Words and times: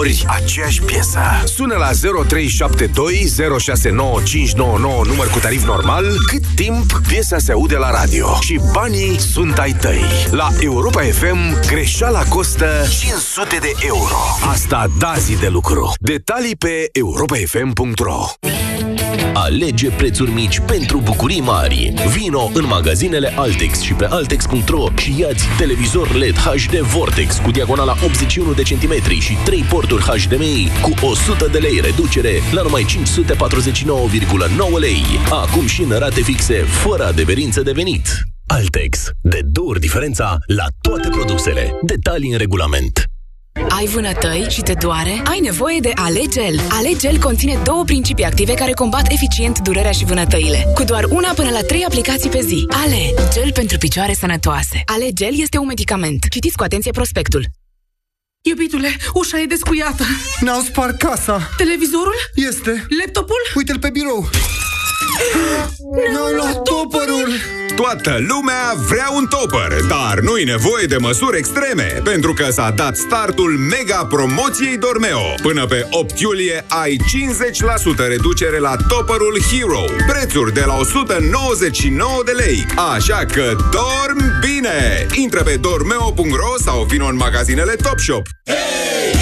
ori 0.00 0.24
aceeași 0.26 0.82
piesă. 0.82 1.20
Sună 1.44 1.76
la 1.76 1.90
0372069599 1.90 1.96
număr 5.06 5.28
cu 5.32 5.38
tarif 5.38 5.64
normal, 5.64 6.04
cât 6.26 6.42
timp 6.54 7.00
piesa 7.08 7.38
se 7.38 7.52
aude 7.52 7.76
la 7.76 7.90
radio. 7.90 8.38
Și 8.40 8.60
banii 8.72 9.18
sunt 9.18 9.58
ai 9.58 9.72
tăi. 9.72 10.02
La 10.30 10.48
Europa 10.60 11.00
FM, 11.00 11.66
greșeala 11.66 12.22
costă 12.22 12.66
500 13.00 13.56
de 13.60 13.72
euro. 13.86 14.16
Asta 14.50 14.86
da 14.98 15.14
zi 15.18 15.38
de 15.38 15.48
lucru. 15.48 15.92
Detalii 15.98 16.56
pe 16.56 16.88
europafm.ro 16.92 18.24
Alege 19.34 19.90
prețuri 19.90 20.30
mici 20.30 20.60
pentru 20.66 21.00
bucurii 21.00 21.40
mari. 21.40 21.92
Vino 22.16 22.50
în 22.54 22.66
magazinele 22.66 23.32
Altex 23.36 23.80
și 23.80 23.92
pe 23.92 24.06
altex.ro 24.10 24.84
și 24.96 25.14
iați 25.18 25.44
televizor 25.58 26.14
LED 26.14 26.36
HD 26.36 26.76
Vortex 26.76 27.38
cu 27.38 27.50
diagonala 27.50 27.94
81 28.04 28.52
de 28.52 28.62
centimetri 28.62 29.14
și 29.14 29.36
3 29.44 29.62
porturi 29.62 30.02
HDMI 30.02 30.68
cu 30.82 31.06
100 31.06 31.48
de 31.52 31.58
lei 31.58 31.80
reducere 31.80 32.32
la 32.52 32.62
numai 32.62 32.86
549,9 33.04 34.78
lei. 34.78 35.02
Acum 35.30 35.66
și 35.66 35.82
în 35.82 35.98
rate 35.98 36.20
fixe, 36.20 36.54
fără 36.54 37.06
adeverință 37.06 37.62
de 37.62 37.72
venit. 37.72 38.08
Altex. 38.46 39.10
De 39.20 39.40
două 39.44 39.68
ori 39.68 39.80
diferența 39.80 40.38
la 40.46 40.64
toate 40.80 41.08
produsele. 41.08 41.70
Detalii 41.82 42.30
în 42.32 42.38
regulament. 42.38 43.09
Ai 43.68 43.86
vânătăi 43.86 44.46
și 44.48 44.60
te 44.60 44.72
doare? 44.72 45.22
Ai 45.24 45.40
nevoie 45.40 45.80
de 45.80 45.90
Alegel. 45.94 46.60
Alegel 46.68 47.18
conține 47.18 47.60
două 47.64 47.84
principii 47.84 48.24
active 48.24 48.54
care 48.54 48.72
combat 48.72 49.12
eficient 49.12 49.58
durerea 49.58 49.90
și 49.90 50.04
vânătăile. 50.04 50.66
Cu 50.74 50.82
doar 50.84 51.04
una 51.04 51.32
până 51.32 51.50
la 51.50 51.60
trei 51.60 51.84
aplicații 51.84 52.30
pe 52.30 52.40
zi. 52.40 52.66
Ale, 52.68 53.14
gel 53.32 53.52
pentru 53.52 53.78
picioare 53.78 54.12
sănătoase. 54.12 54.82
Alegel 54.84 55.40
este 55.40 55.58
un 55.58 55.66
medicament. 55.66 56.24
Citiți 56.30 56.56
cu 56.56 56.62
atenție 56.62 56.90
prospectul. 56.90 57.44
Iubitule, 58.42 58.96
ușa 59.14 59.40
e 59.40 59.44
descuiată. 59.44 60.04
Ne-au 60.40 60.60
spart 60.60 60.98
casa. 60.98 61.48
Televizorul? 61.56 62.14
Este. 62.34 62.86
Laptopul? 63.04 63.40
Uite-l 63.54 63.78
pe 63.78 63.90
birou. 63.90 64.28
Ne-au 66.12 66.34
luat 66.34 66.62
topărul. 66.62 67.30
Toată 67.76 68.16
lumea 68.28 68.74
vrea 68.88 69.10
un 69.14 69.26
topper, 69.26 69.72
dar 69.88 70.18
nu-i 70.18 70.44
nevoie 70.44 70.86
de 70.86 70.96
măsuri 70.96 71.38
extreme, 71.38 72.00
pentru 72.04 72.32
că 72.32 72.50
s-a 72.50 72.70
dat 72.70 72.96
startul 72.96 73.50
mega 73.50 74.06
promoției 74.08 74.76
Dormeo. 74.78 75.34
Până 75.42 75.66
pe 75.66 75.86
8 75.90 76.20
iulie 76.20 76.64
ai 76.68 76.96
50% 78.04 78.06
reducere 78.08 78.58
la 78.58 78.76
topperul 78.88 79.38
Hero, 79.50 79.84
prețuri 80.06 80.54
de 80.54 80.62
la 80.66 80.74
199 80.74 82.22
de 82.24 82.32
lei. 82.32 82.66
Așa 82.94 83.24
că 83.32 83.56
dormi 83.70 84.30
bine! 84.40 85.06
Intră 85.14 85.42
pe 85.42 85.56
dormeo.ro 85.56 86.54
sau 86.64 86.84
vino 86.84 87.06
în 87.06 87.16
magazinele 87.16 87.74
Topshop. 87.74 88.26
Hey, 88.46 88.56
hey! 89.12 89.19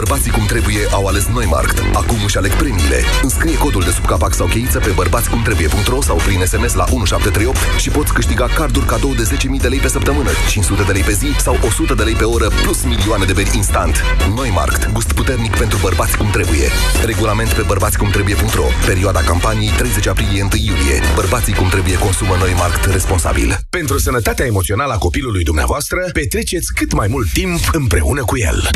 Bărbații 0.00 0.30
cum 0.30 0.46
trebuie 0.46 0.82
au 0.90 1.06
ales 1.06 1.24
Neumarkt. 1.26 1.78
Acum 1.92 2.18
își 2.24 2.36
aleg 2.36 2.52
premiile. 2.52 3.00
Înscrie 3.22 3.58
codul 3.58 3.82
de 3.82 3.90
sub 3.90 4.06
capac 4.06 4.34
sau 4.34 4.46
cheiță 4.46 4.78
pe 4.78 4.90
bărbațicumtrebuie.ro 4.90 6.02
sau 6.02 6.16
prin 6.16 6.40
SMS 6.46 6.74
la 6.74 6.84
1738 6.90 7.58
și 7.78 7.90
poți 7.90 8.12
câștiga 8.12 8.46
carduri 8.46 8.86
cadou 8.86 9.14
de 9.14 9.22
10.000 9.56 9.60
de 9.60 9.68
lei 9.68 9.78
pe 9.78 9.88
săptămână, 9.88 10.30
500 10.48 10.82
de 10.82 10.92
lei 10.92 11.02
pe 11.02 11.12
zi 11.12 11.26
sau 11.38 11.58
100 11.62 11.94
de 11.94 12.02
lei 12.02 12.14
pe 12.14 12.24
oră 12.24 12.48
plus 12.62 12.84
milioane 12.84 13.24
de 13.24 13.32
beri 13.32 13.56
instant. 13.56 14.02
Neumarkt. 14.36 14.92
Gust 14.92 15.12
puternic 15.12 15.56
pentru 15.56 15.78
bărbați 15.82 16.16
cum 16.16 16.30
trebuie. 16.30 16.68
Regulament 17.04 17.52
pe 17.52 17.62
bărbațicumtrebuie.ro. 17.62 18.66
Perioada 18.86 19.20
campaniei 19.20 19.72
30 19.76 20.06
aprilie 20.06 20.42
1 20.42 20.50
iulie. 20.52 21.00
Bărbații 21.14 21.54
cum 21.54 21.68
trebuie 21.68 21.98
consumă 21.98 22.36
Neumarkt 22.42 22.84
responsabil. 22.84 23.58
Pentru 23.70 23.98
sănătatea 23.98 24.46
emoțională 24.46 24.92
a 24.92 24.98
copilului 24.98 25.44
dumneavoastră, 25.44 25.98
petreceți 26.12 26.72
cât 26.74 26.92
mai 26.92 27.08
mult 27.08 27.32
timp 27.32 27.60
împreună 27.72 28.24
cu 28.24 28.36
el. 28.36 28.68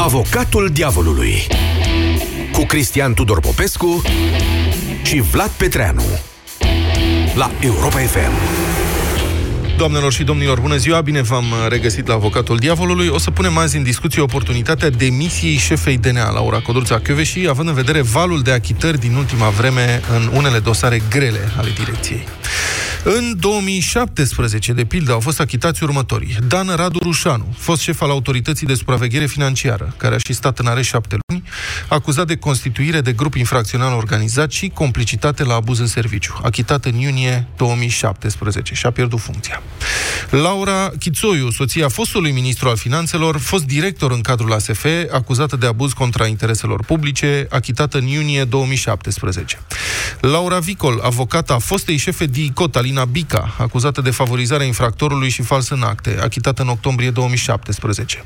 Avocatul 0.00 0.68
diavolului 0.72 1.46
cu 2.52 2.64
Cristian 2.64 3.14
Tudor 3.14 3.40
Popescu 3.40 4.02
și 5.02 5.20
Vlad 5.20 5.50
Petreanu 5.50 6.02
la 7.34 7.50
Europa 7.60 7.98
FM. 7.98 8.32
Doamnelor 9.76 10.12
și 10.12 10.22
domnilor, 10.22 10.60
bună 10.60 10.76
ziua, 10.76 11.00
bine 11.00 11.22
v-am 11.22 11.44
regăsit 11.68 12.06
la 12.06 12.14
Avocatul 12.14 12.56
Diavolului. 12.56 13.08
O 13.08 13.18
să 13.18 13.30
punem 13.30 13.56
azi 13.56 13.76
în 13.76 13.82
discuție 13.82 14.22
oportunitatea 14.22 14.90
demisiei 14.90 15.56
șefei 15.56 15.96
DNA, 15.96 16.30
Laura 16.30 16.60
Codruța 16.60 16.98
Chioveși, 16.98 17.48
având 17.48 17.68
în 17.68 17.74
vedere 17.74 18.00
valul 18.00 18.42
de 18.42 18.50
achitări 18.50 18.98
din 18.98 19.14
ultima 19.14 19.48
vreme 19.48 20.00
în 20.16 20.30
unele 20.32 20.58
dosare 20.58 21.02
grele 21.10 21.52
ale 21.56 21.70
direcției. 21.78 22.26
În 23.16 23.34
2017, 23.40 24.72
de 24.72 24.84
pildă, 24.84 25.12
au 25.12 25.20
fost 25.20 25.40
achitați 25.40 25.82
următorii. 25.82 26.36
Dan 26.48 26.76
Radu 26.76 26.98
Rușanu, 26.98 27.54
fost 27.56 27.80
șef 27.80 28.00
al 28.00 28.10
Autorității 28.10 28.66
de 28.66 28.74
Supraveghere 28.74 29.26
Financiară, 29.26 29.94
care 29.96 30.14
a 30.14 30.18
și 30.18 30.32
stat 30.32 30.58
în 30.58 30.66
arești 30.66 30.90
șapte 30.90 31.16
luni, 31.26 31.37
acuzat 31.88 32.26
de 32.26 32.36
constituire 32.36 33.00
de 33.00 33.12
grup 33.12 33.34
infracțional 33.34 33.96
organizat 33.96 34.50
și 34.50 34.68
complicitate 34.74 35.44
la 35.44 35.54
abuz 35.54 35.78
în 35.78 35.86
serviciu, 35.86 36.40
achitat 36.42 36.84
în 36.84 36.94
iunie 36.94 37.46
2017 37.56 38.74
și 38.74 38.86
a 38.86 38.90
pierdut 38.90 39.20
funcția. 39.20 39.62
Laura 40.30 40.90
Chițoiu, 40.98 41.50
soția 41.50 41.88
fostului 41.88 42.30
ministru 42.30 42.68
al 42.68 42.76
finanțelor, 42.76 43.36
fost 43.36 43.64
director 43.64 44.10
în 44.12 44.20
cadrul 44.20 44.52
ASF, 44.52 44.84
acuzată 45.12 45.56
de 45.56 45.66
abuz 45.66 45.92
contra 45.92 46.26
intereselor 46.26 46.84
publice, 46.84 47.46
achitată 47.50 47.98
în 47.98 48.06
iunie 48.06 48.44
2017. 48.44 49.60
Laura 50.20 50.58
Vicol, 50.58 51.00
avocata 51.04 51.58
fostei 51.58 51.96
șefe 51.96 52.26
DICOT, 52.26 52.76
Alina 52.76 53.04
Bica, 53.04 53.54
acuzată 53.58 54.00
de 54.00 54.10
favorizarea 54.10 54.66
infractorului 54.66 55.28
și 55.28 55.42
fals 55.42 55.68
în 55.68 55.82
acte, 55.82 56.18
achitată 56.22 56.62
în 56.62 56.68
octombrie 56.68 57.10
2017. 57.10 58.24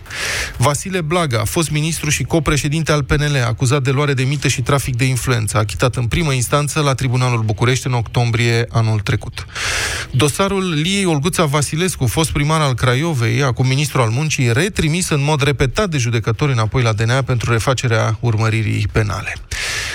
Vasile 0.56 1.00
Blaga, 1.00 1.44
fost 1.44 1.70
ministru 1.70 2.10
și 2.10 2.22
copreședinte 2.22 2.92
al 2.92 3.02
PNL, 3.16 3.44
acuzat 3.46 3.82
de 3.82 3.90
luare 3.90 4.14
de 4.14 4.22
mită 4.22 4.48
și 4.48 4.62
trafic 4.62 4.96
de 4.96 5.04
influență, 5.04 5.58
achitat 5.58 5.96
în 5.96 6.06
primă 6.06 6.32
instanță 6.32 6.80
la 6.80 6.94
Tribunalul 6.94 7.42
București 7.42 7.86
în 7.86 7.92
octombrie 7.92 8.66
anul 8.70 9.00
trecut. 9.00 9.46
Dosarul 10.10 10.72
Liei 10.72 11.04
Olguța 11.04 11.44
Vasilescu, 11.44 12.06
fost 12.06 12.30
primar 12.30 12.60
al 12.60 12.74
Craiovei, 12.74 13.42
acum 13.42 13.66
ministru 13.66 14.00
al 14.00 14.08
muncii, 14.08 14.52
retrimis 14.52 15.08
în 15.08 15.22
mod 15.22 15.42
repetat 15.42 15.88
de 15.88 15.98
judecători 15.98 16.52
înapoi 16.52 16.82
la 16.82 16.92
DNA 16.92 17.22
pentru 17.22 17.52
refacerea 17.52 18.16
urmăririi 18.20 18.88
penale. 18.92 19.34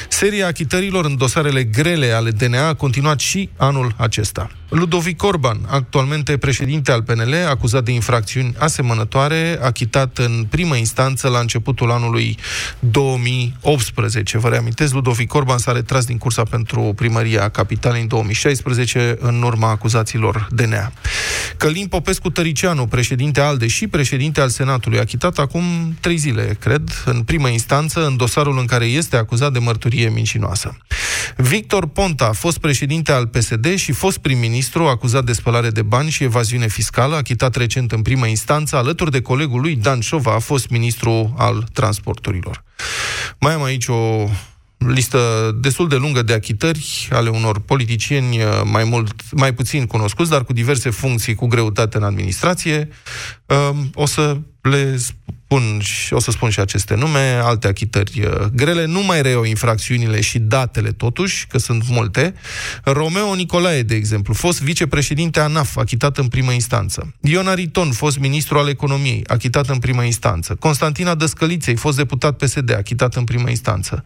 Seria 0.09 0.47
achitărilor 0.47 1.05
în 1.05 1.17
dosarele 1.17 1.63
grele 1.63 2.11
ale 2.11 2.29
DNA 2.29 2.67
a 2.67 2.73
continuat 2.73 3.19
și 3.19 3.49
anul 3.57 3.93
acesta. 3.97 4.49
Ludovic 4.69 5.23
Orban, 5.23 5.59
actualmente 5.67 6.37
președinte 6.37 6.91
al 6.91 7.03
PNL, 7.03 7.33
acuzat 7.49 7.83
de 7.83 7.91
infracțiuni 7.91 8.55
asemănătoare, 8.57 9.59
achitat 9.61 10.17
în 10.17 10.45
primă 10.49 10.75
instanță 10.75 11.27
la 11.27 11.39
începutul 11.39 11.91
anului 11.91 12.37
2018. 12.79 14.37
Vă 14.37 14.49
reamintesc, 14.49 14.93
Ludovic 14.93 15.33
Orban 15.33 15.57
s-a 15.57 15.71
retras 15.71 16.05
din 16.05 16.17
cursa 16.17 16.43
pentru 16.43 16.93
primăria 16.95 17.49
capitalei 17.49 18.01
în 18.01 18.07
2016 18.07 19.17
în 19.19 19.41
urma 19.41 19.69
acuzațiilor 19.69 20.47
DNA. 20.51 20.91
Călin 21.57 21.87
Popescu 21.87 22.29
Tăricianu, 22.29 22.87
președinte 22.87 23.41
ALDE 23.41 23.67
și 23.67 23.87
președinte 23.87 24.41
al 24.41 24.49
Senatului, 24.49 24.99
achitat 24.99 25.37
acum 25.37 25.63
trei 25.99 26.17
zile, 26.17 26.57
cred, 26.59 27.03
în 27.05 27.21
primă 27.21 27.47
instanță, 27.47 28.05
în 28.05 28.17
dosarul 28.17 28.57
în 28.59 28.65
care 28.65 28.85
este 28.85 29.17
acuzat 29.17 29.51
de 29.51 29.59
mărturie 29.59 30.09
mincinoasă. 30.09 30.77
Victor 31.35 31.87
Ponta, 31.87 32.31
fost 32.31 32.57
președinte 32.57 33.11
al 33.11 33.27
PSD 33.27 33.75
și 33.75 33.91
fost 33.91 34.17
prim-ministru, 34.57 34.83
acuzat 34.83 35.23
de 35.23 35.33
spălare 35.33 35.69
de 35.69 35.81
bani 35.81 36.09
și 36.09 36.23
evaziune 36.23 36.67
fiscală, 36.67 37.15
achitat 37.15 37.55
recent 37.55 37.91
în 37.91 38.01
primă 38.01 38.25
instanță, 38.25 38.75
alături 38.75 39.11
de 39.11 39.21
colegul 39.21 39.61
lui 39.61 39.75
Dan 39.75 39.99
Șova, 39.99 40.33
a 40.33 40.39
fost 40.39 40.69
ministru 40.69 41.33
al 41.37 41.67
transporturilor. 41.73 42.63
Mai 43.39 43.53
am 43.53 43.63
aici 43.63 43.87
o 43.87 44.29
listă 44.77 45.51
destul 45.61 45.87
de 45.87 45.95
lungă 45.95 46.21
de 46.21 46.33
achitări 46.33 47.07
ale 47.11 47.29
unor 47.29 47.59
politicieni 47.59 48.37
mai, 48.63 48.83
mult, 48.83 49.31
mai 49.31 49.53
puțin 49.53 49.85
cunoscuți, 49.85 50.29
dar 50.29 50.43
cu 50.43 50.53
diverse 50.53 50.89
funcții 50.89 51.35
cu 51.35 51.47
greutate 51.47 51.97
în 51.97 52.03
administrație. 52.03 52.89
O 53.93 54.05
să 54.05 54.37
le 54.61 54.99
spun 55.47 55.79
și 55.79 56.13
o 56.13 56.19
să 56.19 56.31
spun 56.31 56.49
și 56.49 56.59
aceste 56.59 56.95
nume, 56.95 57.39
alte 57.43 57.67
achitări 57.67 58.21
uh, 58.21 58.45
grele, 58.53 58.85
nu 58.85 59.03
mai 59.03 59.21
reiau 59.21 59.43
infracțiunile 59.43 60.21
și 60.21 60.39
datele 60.39 60.91
totuși, 60.91 61.47
că 61.47 61.57
sunt 61.57 61.83
multe. 61.89 62.33
Romeo 62.83 63.35
Nicolae, 63.35 63.81
de 63.81 63.95
exemplu, 63.95 64.33
fost 64.33 64.61
vicepreședinte 64.61 65.39
ANAF, 65.39 65.77
achitat 65.77 66.17
în 66.17 66.27
primă 66.27 66.51
instanță. 66.51 67.13
Ion 67.21 67.47
Ariton, 67.47 67.91
fost 67.91 68.17
ministru 68.19 68.57
al 68.57 68.67
economiei, 68.67 69.23
achitat 69.27 69.69
în 69.69 69.79
primă 69.79 70.03
instanță. 70.03 70.55
Constantina 70.55 71.15
Dăscăliței, 71.15 71.75
fost 71.75 71.97
deputat 71.97 72.37
PSD, 72.37 72.73
achitat 72.75 73.15
în 73.15 73.23
primă 73.23 73.49
instanță. 73.49 74.03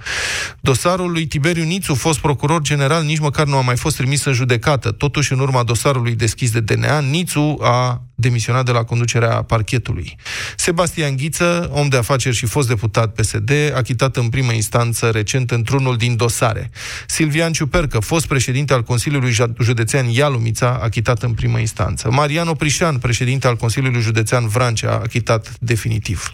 Dosarul 0.60 1.12
lui 1.12 1.26
Tiberiu 1.26 1.64
Nițu, 1.64 1.96
fost 1.96 2.20
procuror 2.20 2.62
general, 2.62 3.04
nici 3.04 3.20
măcar 3.20 3.46
nu 3.46 3.58
a 3.58 3.62
mai 3.62 3.78
fost 3.78 3.96
trimis 3.96 4.26
în 4.26 4.34
judecată. 4.34 4.92
Totuși, 4.92 5.34
în 5.34 5.40
urma 5.40 5.64
dosarului 5.64 6.16
deschis 6.16 6.52
de 6.52 6.60
DNA, 6.60 7.00
Nițu 7.00 7.58
a 7.62 8.02
demisionat 8.22 8.66
de 8.66 8.72
la 8.72 8.84
conducerea 8.84 9.42
parchetului. 9.42 10.16
Sebastian 10.56 11.16
Ghiță, 11.32 11.70
om 11.74 11.88
de 11.88 11.98
afaceri 11.98 12.36
și 12.36 12.46
fost 12.46 12.68
deputat 12.68 13.14
PSD, 13.14 13.52
achitat 13.76 14.16
în 14.16 14.30
primă 14.30 14.52
instanță 14.52 15.10
recent 15.10 15.52
într-unul 15.52 15.98
din 15.98 16.16
dosare. 16.16 16.70
Silvian 17.08 17.52
Ciupercă, 17.52 18.00
fost 18.00 18.28
președinte 18.28 18.74
al 18.74 18.84
Consiliului 18.84 19.36
Județean 19.60 20.08
Ialumița, 20.08 20.80
achitat 20.82 21.24
în 21.24 21.34
primă 21.34 21.60
instanță. 21.60 22.12
Marian 22.12 22.48
Oprișan, 22.48 22.98
președinte 22.98 23.48
al 23.48 23.56
Consiliului 23.56 24.02
Județean 24.02 24.48
Vrancea, 24.48 25.02
achitat 25.04 25.54
definitiv. 25.60 26.32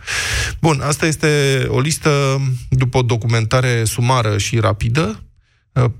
Bun, 0.61 0.81
asta 0.83 1.05
este 1.05 1.27
o 1.69 1.79
listă 1.79 2.41
după 2.69 2.97
o 2.97 3.01
documentare 3.01 3.83
sumară 3.83 4.37
și 4.37 4.59
rapidă. 4.59 5.21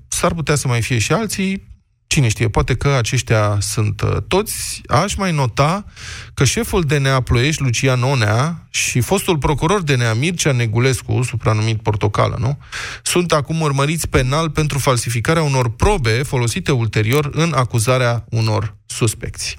S-ar 0.07 0.33
putea 0.33 0.55
să 0.55 0.67
mai 0.67 0.81
fie 0.81 0.97
și 0.97 1.11
alții, 1.11 1.66
Cine 2.07 2.27
știe, 2.27 2.50
poate 2.50 2.75
că 2.75 2.89
aceștia 2.89 3.57
sunt 3.59 4.01
uh, 4.01 4.18
toți. 4.27 4.81
Aș 4.88 5.15
mai 5.15 5.31
nota 5.31 5.86
că 6.33 6.44
șeful 6.44 6.81
DNA 6.81 7.21
Ploiești, 7.21 7.62
Lucian 7.62 8.04
Onea, 8.04 8.68
și 8.69 9.00
fostul 9.01 9.38
procuror 9.38 9.81
DNA 9.81 10.13
Mircea 10.13 10.51
Negulescu, 10.51 11.21
supranumit 11.21 11.81
Portocală, 11.81 12.38
nu? 12.39 12.57
Sunt 13.04 13.31
acum 13.31 13.62
urmăriți 13.62 14.07
penal 14.07 14.50
pentru 14.50 14.80
falsificarea 14.80 15.42
unor 15.44 15.69
probe 15.69 16.24
folosite 16.24 16.71
ulterior 16.71 17.30
în 17.31 17.54
acuzarea 17.56 18.25
unor 18.30 18.75
suspecți. 18.86 19.57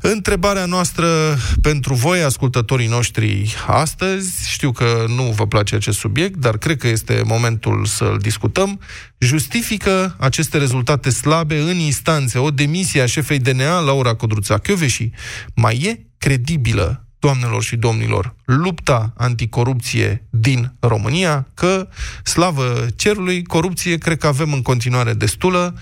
Întrebarea 0.00 0.64
noastră 0.64 1.36
pentru 1.62 1.94
voi, 1.94 2.22
ascultătorii 2.22 2.86
noștri, 2.86 3.54
astăzi, 3.66 4.50
știu 4.50 4.72
că 4.72 5.04
nu 5.08 5.22
vă 5.22 5.46
place 5.46 5.74
acest 5.74 5.98
subiect, 5.98 6.36
dar 6.36 6.58
cred 6.58 6.76
că 6.76 6.88
este 6.88 7.22
momentul 7.24 7.84
să-l 7.84 8.18
discutăm, 8.20 8.80
justifică 9.18 10.16
aceste 10.18 10.58
rezultate 10.58 11.10
slabe 11.10 11.60
în 11.60 11.76
instanțe. 11.76 12.38
O 12.38 12.50
demisie 12.50 13.00
a 13.00 13.06
șefei 13.06 13.38
DNA, 13.38 13.78
Laura 13.78 14.14
Codruța 14.14 14.58
Chioveși, 14.58 15.10
mai 15.54 15.76
e 15.76 16.06
credibilă 16.18 17.02
doamnelor 17.18 17.62
și 17.62 17.76
domnilor, 17.76 18.34
lupta 18.44 19.12
anticorupție 19.16 20.26
din 20.30 20.74
România, 20.80 21.48
că, 21.54 21.88
slavă 22.22 22.86
cerului, 22.96 23.42
corupție 23.42 23.98
cred 23.98 24.18
că 24.18 24.26
avem 24.26 24.52
în 24.52 24.62
continuare 24.62 25.12
destulă, 25.12 25.74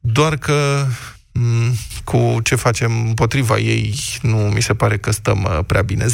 doar 0.00 0.36
că 0.36 0.86
Mm, 0.86 1.21
cu 2.04 2.40
ce 2.42 2.54
facem 2.54 3.06
împotriva 3.06 3.58
ei, 3.58 3.94
nu 4.22 4.36
mi 4.36 4.62
se 4.62 4.74
pare 4.74 4.98
că 4.98 5.10
stăm 5.10 5.42
uh, 5.42 5.58
prea 5.66 5.82
bine. 5.82 6.04
0372069599 6.04 6.10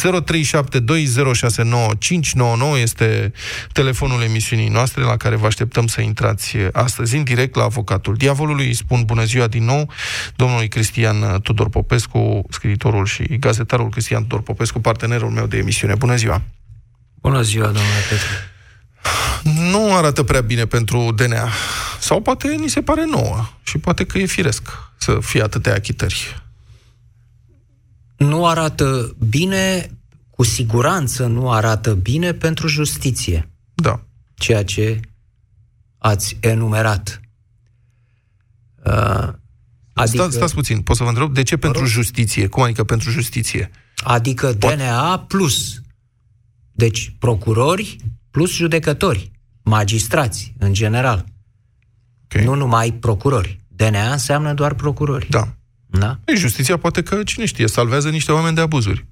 este 2.80 3.32
telefonul 3.72 4.22
emisiunii 4.22 4.68
noastre 4.68 5.02
la 5.02 5.16
care 5.16 5.36
vă 5.36 5.46
așteptăm 5.46 5.86
să 5.86 6.00
intrați 6.00 6.56
uh, 6.56 6.68
astăzi 6.72 7.16
în 7.16 7.24
direct 7.24 7.54
la 7.54 7.62
avocatul 7.62 8.14
diavolului. 8.14 8.74
Spun 8.74 9.02
bună 9.04 9.24
ziua 9.24 9.46
din 9.46 9.64
nou 9.64 9.90
domnului 10.36 10.68
Cristian 10.68 11.22
uh, 11.22 11.40
Tudor 11.42 11.68
Popescu, 11.68 12.46
scriitorul 12.50 13.06
și 13.06 13.22
gazetarul 13.22 13.88
Cristian 13.88 14.22
Tudor 14.22 14.42
Popescu, 14.42 14.80
partenerul 14.80 15.30
meu 15.30 15.46
de 15.46 15.56
emisiune. 15.56 15.94
Bună 15.94 16.16
ziua! 16.16 16.42
Bună 17.20 17.42
ziua, 17.42 17.64
domnule 17.64 18.02
Petru! 18.08 18.56
Nu 19.42 19.94
arată 19.94 20.22
prea 20.22 20.40
bine 20.40 20.66
pentru 20.66 21.12
DNA. 21.16 21.48
Sau 22.00 22.20
poate 22.20 22.54
ni 22.54 22.68
se 22.68 22.82
pare 22.82 23.04
nouă 23.04 23.48
și 23.62 23.78
poate 23.78 24.04
că 24.04 24.18
e 24.18 24.26
firesc 24.26 24.68
să 24.96 25.18
fie 25.20 25.42
atâtea 25.42 25.74
achitări. 25.74 26.42
Nu 28.16 28.46
arată 28.46 29.16
bine, 29.28 29.90
cu 30.30 30.42
siguranță 30.42 31.26
nu 31.26 31.50
arată 31.50 31.94
bine 31.94 32.32
pentru 32.32 32.66
justiție. 32.66 33.50
Da. 33.74 34.00
Ceea 34.34 34.64
ce 34.64 35.00
ați 35.98 36.36
enumerat. 36.40 37.20
Uh, 38.84 39.28
adică... 39.92 40.22
Sta, 40.22 40.30
stați 40.30 40.54
puțin, 40.54 40.80
pot 40.80 40.96
să 40.96 41.02
vă 41.02 41.08
întreb, 41.08 41.34
de 41.34 41.42
ce 41.42 41.56
pentru 41.56 41.80
rog? 41.80 41.90
justiție? 41.90 42.46
Cum 42.46 42.62
adică 42.62 42.84
pentru 42.84 43.10
justiție? 43.10 43.70
Adică 43.96 44.52
DNA 44.52 45.18
plus. 45.18 45.80
Deci 46.72 47.14
procurori 47.18 47.96
plus 48.30 48.54
judecători, 48.54 49.30
magistrați 49.62 50.54
în 50.58 50.72
general. 50.72 51.24
Okay. 52.24 52.44
Nu 52.44 52.54
numai 52.54 52.92
procurori. 52.92 53.60
DNA 53.68 54.12
înseamnă 54.12 54.54
doar 54.54 54.74
procurori. 54.74 55.26
Da. 55.30 55.48
Da? 55.86 56.18
Ei, 56.24 56.36
justiția 56.36 56.76
poate 56.76 57.02
că, 57.02 57.22
cine 57.22 57.44
știe, 57.44 57.66
salvează 57.66 58.08
niște 58.08 58.32
oameni 58.32 58.54
de 58.54 58.60
abuzuri. 58.60 59.06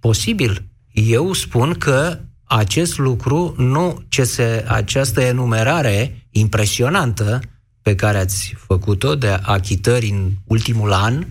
Posibil. 0.00 0.64
Eu 0.92 1.32
spun 1.32 1.72
că 1.72 2.18
acest 2.44 2.98
lucru, 2.98 3.54
nu 3.58 4.02
ce 4.08 4.24
se, 4.24 4.64
această 4.68 5.20
enumerare 5.20 6.26
impresionantă 6.30 7.40
pe 7.82 7.94
care 7.94 8.18
ați 8.18 8.54
făcut-o 8.66 9.14
de 9.14 9.38
achitări 9.42 10.08
în 10.08 10.30
ultimul 10.44 10.92
an, 10.92 11.26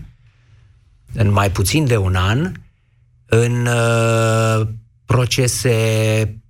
în 1.12 1.32
mai 1.32 1.50
puțin 1.50 1.86
de 1.86 1.96
un 1.96 2.14
an, 2.14 2.52
în 3.26 3.66
uh, 3.66 4.68
procese 5.04 6.41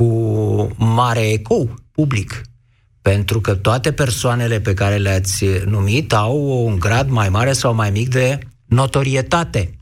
cu 0.00 0.74
mare 0.76 1.30
ecou 1.30 1.74
public, 1.92 2.42
pentru 3.02 3.40
că 3.40 3.54
toate 3.54 3.92
persoanele 3.92 4.60
pe 4.60 4.74
care 4.74 4.96
le-ați 4.96 5.44
numit 5.64 6.12
au 6.12 6.64
un 6.66 6.78
grad 6.78 7.08
mai 7.08 7.28
mare 7.28 7.52
sau 7.52 7.74
mai 7.74 7.90
mic 7.90 8.08
de 8.08 8.38
notorietate. 8.66 9.78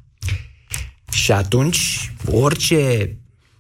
Și 1.13 1.33
atunci, 1.33 2.13
orice 2.31 3.17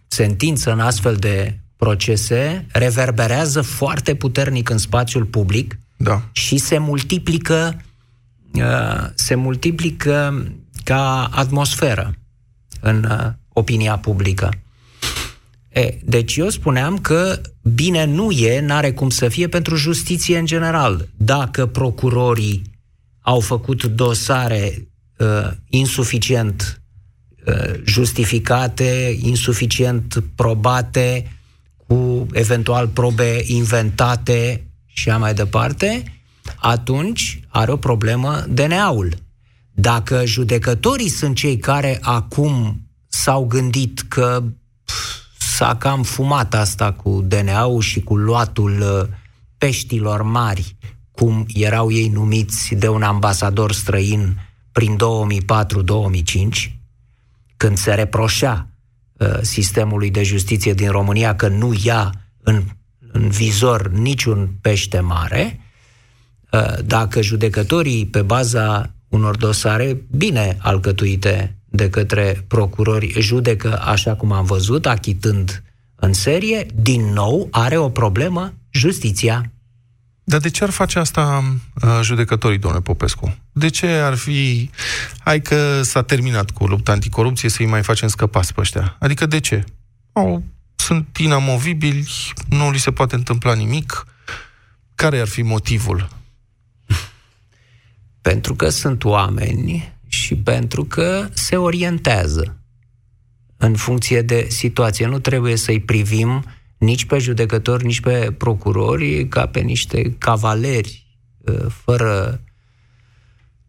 sentință 0.06 0.72
în 0.72 0.80
astfel 0.80 1.16
de 1.16 1.58
procese 1.76 2.66
reverberează 2.72 3.62
foarte 3.62 4.14
puternic 4.14 4.68
în 4.68 4.78
spațiul 4.78 5.24
public 5.24 5.78
da. 5.96 6.22
și 6.32 6.56
se 6.56 6.78
multiplică 6.78 7.82
uh, 8.52 9.06
se 9.14 9.34
multiplică 9.34 10.46
ca 10.84 11.24
atmosferă 11.32 12.14
în 12.80 13.04
uh, 13.10 13.32
opinia 13.52 13.98
publică. 13.98 14.50
E, 15.68 15.98
deci 16.04 16.36
eu 16.36 16.48
spuneam 16.48 16.98
că 16.98 17.40
bine 17.62 18.04
nu 18.04 18.30
e, 18.30 18.60
n-are 18.60 18.92
cum 18.92 19.10
să 19.10 19.28
fie 19.28 19.48
pentru 19.48 19.76
justiție 19.76 20.38
în 20.38 20.46
general. 20.46 21.08
Dacă 21.16 21.66
procurorii 21.66 22.62
au 23.20 23.40
făcut 23.40 23.84
dosare 23.84 24.88
uh, 25.18 25.50
insuficient 25.68 26.82
uh, 27.46 27.80
justificate, 27.84 29.16
insuficient 29.20 30.24
probate, 30.34 31.38
cu 31.86 32.26
eventual 32.32 32.88
probe 32.88 33.42
inventate 33.44 34.64
și 34.86 35.08
așa 35.08 35.18
mai 35.18 35.34
departe, 35.34 36.02
atunci 36.56 37.40
are 37.48 37.72
o 37.72 37.76
problemă 37.76 38.44
DNA-ul. 38.48 39.14
Dacă 39.72 40.22
judecătorii 40.24 41.08
sunt 41.08 41.36
cei 41.36 41.56
care 41.56 41.98
acum 42.02 42.80
s-au 43.08 43.44
gândit 43.44 44.00
că 44.00 44.42
s-a 45.58 45.76
cam 45.76 46.02
fumat 46.02 46.54
asta 46.54 46.92
cu 46.92 47.24
DNA-ul 47.26 47.80
și 47.80 48.00
cu 48.00 48.16
luatul 48.16 48.80
uh, 48.80 49.16
peștilor 49.58 50.22
mari, 50.22 50.76
cum 51.10 51.46
erau 51.54 51.90
ei 51.90 52.08
numiți 52.08 52.74
de 52.74 52.88
un 52.88 53.02
ambasador 53.02 53.72
străin 53.72 54.40
prin 54.72 54.96
2004-2005, 54.96 56.72
când 57.56 57.76
se 57.76 57.94
reproșea 57.94 58.68
uh, 59.12 59.38
sistemului 59.40 60.10
de 60.10 60.22
justiție 60.22 60.74
din 60.74 60.90
România 60.90 61.36
că 61.36 61.48
nu 61.48 61.74
ia 61.82 62.12
în, 62.42 62.62
în 63.12 63.28
vizor 63.28 63.88
niciun 63.88 64.50
pește 64.60 65.00
mare, 65.00 65.60
uh, 66.50 66.84
dacă 66.84 67.22
judecătorii 67.22 68.06
pe 68.06 68.22
baza 68.22 68.94
unor 69.08 69.36
dosare 69.36 70.02
bine 70.10 70.56
alcătuite 70.60 71.57
de 71.68 71.90
către 71.90 72.44
procurori 72.48 73.20
judecă 73.20 73.82
așa 73.82 74.14
cum 74.14 74.32
am 74.32 74.44
văzut, 74.44 74.86
achitând 74.86 75.62
în 75.94 76.12
serie, 76.12 76.66
din 76.74 77.12
nou 77.12 77.48
are 77.50 77.76
o 77.76 77.88
problemă 77.88 78.54
justiția. 78.70 79.50
Dar 80.24 80.40
de 80.40 80.50
ce 80.50 80.64
ar 80.64 80.70
face 80.70 80.98
asta 80.98 81.44
uh, 81.82 81.98
judecătorii, 82.02 82.58
domnule 82.58 82.82
Popescu? 82.82 83.36
De 83.52 83.68
ce 83.68 83.86
ar 83.86 84.14
fi... 84.14 84.70
Hai 85.18 85.40
că 85.40 85.82
s-a 85.82 86.02
terminat 86.02 86.50
cu 86.50 86.66
lupta 86.66 86.92
anticorupție 86.92 87.48
să-i 87.48 87.66
mai 87.66 87.82
facem 87.82 88.08
scăpați 88.08 88.54
pe 88.54 88.60
ăștia. 88.60 88.96
Adică 88.98 89.26
de 89.26 89.40
ce? 89.40 89.64
Au, 90.12 90.42
sunt 90.76 91.16
inamovibili, 91.16 92.08
nu 92.48 92.70
li 92.70 92.78
se 92.78 92.90
poate 92.90 93.14
întâmpla 93.14 93.54
nimic. 93.54 94.06
Care 94.94 95.20
ar 95.20 95.28
fi 95.28 95.42
motivul? 95.42 96.08
Pentru 98.20 98.54
că 98.54 98.68
sunt 98.68 99.04
oameni 99.04 99.97
și 100.18 100.36
pentru 100.36 100.84
că 100.84 101.28
se 101.32 101.56
orientează 101.56 102.56
în 103.56 103.74
funcție 103.76 104.22
de 104.22 104.46
situație. 104.48 105.06
Nu 105.06 105.18
trebuie 105.18 105.56
să-i 105.56 105.80
privim 105.80 106.44
nici 106.78 107.04
pe 107.04 107.18
judecători, 107.18 107.84
nici 107.84 108.00
pe 108.00 108.32
procurori 108.38 109.28
ca 109.28 109.46
pe 109.46 109.60
niște 109.60 110.14
cavaleri 110.18 111.06
uh, 111.38 111.66
fără 111.68 112.40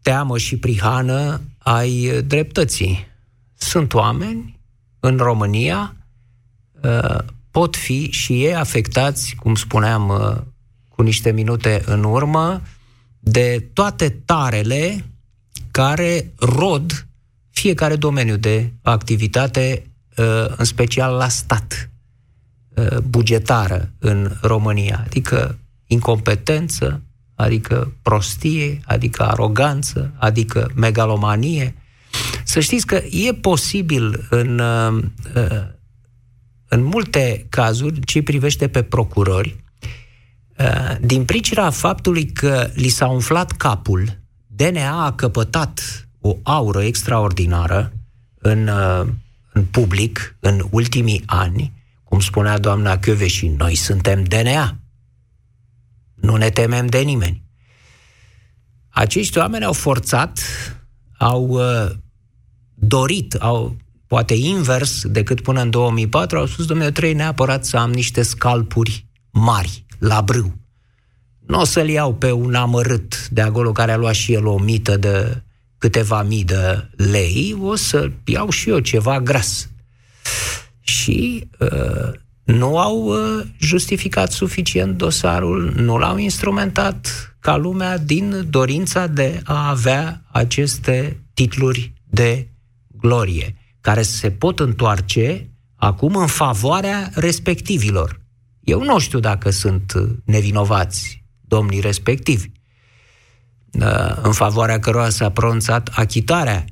teamă 0.02 0.38
și 0.38 0.58
prihană 0.58 1.40
ai 1.58 2.22
dreptății. 2.26 3.06
Sunt 3.54 3.94
oameni 3.94 4.60
în 5.00 5.16
România, 5.16 5.96
uh, 6.82 7.18
pot 7.50 7.76
fi 7.76 8.10
și 8.10 8.44
ei 8.44 8.54
afectați, 8.54 9.34
cum 9.34 9.54
spuneam 9.54 10.08
uh, 10.08 10.36
cu 10.88 11.02
niște 11.02 11.30
minute 11.30 11.82
în 11.86 12.04
urmă, 12.04 12.62
de 13.18 13.68
toate 13.72 14.08
tarele 14.08 15.04
care 15.70 16.32
rod 16.38 17.04
fiecare 17.60 17.96
domeniu 17.96 18.36
de 18.36 18.72
activitate, 18.82 19.90
uh, 20.16 20.46
în 20.56 20.64
special 20.64 21.16
la 21.16 21.28
stat, 21.28 21.90
uh, 22.74 22.98
bugetară 22.98 23.92
în 23.98 24.36
România, 24.40 25.02
adică 25.06 25.58
incompetență, 25.86 27.02
adică 27.34 27.92
prostie, 28.02 28.80
adică 28.84 29.22
aroganță, 29.22 30.12
adică 30.18 30.70
megalomanie. 30.74 31.74
Să 32.44 32.60
știți 32.60 32.86
că 32.86 32.94
e 33.10 33.34
posibil 33.34 34.26
în, 34.30 34.58
uh, 34.58 35.04
în 36.68 36.82
multe 36.82 37.46
cazuri, 37.48 38.00
ce 38.00 38.22
privește 38.22 38.68
pe 38.68 38.82
procurori, 38.82 39.56
din 41.00 41.24
pricina 41.24 41.70
faptului 41.70 42.26
că 42.26 42.70
li 42.74 42.88
s-a 42.88 43.08
umflat 43.08 43.52
capul, 43.52 44.19
DNA 44.60 45.04
a 45.04 45.12
căpătat 45.12 45.80
o 46.20 46.36
aură 46.42 46.82
extraordinară 46.82 47.92
în, 48.34 48.70
în 49.52 49.64
public 49.64 50.36
în 50.40 50.66
ultimii 50.70 51.22
ani, 51.26 51.72
cum 52.04 52.20
spunea 52.20 52.58
doamna 52.58 52.98
și 53.26 53.48
noi 53.48 53.74
suntem 53.74 54.22
DNA. 54.22 54.78
Nu 56.14 56.36
ne 56.36 56.50
temem 56.50 56.86
de 56.86 56.98
nimeni. 56.98 57.42
Acești 58.88 59.38
oameni 59.38 59.64
au 59.64 59.72
forțat, 59.72 60.40
au 61.18 61.48
uh, 61.48 61.90
dorit, 62.74 63.34
au 63.34 63.76
poate 64.06 64.34
invers 64.34 65.06
decât 65.06 65.40
până 65.40 65.60
în 65.60 65.70
2004, 65.70 66.38
au 66.38 66.46
spus, 66.46 66.66
domnule, 66.66 66.90
trebuie 66.90 67.14
neapărat 67.14 67.64
să 67.64 67.76
am 67.76 67.92
niște 67.92 68.22
scalpuri 68.22 69.06
mari 69.30 69.84
la 69.98 70.20
brâu. 70.20 70.59
Nu 71.50 71.60
o 71.60 71.64
să-l 71.64 71.88
iau 71.88 72.14
pe 72.14 72.32
un 72.32 72.54
amărât 72.54 73.28
de 73.28 73.40
acolo 73.40 73.72
care 73.72 73.92
a 73.92 73.96
luat 73.96 74.14
și 74.14 74.32
el 74.32 74.46
o 74.46 74.58
mită 74.58 74.96
de 74.96 75.42
câteva 75.78 76.22
mii 76.22 76.44
de 76.44 76.88
lei, 76.96 77.56
o 77.60 77.74
să 77.74 78.10
iau 78.24 78.50
și 78.50 78.68
eu 78.68 78.78
ceva 78.78 79.20
gras. 79.20 79.68
Și 80.80 81.48
uh, 81.58 82.12
nu 82.42 82.78
au 82.78 83.04
uh, 83.04 83.44
justificat 83.58 84.32
suficient 84.32 84.96
dosarul, 84.96 85.72
nu 85.76 85.98
l-au 85.98 86.16
instrumentat 86.16 87.34
ca 87.40 87.56
lumea 87.56 87.98
din 87.98 88.46
dorința 88.50 89.06
de 89.06 89.40
a 89.44 89.68
avea 89.68 90.22
aceste 90.32 91.22
titluri 91.34 91.92
de 92.04 92.48
glorie, 93.00 93.56
care 93.80 94.02
se 94.02 94.30
pot 94.30 94.60
întoarce 94.60 95.50
acum 95.76 96.16
în 96.16 96.26
favoarea 96.26 97.10
respectivilor. 97.14 98.20
Eu 98.60 98.82
nu 98.82 98.98
știu 98.98 99.20
dacă 99.20 99.50
sunt 99.50 99.92
nevinovați 100.24 101.19
domnii 101.50 101.80
respectivi, 101.80 102.50
uh, 103.72 104.16
în 104.22 104.32
favoarea 104.32 104.78
cărora 104.78 105.08
s-a 105.08 105.30
pronunțat 105.30 105.90
achitarea 105.94 106.64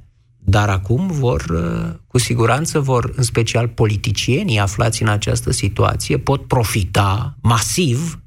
dar 0.51 0.69
acum 0.69 1.07
vor, 1.07 1.45
uh, 1.51 1.95
cu 2.07 2.19
siguranță 2.19 2.81
vor, 2.81 3.13
în 3.17 3.23
special 3.23 3.69
politicienii 3.69 4.59
aflați 4.59 5.03
în 5.03 5.09
această 5.09 5.51
situație, 5.51 6.19
pot 6.19 6.47
profita 6.47 7.37
masiv 7.43 8.21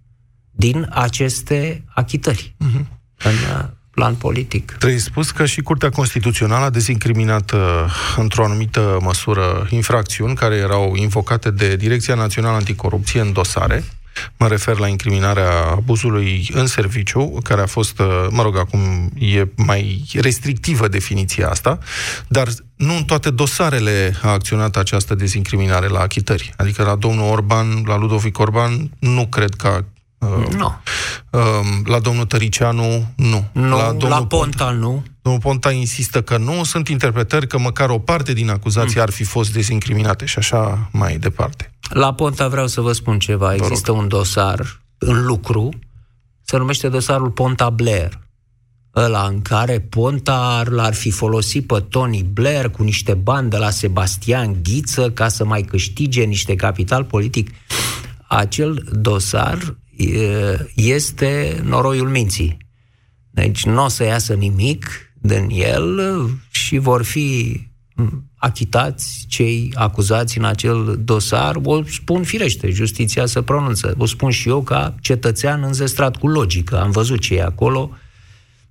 din 0.52 0.88
aceste 0.90 1.84
achitări 1.88 2.56
uh-huh. 2.56 2.86
în 3.18 3.34
uh, 3.34 3.66
plan 3.92 4.16
politic. 4.16 4.72
Trebuie 4.72 5.00
spus 5.00 5.32
că 5.32 5.46
și 5.46 5.62
Curtea 5.62 5.90
Constituțională 5.90 6.66
a 6.66 6.70
dezincriminat 6.70 7.52
uh, 7.52 7.60
într-o 8.18 8.44
anumită 8.44 8.98
măsură 9.02 9.68
infracțiuni 9.70 10.36
care 10.36 10.56
erau 10.56 10.96
invocate 10.96 11.52
de 11.52 11.76
Direcția 11.76 12.16
Națională 12.16 12.56
Anticorupție 12.56 13.22
în 13.22 13.34
dosare, 13.34 13.84
Mă 14.38 14.48
refer 14.48 14.78
la 14.78 14.88
incriminarea 14.88 15.52
abuzului 15.72 16.50
în 16.54 16.68
serviciu, 16.68 17.38
care 17.44 17.62
a 17.62 17.66
fost, 17.66 18.00
uh, 18.00 18.28
mă 18.30 18.42
rog, 18.42 18.58
acum 18.58 19.12
e 19.20 19.48
mai 19.56 20.04
restrictivă 20.14 20.88
definiția 20.88 21.50
asta, 21.50 21.80
dar 22.28 22.48
nu 22.76 22.96
în 22.96 23.04
toate 23.04 23.30
dosarele 23.30 24.16
a 24.22 24.30
acționat 24.30 24.78
această 24.78 25.16
dezincriminare 25.16 25.88
la 25.88 26.00
achitări. 26.00 26.54
Adică 26.58 26.84
la 26.84 26.96
domnul 26.96 27.30
Orban, 27.30 27.84
la 27.86 27.98
Ludovic 27.98 28.40
Orban, 28.40 28.92
nu 29.00 29.28
cred 29.28 29.54
că 29.56 29.84
Uh, 30.22 30.48
nu. 30.58 30.74
Uh, 31.30 31.42
la 31.86 32.00
domnul 32.00 32.26
Tăricianu, 32.26 33.14
nu. 33.16 33.50
Nu, 33.52 33.78
la, 33.78 33.88
domnul 33.88 34.10
la 34.10 34.26
Ponta, 34.26 34.28
Ponta, 34.28 34.70
nu. 34.72 35.04
Domnul 35.22 35.42
Ponta 35.42 35.72
insistă 35.72 36.22
că 36.22 36.38
nu. 36.38 36.64
Sunt 36.64 36.88
interpretări 36.88 37.48
că 37.48 37.60
măcar 37.60 37.90
o 37.90 38.00
parte 38.00 38.34
din 38.34 38.50
acuzații 38.50 38.96
mm. 38.96 39.02
ar 39.02 39.10
fi 39.10 39.24
fost 39.24 39.54
dezincriminate 39.54 40.26
și 40.26 40.38
așa 40.38 40.90
mai 40.92 41.18
departe. 41.18 41.72
La 41.94 42.14
Ponta 42.14 42.48
vreau 42.48 42.68
să 42.68 42.82
vă 42.82 42.92
spun 42.92 43.20
ceva. 43.20 43.54
Există 43.54 43.92
un 43.92 44.08
dosar 44.08 44.82
în 44.98 45.26
lucru, 45.26 45.70
se 46.42 46.58
numește 46.58 46.90
dosarul 46.90 47.32
Ponta 47.32 47.70
Blair. 47.70 48.20
Ăla 48.96 49.26
în 49.26 49.42
care 49.42 49.80
Ponta 49.80 50.64
l-ar 50.70 50.94
fi 50.94 51.12
folosit 51.12 51.68
pe 51.68 51.80
Tony 51.90 52.24
Blair 52.24 52.70
cu 52.70 52.84
niște 52.84 53.14
bani 53.14 53.50
de 53.50 53.58
la 53.58 53.70
Sebastian 53.70 54.58
Ghiță 54.64 55.12
ca 55.12 55.28
să 55.28 55.46
mai 55.46 55.62
câștige 55.62 56.24
niște 56.24 56.56
capital 56.56 57.04
politic. 57.04 57.50
Acel 58.28 58.88
dosar 58.92 59.78
este 60.76 61.62
noroiul 61.64 62.10
minții. 62.10 62.58
Deci 63.30 63.66
nu 63.66 63.84
o 63.84 63.88
să 63.88 64.04
iasă 64.04 64.34
nimic 64.34 64.86
din 65.22 65.48
el 65.52 66.02
și 66.50 66.78
vor 66.78 67.04
fi 67.04 67.60
achitați 68.38 69.26
cei 69.28 69.72
acuzați 69.76 70.38
în 70.38 70.46
acel 70.46 71.00
dosar, 71.04 71.56
o 71.64 71.84
spun 71.84 72.24
firește, 72.24 72.70
justiția 72.70 73.26
să 73.26 73.42
pronunță. 73.42 73.94
O 73.98 74.06
spun 74.06 74.32
și 74.32 74.50
eu 74.50 74.62
ca 74.62 74.96
cetățean 75.02 75.64
înzestrat 75.64 76.16
cu 76.16 76.28
logică. 76.28 76.80
Am 76.80 76.92
văzut 76.92 77.20
ce 77.20 77.36
e 77.36 77.44
acolo. 77.44 77.92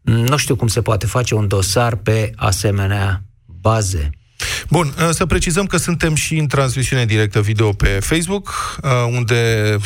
Nu 0.03 0.37
știu 0.37 0.57
cum 0.57 0.69
se 0.69 0.83
poate 0.83 1.07
face 1.07 1.35
un 1.35 1.49
dosar 1.49 1.97
pe 1.97 2.33
asemenea 2.37 3.25
baze. 3.61 4.11
Bun, 4.71 4.87
uh, 4.87 5.09
să 5.11 5.27
precizăm 5.27 5.67
că 5.67 5.77
suntem 5.77 6.15
și 6.15 6.37
în 6.37 6.47
transmisiune 6.47 7.05
directă 7.05 7.41
video 7.41 7.73
pe 7.73 7.87
Facebook, 7.87 8.79
uh, 8.83 8.91
unde 9.17 9.77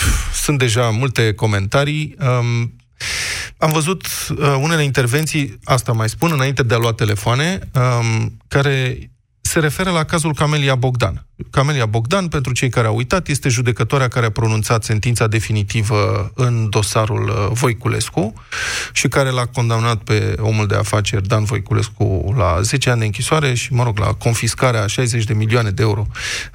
sunt 0.43 0.59
deja 0.59 0.91
multe 0.91 1.33
comentarii. 1.33 2.15
Um, 2.19 2.77
am 3.57 3.73
văzut 3.73 4.07
uh, 4.31 4.57
unele 4.61 4.83
intervenții, 4.83 5.59
asta 5.65 5.93
mai 5.93 6.09
spun, 6.09 6.31
înainte 6.33 6.63
de 6.63 6.75
a 6.75 6.79
lua 6.79 6.93
telefoane, 6.93 7.59
um, 7.75 8.37
care 8.49 8.99
se 9.47 9.61
referă 9.61 9.91
la 9.91 10.05
cazul 10.05 10.35
Camelia 10.35 10.75
Bogdan. 10.75 11.27
Camelia 11.51 11.87
Bogdan, 11.87 12.29
pentru 12.29 12.53
cei 12.53 12.69
care 12.69 12.87
au 12.87 12.97
uitat, 12.97 13.29
este 13.29 13.49
judecătoarea 13.49 14.09
care 14.09 14.27
a 14.27 14.31
pronunțat 14.31 14.85
sentința 14.85 15.27
definitivă 15.27 16.33
în 16.35 16.69
dosarul 16.71 17.29
uh, 17.29 17.49
Voiculescu 17.53 18.33
și 18.93 19.09
care 19.09 19.31
l-a 19.31 19.47
condamnat 19.47 19.97
pe 19.97 20.35
omul 20.39 20.67
de 20.67 20.75
afaceri 20.75 21.29
Dan 21.29 21.45
Voiculescu 21.45 22.35
la 22.37 22.61
10 22.61 22.91
ani 22.91 22.99
de 22.99 23.05
închisoare 23.05 23.55
și, 23.55 23.73
mă 23.73 23.83
rog, 23.83 23.99
la 23.99 24.13
confiscarea 24.13 24.87
60 24.87 25.25
de 25.25 25.35
milioane 25.35 25.71
de 25.71 25.83
euro. 25.83 26.07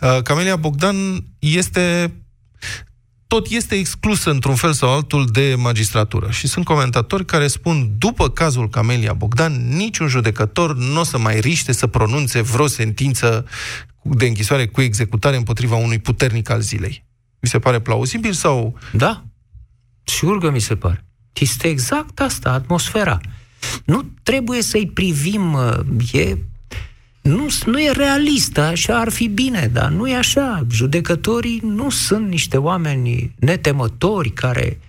Uh, 0.02 0.22
Camelia 0.24 0.56
Bogdan 0.56 0.96
este 1.40 2.14
tot 3.30 3.48
este 3.50 3.76
exclusă 3.76 4.30
într-un 4.30 4.56
fel 4.56 4.74
sau 4.74 4.94
altul 4.94 5.26
de 5.26 5.56
magistratură. 5.58 6.32
Și 6.32 6.48
sunt 6.48 6.66
comentatori 6.66 7.26
care 7.26 7.48
spun, 7.48 7.92
după 7.98 8.30
cazul 8.30 8.70
Camelia 8.70 9.14
Bogdan, 9.14 9.76
niciun 9.76 10.08
judecător 10.08 10.76
nu 10.76 11.00
o 11.00 11.04
să 11.04 11.18
mai 11.18 11.40
riște 11.40 11.72
să 11.72 11.88
pronunțe 11.88 12.42
vreo 12.42 12.68
sentință 12.68 13.46
de 14.02 14.26
închisoare 14.26 14.68
cu 14.68 14.82
executare 14.82 15.36
împotriva 15.36 15.76
unui 15.76 16.00
puternic 16.00 16.50
al 16.50 16.62
zilei. 16.62 17.06
Mi 17.40 17.50
se 17.50 17.60
pare 17.60 17.80
plauzibil 17.80 18.34
sau... 18.34 18.78
Da, 18.92 19.24
sigur 20.04 20.40
că 20.40 20.50
mi 20.50 20.60
se 20.60 20.76
pare. 20.76 21.06
Este 21.34 21.68
exact 21.68 22.20
asta, 22.20 22.52
atmosfera. 22.52 23.20
Nu 23.86 24.12
trebuie 24.24 24.62
să-i 24.62 24.88
privim, 24.88 25.58
e 26.12 26.38
nu, 27.30 27.48
nu 27.66 27.82
e 27.82 27.92
realistă, 27.92 28.62
așa 28.62 29.00
ar 29.00 29.10
fi 29.10 29.28
bine, 29.28 29.70
dar 29.74 29.90
nu 29.90 30.08
e 30.08 30.16
așa. 30.16 30.66
Judecătorii 30.72 31.62
nu 31.64 31.90
sunt 31.90 32.28
niște 32.28 32.58
oameni 32.58 33.34
netemători 33.40 34.30
care, 34.30 34.80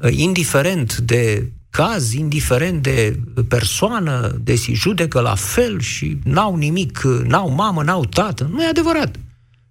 uh, 0.00 0.16
indiferent 0.16 0.96
de 0.96 1.52
caz, 1.70 2.12
indiferent 2.12 2.82
de 2.82 3.18
persoană, 3.48 4.38
desi 4.42 4.72
judecă 4.72 5.20
la 5.20 5.34
fel 5.34 5.80
și 5.80 6.18
n-au 6.24 6.56
nimic, 6.56 7.02
n-au 7.02 7.50
mamă, 7.50 7.82
n-au 7.82 8.04
tată. 8.04 8.50
Nu 8.52 8.62
e 8.62 8.66
adevărat. 8.66 9.16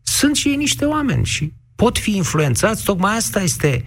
Sunt 0.01 0.35
și 0.35 0.47
ei 0.47 0.55
niște 0.55 0.85
oameni 0.85 1.25
și 1.25 1.53
pot 1.75 1.97
fi 1.97 2.15
influențați. 2.15 2.83
Tocmai 2.83 3.15
asta 3.15 3.41
este, 3.41 3.83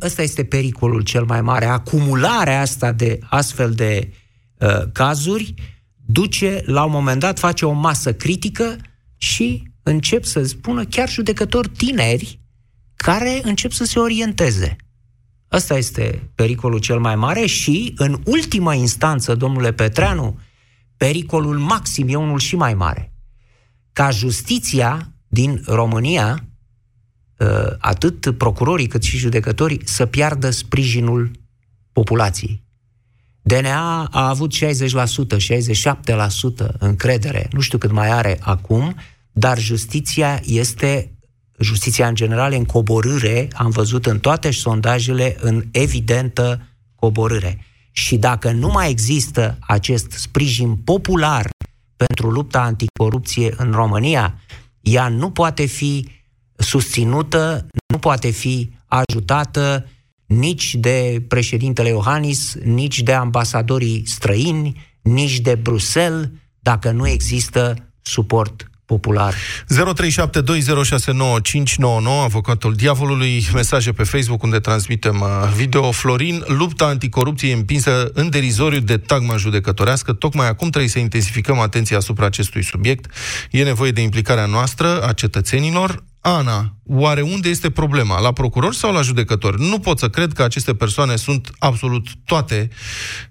ăsta 0.00 0.22
este 0.22 0.44
pericolul 0.44 1.02
cel 1.02 1.24
mai 1.24 1.40
mare. 1.40 1.64
Acumularea 1.64 2.60
asta 2.60 2.92
de 2.92 3.18
astfel 3.22 3.70
de 3.70 4.12
uh, 4.58 4.82
cazuri 4.92 5.54
uh, 5.56 5.75
duce, 6.06 6.62
la 6.66 6.84
un 6.84 6.90
moment 6.90 7.20
dat, 7.20 7.38
face 7.38 7.66
o 7.66 7.72
masă 7.72 8.14
critică 8.14 8.76
și 9.16 9.62
încep 9.82 10.24
să 10.24 10.42
spună 10.42 10.84
chiar 10.84 11.08
judecători 11.08 11.68
tineri 11.68 12.40
care 12.96 13.40
încep 13.42 13.72
să 13.72 13.84
se 13.84 13.98
orienteze. 13.98 14.76
Ăsta 15.52 15.76
este 15.76 16.30
pericolul 16.34 16.78
cel 16.78 16.98
mai 16.98 17.16
mare 17.16 17.46
și, 17.46 17.92
în 17.96 18.20
ultima 18.24 18.74
instanță, 18.74 19.34
domnule 19.34 19.72
Petreanu, 19.72 20.38
pericolul 20.96 21.58
maxim 21.58 22.08
e 22.08 22.16
unul 22.16 22.38
și 22.38 22.56
mai 22.56 22.74
mare. 22.74 23.12
Ca 23.92 24.10
justiția 24.10 25.12
din 25.28 25.62
România, 25.66 26.44
ă, 27.40 27.76
atât 27.78 28.34
procurorii 28.38 28.86
cât 28.86 29.02
și 29.02 29.16
judecătorii, 29.16 29.80
să 29.84 30.06
piardă 30.06 30.50
sprijinul 30.50 31.30
populației. 31.92 32.65
DNA 33.46 34.04
a 34.10 34.28
avut 34.28 34.54
60%, 34.54 34.58
67% 36.64 36.66
încredere, 36.78 37.48
nu 37.52 37.60
știu 37.60 37.78
cât 37.78 37.90
mai 37.90 38.10
are 38.10 38.38
acum, 38.40 38.94
dar 39.32 39.58
justiția 39.58 40.40
este 40.44 41.10
justiția 41.58 42.08
în 42.08 42.14
general 42.14 42.52
în 42.52 42.64
coborâre, 42.64 43.48
am 43.52 43.70
văzut 43.70 44.06
în 44.06 44.18
toate 44.18 44.50
sondajele 44.50 45.36
în 45.40 45.64
evidentă 45.70 46.68
coborâre. 46.94 47.64
Și 47.90 48.16
dacă 48.16 48.50
nu 48.50 48.68
mai 48.68 48.90
există 48.90 49.58
acest 49.60 50.10
sprijin 50.10 50.76
popular 50.76 51.48
pentru 51.96 52.30
lupta 52.30 52.60
anticorupție 52.60 53.54
în 53.56 53.70
România, 53.70 54.40
ea 54.80 55.08
nu 55.08 55.30
poate 55.30 55.64
fi 55.64 56.08
susținută, 56.56 57.66
nu 57.86 57.98
poate 57.98 58.30
fi 58.30 58.70
ajutată 58.86 59.86
nici 60.26 60.74
de 60.74 61.24
președintele 61.28 61.88
Iohannis, 61.88 62.54
nici 62.64 63.02
de 63.02 63.12
ambasadorii 63.12 64.02
străini, 64.06 64.86
nici 65.02 65.40
de 65.40 65.54
Bruxelles, 65.54 66.28
dacă 66.60 66.90
nu 66.90 67.08
există 67.08 67.74
suport 68.02 68.70
popular. 68.86 69.34
0372069599, 69.34 69.38
avocatul 72.24 72.74
diavolului, 72.74 73.46
mesaje 73.54 73.92
pe 73.92 74.02
Facebook 74.02 74.42
unde 74.42 74.58
transmitem 74.58 75.20
uh, 75.20 75.52
video. 75.56 75.90
Florin, 75.90 76.44
lupta 76.46 76.84
anticorupție 76.84 77.50
e 77.50 77.54
împinsă 77.54 78.10
în 78.14 78.30
derizoriu 78.30 78.80
de 78.80 78.96
tagma 78.96 79.36
judecătorească. 79.36 80.12
Tocmai 80.12 80.48
acum 80.48 80.68
trebuie 80.68 80.90
să 80.90 80.98
intensificăm 80.98 81.58
atenția 81.58 81.96
asupra 81.96 82.26
acestui 82.26 82.64
subiect. 82.64 83.12
E 83.50 83.62
nevoie 83.62 83.90
de 83.90 84.00
implicarea 84.00 84.46
noastră, 84.46 85.02
a 85.02 85.12
cetățenilor. 85.12 86.04
Ana, 86.20 86.75
oare 86.88 87.20
unde 87.20 87.48
este 87.48 87.70
problema? 87.70 88.20
La 88.20 88.32
procuror 88.32 88.74
sau 88.74 88.92
la 88.92 89.00
judecător? 89.00 89.58
Nu 89.58 89.78
pot 89.78 89.98
să 89.98 90.08
cred 90.08 90.32
că 90.32 90.42
aceste 90.42 90.74
persoane 90.74 91.16
sunt 91.16 91.50
absolut 91.58 92.06
toate 92.24 92.68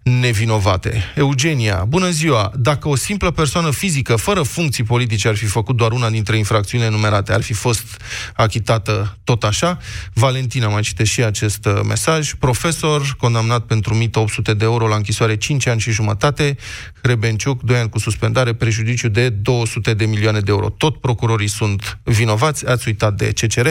nevinovate. 0.04 1.04
Eugenia, 1.16 1.86
bună 1.88 2.10
ziua! 2.10 2.52
Dacă 2.56 2.88
o 2.88 2.96
simplă 2.96 3.32
persoană 3.32 3.72
fizică, 3.72 4.16
fără 4.16 4.42
funcții 4.42 4.84
politice, 4.84 5.28
ar 5.28 5.36
fi 5.36 5.46
făcut 5.46 5.76
doar 5.76 5.92
una 5.92 6.10
dintre 6.10 6.38
infracțiunile 6.38 6.90
numerate, 6.90 7.34
ar 7.34 7.42
fi 7.42 7.54
fost 7.54 8.02
achitată 8.36 9.18
tot 9.24 9.44
așa? 9.44 9.78
Valentina 10.14 10.68
mai 10.68 10.82
cite 10.82 11.04
și 11.04 11.24
acest 11.24 11.66
uh, 11.66 11.80
mesaj. 11.88 12.34
Profesor, 12.34 13.16
condamnat 13.18 13.66
pentru 13.66 13.94
mită 13.94 14.20
800 14.20 14.54
de 14.54 14.64
euro 14.64 14.88
la 14.88 14.96
închisoare 14.96 15.38
5 15.38 15.68
ani 15.68 15.80
și 15.80 15.92
jumătate, 15.92 16.58
Hrebenciuc, 17.02 17.62
2 17.62 17.78
ani 17.78 17.90
cu 17.90 18.00
suspendare, 18.00 18.54
prejudiciu 18.54 19.10
de 19.10 19.30
200 19.30 19.94
de 19.94 20.06
milioane 20.06 20.40
de 20.40 20.52
euro. 20.52 20.70
Tot 20.70 20.98
procurorii 20.98 21.48
sunt 21.48 22.00
vinovați, 22.04 22.68
ați 22.68 22.88
uitat 22.88 23.14
de 23.14 23.32
CCR. 23.46 23.68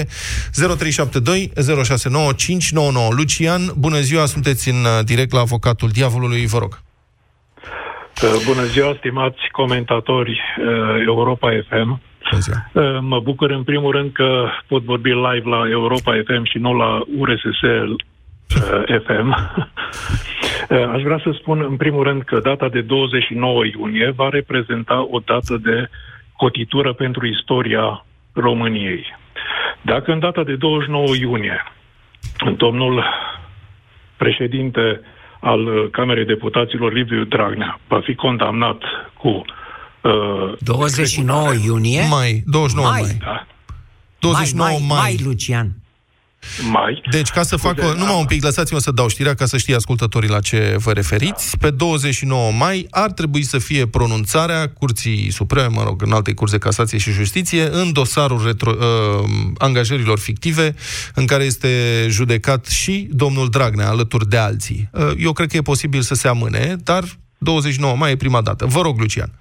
0372 0.53 1.53
069 1.85 2.33
599. 2.33 3.09
Lucian, 3.17 3.61
bună 3.79 3.99
ziua, 3.99 4.25
sunteți 4.27 4.69
în 4.69 4.81
uh, 4.85 5.05
direct 5.05 5.33
la 5.33 5.41
avocatul 5.41 5.89
diavolului, 5.89 6.47
vă 6.47 6.59
rog. 6.59 6.73
Uh, 8.23 8.43
bună 8.47 8.63
ziua, 8.63 8.95
stimați 8.99 9.41
comentatori 9.53 10.31
uh, 10.31 10.67
Europa 11.07 11.49
FM. 11.69 12.01
Mă 13.01 13.21
bucur 13.21 13.51
în 13.51 13.63
primul 13.63 13.93
rând 13.93 14.13
că 14.13 14.49
pot 14.67 14.83
vorbi 14.83 15.11
live 15.11 15.49
la 15.49 15.69
Europa 15.71 16.13
FM 16.27 16.45
și 16.45 16.59
nu 16.59 16.73
la 16.77 17.01
URSS 17.19 17.61
FM. 19.07 19.29
Aș 20.95 21.03
vrea 21.03 21.21
să 21.25 21.37
spun 21.41 21.61
în 21.69 21.77
primul 21.77 22.03
rând 22.03 22.23
că 22.23 22.39
data 22.39 22.69
de 22.69 22.81
29 22.81 23.65
iunie 23.65 24.13
va 24.17 24.29
reprezenta 24.29 25.07
o 25.11 25.19
dată 25.25 25.57
de 25.63 25.89
cotitură 26.37 26.93
pentru 26.93 27.27
istoria 27.27 28.05
României. 28.33 29.05
Dacă 29.83 30.13
în 30.13 30.19
data 30.19 30.45
de 30.45 30.55
29 30.55 31.17
iunie 31.17 31.63
domnul 32.57 33.05
președinte 34.17 35.01
al 35.41 35.91
Camerei 35.91 36.25
Deputaților 36.25 36.93
Liviu 36.93 37.25
Dragnea 37.25 37.81
va 37.89 38.01
fi 38.01 38.15
condamnat 38.15 38.83
cu 39.19 39.45
uh, 40.01 40.53
29 40.59 41.53
iunie? 41.65 42.07
Mai, 42.11 42.43
29 42.47 42.91
mai. 42.91 43.01
mai. 43.01 43.17
Da. 43.21 43.47
29 44.19 44.69
mai, 44.69 44.79
mai, 44.79 44.87
mai. 44.89 45.01
mai 45.03 45.25
Lucian 45.25 45.84
mai. 46.71 47.03
Deci, 47.11 47.29
ca 47.29 47.43
să 47.43 47.57
fac... 47.57 47.79
O, 47.83 47.95
numai 47.95 48.19
un 48.19 48.25
pic, 48.25 48.43
lăsați-mă 48.43 48.79
să 48.79 48.91
dau 48.91 49.09
știrea 49.09 49.35
ca 49.35 49.47
să 49.47 49.57
știe 49.57 49.75
ascultătorii 49.75 50.29
la 50.29 50.41
ce 50.41 50.77
vă 50.79 50.93
referiți. 50.93 51.59
Pe 51.59 51.71
29 51.71 52.53
mai 52.53 52.87
ar 52.91 53.13
trebui 53.13 53.43
să 53.43 53.59
fie 53.59 53.87
pronunțarea 53.87 54.69
Curții 54.69 55.31
Supreme, 55.31 55.67
mă 55.67 55.83
rog, 55.83 56.03
în 56.03 56.13
alte 56.13 56.35
curți 56.35 56.53
de 56.53 56.59
casație 56.59 56.99
și 56.99 57.11
justiție, 57.11 57.69
în 57.73 57.93
dosarul 57.93 58.45
retro, 58.45 58.71
uh, 58.71 59.31
angajărilor 59.59 60.19
fictive, 60.19 60.75
în 61.15 61.27
care 61.27 61.45
este 61.45 61.69
judecat 62.09 62.67
și 62.67 63.09
domnul 63.11 63.49
Dragnea, 63.49 63.89
alături 63.89 64.29
de 64.29 64.37
alții. 64.37 64.89
Uh, 64.93 65.13
eu 65.19 65.33
cred 65.33 65.49
că 65.49 65.57
e 65.57 65.63
posibil 65.63 66.01
să 66.01 66.15
se 66.15 66.29
amâne, 66.29 66.77
dar 66.85 67.05
29 67.39 67.97
mai 67.97 68.11
e 68.11 68.17
prima 68.17 68.41
dată. 68.41 68.67
Vă 68.67 68.81
rog, 68.81 68.99
Lucian. 68.99 69.33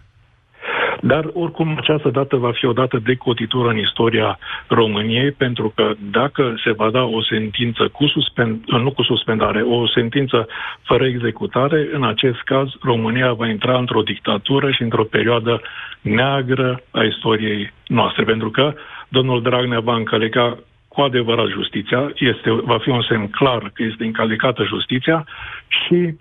Dar, 1.05 1.29
oricum, 1.33 1.75
această 1.77 2.09
dată 2.09 2.35
va 2.35 2.51
fi 2.51 2.65
o 2.65 2.73
dată 2.73 2.99
de 3.03 3.15
cotitură 3.15 3.69
în 3.69 3.77
istoria 3.77 4.39
României, 4.67 5.31
pentru 5.31 5.71
că 5.75 5.91
dacă 6.11 6.55
se 6.63 6.71
va 6.71 6.89
da 6.89 7.03
o 7.03 7.21
sentință 7.21 7.87
cu 7.87 8.07
suspend, 8.07 8.63
nu 8.65 8.91
cu 8.91 9.03
suspendare, 9.03 9.61
o 9.61 9.87
sentință 9.87 10.47
fără 10.81 11.05
executare, 11.05 11.89
în 11.93 12.03
acest 12.03 12.41
caz 12.41 12.69
România 12.81 13.33
va 13.33 13.47
intra 13.47 13.77
într-o 13.77 14.01
dictatură 14.01 14.71
și 14.71 14.81
într-o 14.81 15.03
perioadă 15.03 15.61
neagră 16.01 16.83
a 16.91 17.03
istoriei 17.03 17.73
noastre, 17.87 18.23
pentru 18.23 18.49
că 18.49 18.73
domnul 19.07 19.41
Dragnea 19.41 19.79
va 19.79 19.95
încăleca 19.95 20.57
cu 20.87 21.01
adevărat 21.01 21.47
justiția, 21.47 22.11
este, 22.15 22.51
va 22.51 22.77
fi 22.77 22.89
un 22.89 23.01
semn 23.01 23.27
clar 23.27 23.71
că 23.73 23.83
este 23.83 24.03
încălecată 24.03 24.63
justiția 24.63 25.25
și 25.67 26.15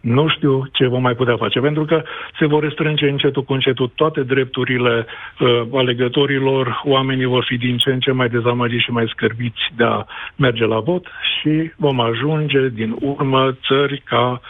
nu 0.00 0.28
știu 0.28 0.68
ce 0.72 0.86
vom 0.86 1.02
mai 1.02 1.14
putea 1.14 1.36
face, 1.36 1.60
pentru 1.60 1.84
că 1.84 2.02
se 2.38 2.46
vor 2.46 2.62
restrânge 2.62 3.08
încetul 3.08 3.44
cu 3.44 3.52
încetul 3.52 3.92
toate 3.94 4.22
drepturile 4.22 5.06
uh, 5.38 5.62
alegătorilor, 5.74 6.80
oamenii 6.84 7.24
vor 7.24 7.44
fi 7.48 7.56
din 7.56 7.76
ce 7.76 7.90
în 7.90 8.00
ce 8.00 8.12
mai 8.12 8.28
dezamăgiți 8.28 8.84
și 8.84 8.90
mai 8.90 9.10
scârbiți 9.12 9.60
de 9.76 9.84
a 9.84 10.04
merge 10.36 10.64
la 10.64 10.80
vot 10.80 11.06
și 11.06 11.72
vom 11.76 12.00
ajunge 12.00 12.68
din 12.68 12.96
urmă 13.00 13.56
țări 13.66 14.02
ca 14.04 14.40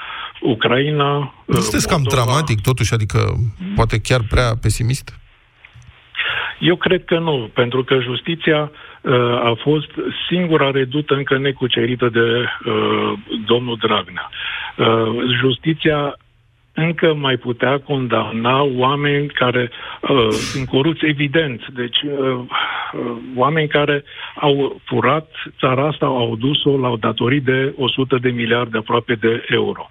Ucraina. 0.41 1.13
Nu 1.47 1.57
uh, 1.57 1.59
sunteți 1.59 1.89
cam 1.89 2.03
dramatic 2.03 2.61
totuși, 2.61 2.95
adică 2.95 3.19
poate 3.75 4.01
chiar 4.01 4.21
prea 4.29 4.51
pesimist? 4.63 5.19
Eu 6.59 6.77
cred 6.77 7.05
că 7.05 7.19
nu, 7.19 7.51
pentru 7.55 7.85
că 7.85 8.01
justiția 8.01 8.61
uh, 8.61 8.90
a 9.43 9.57
fost 9.59 9.91
singura 10.29 10.71
redută 10.71 11.15
încă 11.15 11.39
necucerită 11.39 12.09
de 12.09 12.45
uh, 12.65 13.13
domnul 13.47 13.77
Dragnea. 13.81 14.31
Uh, 14.77 15.23
justiția 15.41 16.17
încă 16.75 17.15
mai 17.15 17.37
putea 17.37 17.79
condamna 17.79 18.63
oameni 18.63 19.27
care 19.29 19.71
uh, 20.01 20.29
sunt 20.29 20.69
corupți, 20.69 21.07
evident. 21.07 21.67
Deci, 21.69 22.03
uh, 22.03 22.11
uh, 22.11 23.17
oameni 23.37 23.69
care 23.69 24.05
au 24.35 24.81
furat 24.85 25.31
țara 25.59 25.87
asta, 25.87 26.07
au 26.07 26.37
dus-o 26.37 26.79
la 26.79 26.89
o 26.89 26.97
datorii 26.97 27.41
de 27.41 27.75
100 27.77 28.19
de 28.19 28.29
miliarde 28.31 28.79
aproape 28.79 29.15
de 29.15 29.45
euro. 29.49 29.91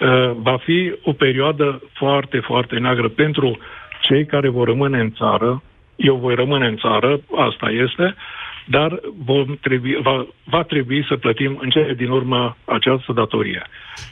Uh, 0.00 0.30
va 0.34 0.56
fi 0.56 0.92
o 1.02 1.12
perioadă 1.12 1.82
foarte, 1.92 2.38
foarte 2.38 2.78
neagră 2.78 3.08
pentru 3.08 3.58
cei 4.02 4.26
care 4.26 4.48
vor 4.48 4.66
rămâne 4.66 5.00
în 5.00 5.10
țară, 5.10 5.62
eu 5.96 6.16
voi 6.16 6.34
rămâne 6.34 6.66
în 6.66 6.76
țară, 6.76 7.20
asta 7.36 7.70
este, 7.70 8.14
dar 8.64 9.00
vom 9.24 9.56
trebui, 9.60 9.98
va, 10.02 10.26
va 10.44 10.62
trebui 10.62 11.04
să 11.08 11.16
plătim 11.16 11.58
în 11.62 11.70
cele 11.70 11.94
din 11.94 12.08
urmă 12.08 12.56
această 12.64 13.12
datorie. 13.12 13.66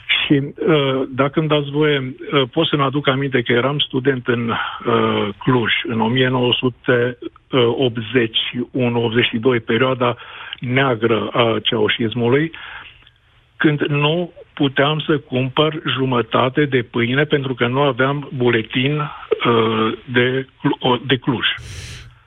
Și 0.07 0.33
uh, 0.33 1.03
dacă 1.09 1.41
îmi 1.41 1.49
dați 1.49 1.71
voie, 1.71 2.15
uh, 2.33 2.43
pot 2.53 2.67
să-mi 2.67 2.83
aduc 2.83 3.09
aminte 3.09 3.43
că 3.43 3.53
eram 3.53 3.79
student 3.79 4.27
în 4.27 4.49
uh, 4.49 5.29
Cluj 5.39 5.73
în 5.83 6.13
1981-82, 9.59 9.65
perioada 9.65 10.17
neagră 10.61 11.29
a 11.33 11.59
ceaușismului, 11.63 12.53
când 13.57 13.81
nu 13.81 14.33
puteam 14.55 15.03
să 15.07 15.19
cumpăr 15.19 15.83
jumătate 15.97 16.65
de 16.65 16.83
pâine 16.91 17.25
pentru 17.25 17.55
că 17.55 17.67
nu 17.67 17.81
aveam 17.81 18.31
buletin 18.35 18.99
uh, 18.99 19.99
de, 20.13 20.47
uh, 20.81 21.01
de 21.07 21.17
Cluj. 21.17 21.47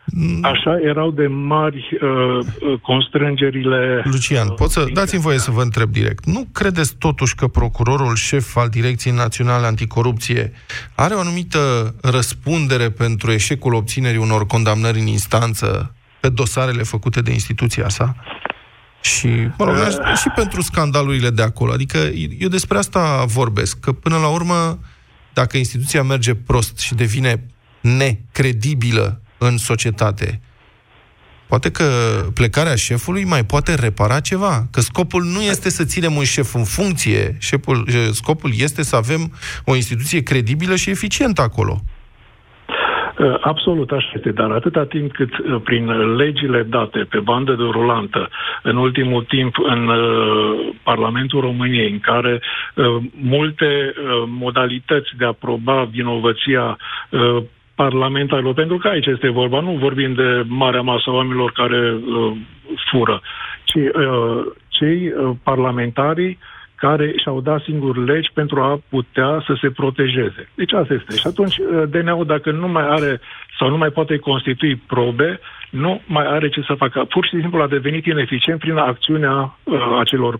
Mm. 0.06 0.40
Așa 0.42 0.80
erau 0.84 1.12
de 1.12 1.28
mari 1.28 1.90
uh, 2.02 2.10
uh 2.40 2.80
constrângerile... 2.82 4.02
Lucian, 4.04 4.50
pot 4.50 4.70
să 4.70 4.86
dați-mi 4.94 5.22
voie 5.22 5.38
să 5.38 5.52
vă 5.52 5.62
întreb 5.62 5.90
direct. 5.90 6.26
Nu 6.26 6.48
credeți 6.54 6.96
totuși 6.98 7.36
că 7.36 7.48
procurorul 7.48 8.16
șef 8.16 8.56
al 8.56 8.70
Direcției 8.70 9.14
Naționale 9.14 9.66
Anticorupție 9.66 10.52
are 10.96 11.14
o 11.14 11.20
anumită 11.20 11.60
răspundere 12.02 12.90
pentru 12.90 13.32
eșecul 13.32 13.74
obținerii 13.74 14.20
unor 14.20 14.46
condamnări 14.46 15.00
în 15.00 15.08
instanță 15.08 15.96
pe 16.20 16.30
dosarele 16.30 16.84
făcute 16.84 17.22
de 17.22 17.32
instituția 17.32 17.90
sa? 17.90 18.16
Și, 19.02 19.28
mă 19.58 19.66
rog, 19.66 19.76
și 20.16 20.30
pentru 20.36 20.62
scandalurile 20.62 21.30
de 21.30 21.42
acolo. 21.42 21.72
Adică 21.72 21.98
eu 22.38 22.48
despre 22.48 22.78
asta 22.78 23.24
vorbesc, 23.26 23.80
că 23.80 23.92
până 23.92 24.18
la 24.18 24.28
urmă, 24.28 24.80
dacă 25.34 25.58
instituția 25.58 26.04
merge 26.04 26.36
prost 26.36 26.78
și 26.78 26.96
devine 26.96 27.46
necredibilă 27.82 29.22
în 29.38 29.58
societate, 29.58 30.42
Poate 31.48 31.72
că 31.72 31.86
plecarea 32.34 32.76
șefului 32.76 33.24
mai 33.24 33.46
poate 33.46 33.74
repara 33.74 34.20
ceva. 34.20 34.68
Că 34.72 34.82
scopul 34.82 35.24
nu 35.24 35.42
este 35.42 35.70
să 35.70 35.84
ținem 35.84 36.16
un 36.16 36.24
șef 36.24 36.54
în 36.54 36.64
funcție, 36.64 37.38
șeful, 37.40 37.90
scopul 38.14 38.54
este 38.56 38.84
să 38.84 38.96
avem 38.96 39.34
o 39.66 39.76
instituție 39.76 40.24
credibilă 40.24 40.76
și 40.76 40.90
eficientă 40.90 41.42
acolo. 41.42 41.84
Uh, 43.20 43.36
absolut 43.42 43.92
așa 43.92 44.12
este, 44.14 44.32
dar 44.32 44.52
atâta 44.52 44.86
timp 44.86 45.12
cât 45.12 45.38
uh, 45.38 45.62
prin 45.64 46.16
legile 46.16 46.64
date 46.64 47.00
pe 47.10 47.20
bandă 47.20 47.54
de 47.54 47.64
rulantă, 47.64 48.30
în 48.64 48.76
ultimul 48.78 49.24
timp 49.24 49.56
în 49.60 49.88
uh, 49.88 50.70
Parlamentul 50.84 51.40
României, 51.42 51.92
în 51.92 52.00
care 52.00 52.42
multe 53.22 53.94
modalități 54.28 55.10
de 55.18 55.26
a 55.26 55.32
proba 55.32 55.84
vinovăția 55.92 56.78
parlamentarilor, 57.76 58.54
pentru 58.54 58.78
că 58.78 58.88
aici 58.88 59.06
este 59.06 59.30
vorba, 59.30 59.60
nu 59.60 59.72
vorbim 59.72 60.14
de 60.14 60.44
marea 60.48 60.82
masă 60.82 61.12
oamenilor 61.12 61.52
care 61.52 61.94
uh, 61.94 62.32
fură, 62.92 63.22
ci 63.64 63.76
uh, 63.76 64.46
cei 64.68 65.08
uh, 65.08 65.30
parlamentarii 65.44 66.38
care 66.78 67.14
și-au 67.22 67.42
dat 67.42 67.62
singur 67.62 67.98
legi 67.98 68.30
pentru 68.34 68.62
a 68.62 68.82
putea 68.90 69.44
să 69.48 69.58
se 69.62 69.70
protejeze. 69.70 70.50
Deci 70.56 70.74
asta 70.74 70.94
este. 70.94 71.16
Și 71.16 71.28
atunci 71.28 71.58
uh, 71.58 71.84
DNA-ul, 71.90 72.26
dacă 72.26 72.52
nu 72.52 72.68
mai 72.68 72.88
are 72.88 73.22
sau 73.60 73.70
nu 73.70 73.78
mai 73.78 73.90
poate 73.90 74.18
constitui 74.18 74.76
probe, 74.76 75.40
nu 75.70 76.02
mai 76.06 76.26
are 76.26 76.50
ce 76.50 76.62
să 76.62 76.74
facă. 76.78 77.06
Pur 77.10 77.26
și 77.26 77.40
simplu 77.42 77.62
a 77.62 77.68
devenit 77.68 78.06
ineficient 78.06 78.60
prin 78.60 78.78
acțiunea 78.78 79.58
uh, 79.64 79.80
acelor 80.00 80.40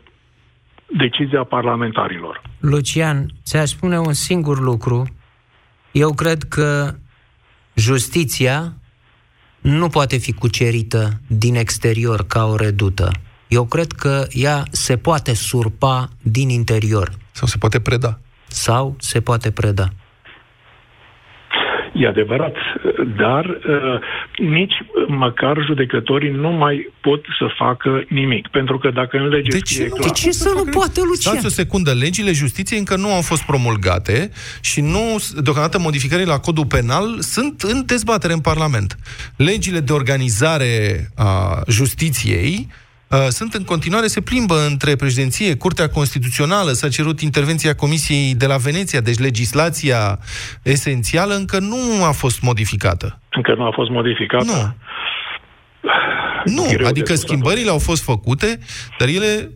decizia 0.98 1.44
parlamentarilor. 1.44 2.42
Lucian, 2.60 3.26
ți-aș 3.44 3.70
spune 3.70 4.00
un 4.00 4.14
singur 4.14 4.60
lucru. 4.60 5.08
Eu 5.92 6.14
cred 6.14 6.44
că 6.44 6.94
justiția 7.76 8.74
nu 9.62 9.88
poate 9.88 10.18
fi 10.18 10.34
cucerită 10.34 11.10
din 11.28 11.56
exterior 11.56 12.26
ca 12.28 12.46
o 12.46 12.56
redută. 12.56 13.12
Eu 13.48 13.66
cred 13.66 13.92
că 13.92 14.26
ea 14.30 14.64
se 14.72 14.98
poate 14.98 15.34
surpa 15.34 16.10
din 16.22 16.50
interior. 16.50 17.10
Sau 17.32 17.48
se 17.48 17.58
poate 17.58 17.80
preda. 17.80 18.20
Sau 18.48 18.96
se 19.00 19.22
poate 19.22 19.52
preda. 19.52 19.88
E 21.94 22.08
adevărat, 22.08 22.56
dar 23.18 23.46
uh, 23.46 24.00
nici 24.38 24.74
măcar 25.08 25.58
judecătorii 25.66 26.32
nu 26.32 26.50
mai 26.50 26.94
pot 27.02 27.26
să 27.40 27.46
facă 27.58 28.04
nimic. 28.10 28.48
Pentru 28.48 28.78
că 28.78 28.90
dacă 28.90 29.18
în 29.18 29.28
lege 29.28 29.50
de 29.50 29.60
ce, 29.60 29.84
clar... 29.84 30.00
De 30.00 30.10
ce 30.10 30.32
să 30.32 30.52
nu 30.56 30.64
poate, 30.72 31.00
Lucian? 31.00 31.34
Stați 31.34 31.46
o 31.46 31.50
secundă, 31.50 31.94
legile 31.94 32.32
justiției 32.32 32.80
încă 32.80 32.96
nu 32.96 33.14
au 33.14 33.22
fost 33.22 33.44
promulgate 33.46 34.30
și 34.62 34.82
nu, 34.82 35.18
deocamdată 35.42 35.80
modificările 35.80 36.32
la 36.32 36.40
codul 36.40 36.66
penal 36.66 37.20
sunt 37.20 37.62
în 37.62 37.86
dezbatere 37.86 38.34
în 38.34 38.42
Parlament. 38.42 38.98
Legile 39.36 39.80
de 39.80 39.94
organizare 39.94 41.08
a 41.16 41.62
justiției 41.70 42.68
Uh, 42.70 42.86
sunt 43.30 43.54
în 43.54 43.64
continuare, 43.64 44.08
se 44.08 44.22
plimbă 44.22 44.66
între 44.70 44.96
președinție, 44.96 45.56
Curtea 45.56 45.90
Constituțională, 45.90 46.72
s-a 46.72 46.90
cerut 46.90 47.22
intervenția 47.22 47.76
Comisiei 47.76 48.36
de 48.36 48.46
la 48.46 48.56
Veneția, 48.58 49.02
deci 49.02 49.18
legislația 49.18 50.20
esențială 50.62 51.34
încă 51.36 51.60
nu 51.60 52.04
a 52.04 52.12
fost 52.12 52.42
modificată. 52.42 53.20
Încă 53.32 53.54
nu 53.58 53.66
a 53.66 53.72
fost 53.72 53.90
modificată? 53.90 54.46
Nu. 54.46 54.76
Nu, 56.46 56.88
adică 56.88 57.16
schimbările 57.16 57.70
au 57.70 57.78
fost 57.78 58.04
făcute, 58.04 58.60
dar 59.00 59.08
ele 59.08 59.52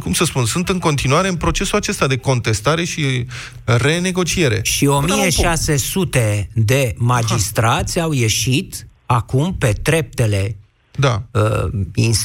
cum 0.00 0.12
să 0.12 0.24
spun, 0.24 0.44
sunt 0.44 0.68
în 0.68 0.78
continuare 0.78 1.28
în 1.28 1.36
procesul 1.36 1.78
acesta 1.78 2.06
de 2.06 2.16
contestare 2.16 2.84
și 2.84 3.26
renegociere. 3.64 4.60
Și 4.62 4.86
1600 4.86 6.48
de 6.54 6.94
magistrați 6.96 7.98
ha. 7.98 8.04
au 8.04 8.12
ieșit 8.12 8.86
acum 9.06 9.56
pe 9.58 9.72
treptele 9.82 10.56
da. 10.96 11.22
uh, 11.30 11.68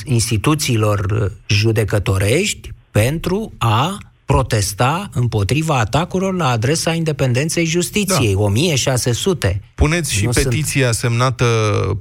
instituțiilor 0.05 1.31
judecătorești 1.47 2.71
pentru 2.91 3.53
a 3.57 3.97
protesta 4.25 5.09
împotriva 5.13 5.79
atacurilor 5.79 6.33
la 6.33 6.49
adresa 6.49 6.93
independenței 6.93 7.65
justiției. 7.65 8.33
Da. 8.33 8.39
1600. 8.39 9.61
Puneți 9.75 10.13
și 10.13 10.25
nu 10.25 10.31
petiția 10.31 10.91
semnată, 10.91 11.45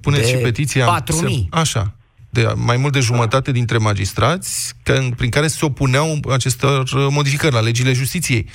puneți 0.00 0.28
și 0.28 0.34
petiția 0.34 0.84
4000. 0.84 1.48
Sem, 1.50 1.60
așa, 1.60 1.94
de 2.30 2.52
mai 2.54 2.76
mult 2.76 2.92
de 2.92 3.00
jumătate 3.00 3.52
dintre 3.52 3.78
magistrați 3.78 4.74
că, 4.82 5.00
prin 5.16 5.30
care 5.30 5.46
se 5.46 5.64
opuneau 5.64 6.18
acestor 6.30 7.08
modificări 7.10 7.54
la 7.54 7.60
legile 7.60 7.92
justiției. 7.92 8.46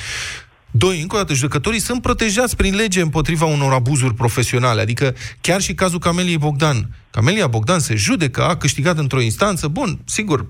Doi, 0.78 1.02
încă 1.02 1.16
o 1.16 1.20
dată, 1.20 1.34
judecătorii 1.34 1.80
sunt 1.80 2.02
protejați 2.02 2.56
prin 2.56 2.76
lege 2.76 3.02
împotriva 3.02 3.46
unor 3.46 3.74
abuzuri 3.74 4.14
profesionale. 4.14 4.82
Adică 4.82 5.16
chiar 5.42 5.62
și 5.62 5.74
cazul 5.74 6.00
Cameliei 6.00 6.38
Bogdan. 6.38 6.90
Camelia 7.12 7.48
Bogdan 7.48 7.80
se 7.80 7.96
judecă, 7.96 8.44
a 8.44 8.58
câștigat 8.58 8.98
într-o 8.98 9.22
instanță. 9.22 9.68
Bun, 9.68 10.00
sigur, 10.06 10.48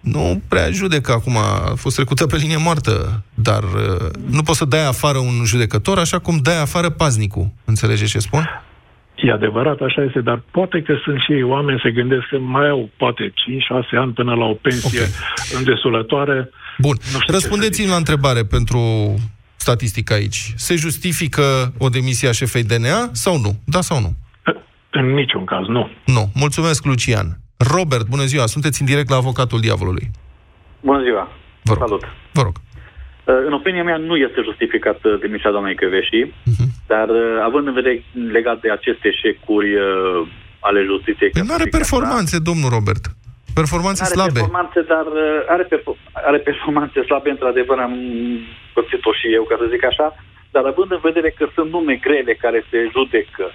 nu 0.00 0.40
prea 0.48 0.70
judecă 0.70 1.12
acum, 1.12 1.36
a 1.36 1.74
fost 1.76 1.94
trecută 1.94 2.26
pe 2.26 2.36
linie 2.36 2.56
moartă, 2.56 3.22
dar 3.34 3.62
uh, 3.62 4.10
nu 4.26 4.42
poți 4.42 4.58
să 4.58 4.64
dai 4.64 4.86
afară 4.86 5.18
un 5.18 5.42
judecător 5.44 5.98
așa 5.98 6.18
cum 6.18 6.38
dai 6.38 6.60
afară 6.60 6.90
paznicul. 6.90 7.50
Înțelegeți 7.64 8.10
ce 8.10 8.18
spun? 8.18 8.48
E 9.14 9.30
adevărat, 9.30 9.80
așa 9.80 10.02
este, 10.02 10.20
dar 10.20 10.42
poate 10.50 10.82
că 10.82 10.94
sunt 11.04 11.20
și 11.20 11.32
ei 11.32 11.42
oameni, 11.42 11.80
se 11.82 11.90
gândesc 11.90 12.26
că 12.30 12.38
mai 12.38 12.68
au 12.68 12.90
poate 12.96 13.28
5-6 13.28 13.32
ani 13.90 14.12
până 14.12 14.34
la 14.34 14.44
o 14.44 14.54
pensie 14.54 15.00
okay. 15.00 15.58
îndesulătoare. 15.58 16.50
Bun. 16.78 16.96
Răspundeți-mi 17.26 17.88
la 17.88 17.96
întrebare 17.96 18.42
pentru 18.44 18.80
statistica 19.56 20.14
aici. 20.14 20.52
Se 20.56 20.74
justifică 20.74 21.42
o 21.78 21.88
demisie 21.88 22.28
a 22.28 22.32
șefei 22.32 22.64
DNA 22.64 23.08
sau 23.12 23.38
nu? 23.38 23.52
Da 23.64 23.80
sau 23.80 24.00
nu? 24.00 24.12
În 24.90 25.06
niciun 25.14 25.44
caz, 25.44 25.66
nu. 25.66 25.90
Nu. 26.06 26.30
Mulțumesc, 26.34 26.84
Lucian. 26.84 27.26
Robert, 27.74 28.06
bună 28.08 28.24
ziua. 28.24 28.46
Sunteți 28.46 28.80
în 28.80 28.86
direct 28.86 29.08
la 29.10 29.16
avocatul 29.16 29.60
diavolului. 29.60 30.10
Bună 30.80 31.02
ziua. 31.02 31.28
Vă 31.62 31.72
rog. 31.72 31.82
Salut. 31.86 32.04
Vă 32.32 32.42
rog. 32.42 32.54
Uh, 33.24 33.34
în 33.46 33.52
opinia 33.52 33.82
mea 33.82 33.96
nu 33.96 34.16
este 34.16 34.40
justificat 34.48 34.98
uh, 35.04 35.20
demisia 35.20 35.50
doamnei 35.50 35.74
Căveși, 35.74 36.20
uh-huh. 36.26 36.68
Dar 36.86 37.08
uh, 37.08 37.38
având 37.42 37.66
în 37.66 37.72
vedere 37.72 38.04
legat 38.38 38.60
de 38.60 38.70
aceste 38.70 39.08
eșecuri 39.08 39.68
ale 40.60 40.80
justiției... 40.90 41.30
Păi 41.30 41.42
nu 41.46 41.54
are 41.54 41.68
performanțe, 41.78 42.38
domnul 42.38 42.70
Robert. 42.70 43.04
Performanțe 43.54 44.02
are 44.02 44.14
slabe. 44.14 44.32
Performanțe, 44.32 44.80
dar 44.94 45.06
are, 45.54 45.64
perfor- 45.72 46.00
are 46.12 46.38
performanțe 46.38 47.02
slabe, 47.02 47.30
într-adevăr, 47.30 47.78
am 47.78 47.94
pățit-o 48.76 49.12
și 49.20 49.26
eu, 49.38 49.44
ca 49.50 49.56
să 49.60 49.66
zic 49.74 49.84
așa, 49.84 50.06
dar 50.54 50.64
având 50.72 50.90
în 50.96 51.02
vedere 51.08 51.30
că 51.38 51.44
sunt 51.54 51.70
nume 51.70 51.94
grele 52.06 52.34
care 52.44 52.60
se 52.70 52.78
judecă, 52.94 53.46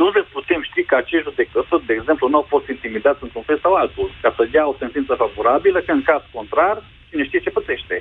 nu 0.00 0.06
le 0.16 0.22
putem 0.36 0.60
ști 0.68 0.82
că 0.82 0.94
acești 0.96 1.28
judecători, 1.28 1.86
de 1.86 1.96
exemplu, 1.98 2.28
nu 2.28 2.36
au 2.36 2.46
fost 2.54 2.68
intimidați 2.68 3.22
într-un 3.22 3.42
fel 3.48 3.58
sau 3.64 3.72
altul, 3.74 4.08
ca 4.22 4.30
să 4.36 4.48
dea 4.54 4.64
o 4.68 4.74
sentință 4.78 5.12
favorabilă, 5.24 5.78
că 5.80 5.92
în 5.92 6.02
caz 6.02 6.22
contrar, 6.32 6.76
cine 7.10 7.24
știe 7.24 7.44
ce 7.44 7.50
pățește. 7.50 7.96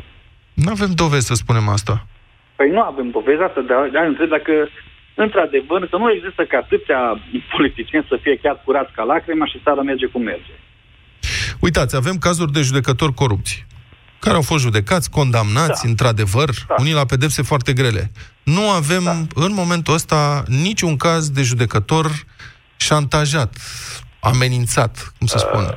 Nu 0.54 0.70
avem 0.72 0.92
dovezi 1.02 1.26
să 1.32 1.34
spunem 1.34 1.68
asta. 1.78 2.06
Păi 2.62 2.69
nu 2.69 2.82
avem 2.82 3.10
dovezi 3.10 3.41
asta, 3.41 3.62
dar 3.62 3.89
dar 3.93 4.06
întreb 4.06 4.30
dacă 4.30 4.54
într-adevăr, 5.15 5.88
că 5.89 5.97
nu 5.97 6.12
există 6.12 6.41
ca 6.52 6.58
atâția 6.58 7.02
politicieni 7.56 8.06
să 8.10 8.19
fie 8.21 8.36
chiar 8.43 8.62
curați 8.65 8.91
ca 8.95 9.04
lacrima 9.04 9.45
și 9.45 9.62
țara 9.63 9.82
merge 9.82 10.06
cum 10.06 10.21
merge. 10.21 10.54
Uitați, 11.60 11.95
avem 11.95 12.17
cazuri 12.17 12.52
de 12.52 12.62
judecători 12.62 13.13
corupți 13.13 13.65
care 14.19 14.36
au 14.36 14.41
fost 14.41 14.63
judecați, 14.63 15.10
condamnați, 15.10 15.84
da. 15.84 15.89
într-adevăr, 15.89 16.50
da. 16.67 16.76
unii 16.78 16.93
la 16.93 17.06
pedepse 17.06 17.41
foarte 17.41 17.74
grele. 17.74 18.12
Nu 18.43 18.69
avem, 18.69 19.04
da. 19.04 19.45
în 19.45 19.54
momentul 19.54 19.93
ăsta, 19.93 20.43
niciun 20.47 20.97
caz 20.97 21.30
de 21.30 21.41
judecător 21.41 22.08
șantajat, 22.76 23.56
amenințat, 24.19 25.13
cum 25.17 25.28
să 25.28 25.38
spun, 25.38 25.63
uh, 25.63 25.76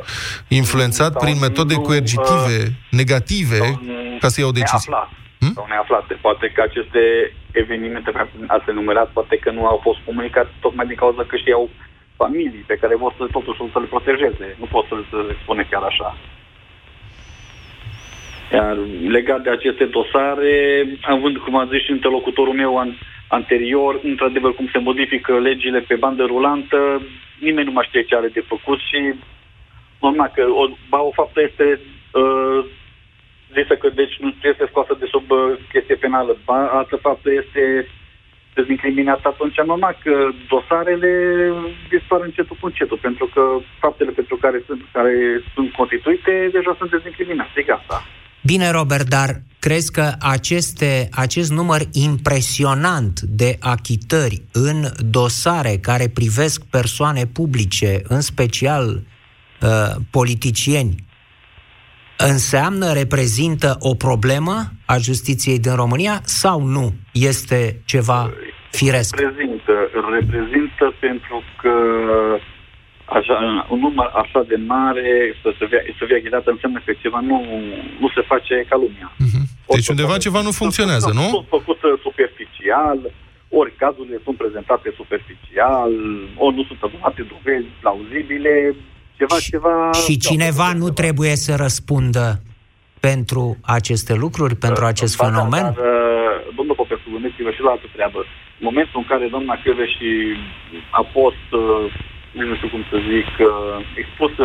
influențat 0.48 1.18
prin 1.18 1.38
metode 1.38 1.74
coercitive, 1.74 2.56
uh, 2.62 2.72
negative, 2.90 3.80
ca 4.20 4.28
să 4.28 4.40
ia 4.40 4.46
o 4.46 4.50
decizie. 4.50 4.90
Neaflat. 4.90 5.23
Hmm? 5.44 5.54
Sau 5.56 5.66
neaflate. 5.68 6.14
Poate 6.20 6.46
că 6.54 6.60
aceste 6.62 7.32
evenimente 7.52 8.10
pe 8.10 8.16
care 8.16 8.30
ați 8.46 8.70
enumerat, 8.70 9.08
poate 9.10 9.36
că 9.36 9.50
nu 9.50 9.66
au 9.66 9.78
fost 9.82 9.98
comunicate 10.04 10.50
tocmai 10.60 10.86
din 10.86 10.96
cauza 10.96 11.22
că 11.24 11.36
știau 11.36 11.70
familii 12.16 12.64
pe 12.66 12.76
care 12.80 12.96
vor 12.96 13.12
să 13.18 13.24
totuși 13.32 13.72
să 13.72 13.78
le 13.80 13.92
protejeze. 13.92 14.56
Nu 14.58 14.66
pot 14.74 14.84
să 14.88 14.94
le 15.28 15.36
spune 15.42 15.66
chiar 15.70 15.82
așa. 15.82 16.16
Iar 18.52 18.76
legat 19.08 19.42
de 19.42 19.50
aceste 19.50 19.84
dosare, 19.84 20.86
având, 21.00 21.36
cum 21.36 21.56
a 21.56 21.68
zis 21.70 21.82
și 21.82 21.90
interlocutorul 21.90 22.54
meu 22.54 22.78
an, 22.78 22.90
anterior, 23.28 24.00
într-adevăr, 24.02 24.54
cum 24.54 24.68
se 24.72 24.78
modifică 24.78 25.38
legile 25.38 25.80
pe 25.80 25.94
bandă 25.94 26.24
rulantă, 26.24 27.02
nimeni 27.40 27.66
nu 27.66 27.72
mai 27.72 27.86
știe 27.88 28.02
ce 28.02 28.16
are 28.16 28.28
de 28.28 28.44
făcut 28.46 28.78
și 28.78 29.14
normal 30.00 30.30
că 30.34 30.42
o, 30.42 30.64
ba, 30.88 31.00
o 31.00 31.10
faptă 31.10 31.40
este 31.40 31.80
uh, 32.12 32.64
zisă 33.58 33.74
că 33.82 33.88
deci 34.00 34.14
nu 34.22 34.28
este 34.50 34.66
scoasă 34.70 34.94
de 35.00 35.06
sub 35.14 35.26
uh, 35.30 35.40
chestie 35.72 35.96
penală, 36.04 36.32
ba, 36.44 36.58
altă 36.80 36.96
faptă 36.96 37.28
este 37.42 37.62
dezincriminat 38.54 39.20
atunci 39.24 39.58
normal 39.66 39.94
că 40.04 40.14
dosarele 40.52 41.12
dispar 41.88 42.20
încetul 42.22 42.56
cu 42.60 42.66
încetul, 42.66 42.98
pentru 43.06 43.26
că 43.34 43.42
faptele 43.78 44.10
pentru 44.10 44.36
care 44.36 44.62
sunt, 44.66 44.82
care 44.92 45.14
sunt 45.54 45.72
constituite 45.72 46.32
deja 46.52 46.74
sunt 46.78 46.90
dezincriminate. 46.90 47.64
E 47.66 47.72
asta. 47.72 47.98
Bine, 48.46 48.70
Robert, 48.70 49.08
dar 49.08 49.30
crezi 49.58 49.92
că 49.92 50.12
aceste, 50.20 51.08
acest 51.12 51.50
număr 51.52 51.80
impresionant 51.92 53.20
de 53.20 53.56
achitări 53.60 54.42
în 54.52 54.84
dosare 55.10 55.76
care 55.80 56.08
privesc 56.14 56.64
persoane 56.70 57.26
publice, 57.26 58.02
în 58.08 58.20
special 58.20 58.86
uh, 59.62 59.68
politicieni, 60.10 60.94
înseamnă, 62.16 62.92
reprezintă 62.92 63.76
o 63.78 63.94
problemă 63.94 64.54
a 64.86 64.96
justiției 64.96 65.58
din 65.58 65.74
România 65.74 66.20
sau 66.22 66.66
nu? 66.66 66.92
Este 67.12 67.80
ceva 67.84 68.30
firesc? 68.70 69.20
Reprezintă, 69.20 69.72
reprezintă 70.18 70.94
pentru 71.00 71.42
că 71.60 71.74
așa, 73.04 73.66
un 73.70 73.78
număr 73.78 74.10
așa 74.22 74.40
de 74.48 74.58
mare 74.66 75.34
să, 75.42 75.48
se 75.58 75.66
fie, 75.66 75.94
să 75.98 76.04
fie 76.06 76.16
achitat 76.16 76.46
înseamnă 76.46 76.80
că 76.84 76.92
ceva 77.04 77.20
nu, 77.20 77.38
nu 78.00 78.08
se 78.14 78.22
face 78.32 78.54
ca 78.68 78.76
lumea. 78.76 79.08
Uh-huh. 79.12 79.44
Deci 79.74 79.88
undeva 79.88 80.16
ceva 80.16 80.40
nu 80.40 80.50
funcționează, 80.50 81.10
nu? 81.18 81.26
Sunt 81.36 81.46
făcute 81.56 81.86
superficial, 82.06 82.98
ori 83.60 83.72
cazurile 83.82 84.18
sunt 84.24 84.36
prezentate 84.36 84.88
superficial, 85.00 85.92
ori 86.44 86.56
nu 86.58 86.64
sunt 86.64 86.80
adunate 86.82 87.22
dovezi 87.34 87.70
plauzibile, 87.82 88.54
ceva, 89.16 89.36
și, 89.36 89.50
ceva... 89.50 89.90
Și 90.04 90.16
cineva 90.18 90.72
nu 90.72 90.86
ceva. 90.88 91.00
trebuie 91.02 91.34
să 91.36 91.54
răspundă 91.54 92.42
pentru 93.00 93.56
aceste 93.62 94.14
lucruri, 94.14 94.54
pentru 94.66 94.84
uh, 94.84 94.90
acest 94.92 95.16
da, 95.16 95.24
fenomen? 95.24 95.62
Dar, 95.62 95.76
uh, 95.76 96.54
domnul 96.56 96.74
Popescu, 96.74 97.08
gândiți-vă 97.10 97.50
și 97.50 97.62
la 97.66 97.70
altă 97.70 97.88
treabă. 97.96 98.18
În 98.58 98.64
momentul 98.70 98.98
în 99.02 99.06
care 99.12 99.24
doamna 99.34 99.54
și 99.94 100.08
a 100.90 101.02
fost 101.16 101.48
uh, 101.50 101.84
nu 102.50 102.54
știu 102.56 102.68
cum 102.74 102.84
să 102.90 102.96
zic, 103.10 103.30
expusă 104.02 104.44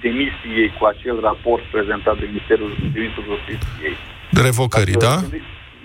demisiei 0.00 0.68
cu 0.78 0.84
acel 0.92 1.16
raport 1.20 1.64
prezentat 1.74 2.16
de 2.18 2.26
Ministerul, 2.30 2.70
de 2.92 2.98
Ministerul 3.00 3.32
Justiției. 3.34 3.94
De 4.36 4.40
revocării, 4.40 4.98
da? 5.08 5.14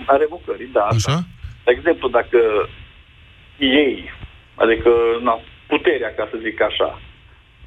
A 0.06 0.16
revocării, 0.24 0.70
da. 0.78 0.86
Așa? 0.98 1.18
De 1.66 1.72
exemplu, 1.78 2.08
dacă 2.08 2.40
ei, 3.58 4.12
adică 4.56 4.92
na, 5.22 5.40
puterea, 5.68 6.14
ca 6.18 6.28
să 6.32 6.38
zic 6.46 6.62
așa, 6.62 7.00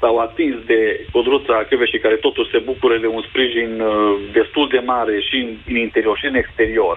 s-au 0.01 0.17
atins 0.19 0.57
de 0.73 0.81
Codruța 1.13 1.57
și 1.93 1.99
care 2.05 2.17
totuși 2.27 2.51
se 2.51 2.59
bucură 2.59 2.97
de 2.99 3.07
un 3.07 3.23
sprijin 3.29 3.71
uh, 3.81 3.93
destul 4.39 4.67
de 4.75 4.81
mare 4.93 5.17
și 5.29 5.37
în, 5.45 5.51
în 5.71 5.77
interior 5.77 6.17
și 6.19 6.27
în 6.27 6.35
exterior, 6.35 6.97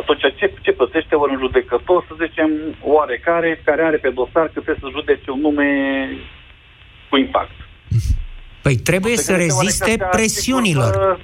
atunci 0.00 0.20
ce, 0.38 0.52
ce 0.60 0.72
plătește 0.72 1.14
ori 1.14 1.32
un 1.32 1.38
judecător, 1.38 2.04
să 2.08 2.14
zicem, 2.26 2.50
oarecare, 2.80 3.60
care 3.64 3.82
are 3.82 3.96
pe 3.96 4.10
dosar 4.10 4.46
că 4.46 4.60
trebuie 4.60 4.84
să 4.84 4.96
judece 4.98 5.30
un 5.30 5.40
nume 5.40 5.70
cu 7.10 7.16
impact? 7.16 7.56
Păi 8.62 8.76
trebuie 8.76 9.16
să 9.16 9.36
reziste 9.36 10.06
presiunilor. 10.10 11.20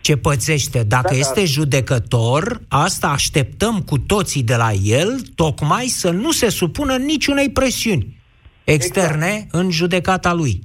Ce 0.00 0.16
pățește. 0.16 0.82
Dacă 0.88 1.12
da, 1.12 1.18
este 1.18 1.44
judecător, 1.44 2.42
asta 2.68 3.06
așteptăm 3.08 3.82
cu 3.86 3.98
toții 3.98 4.42
de 4.42 4.54
la 4.56 4.70
el, 4.84 5.20
tocmai 5.34 5.84
să 5.84 6.10
nu 6.10 6.30
se 6.30 6.48
supună 6.48 6.96
niciunei 6.96 7.50
presiuni 7.50 8.19
externe 8.64 9.32
exact. 9.34 9.54
în 9.54 9.70
judecata 9.70 10.32
lui. 10.32 10.60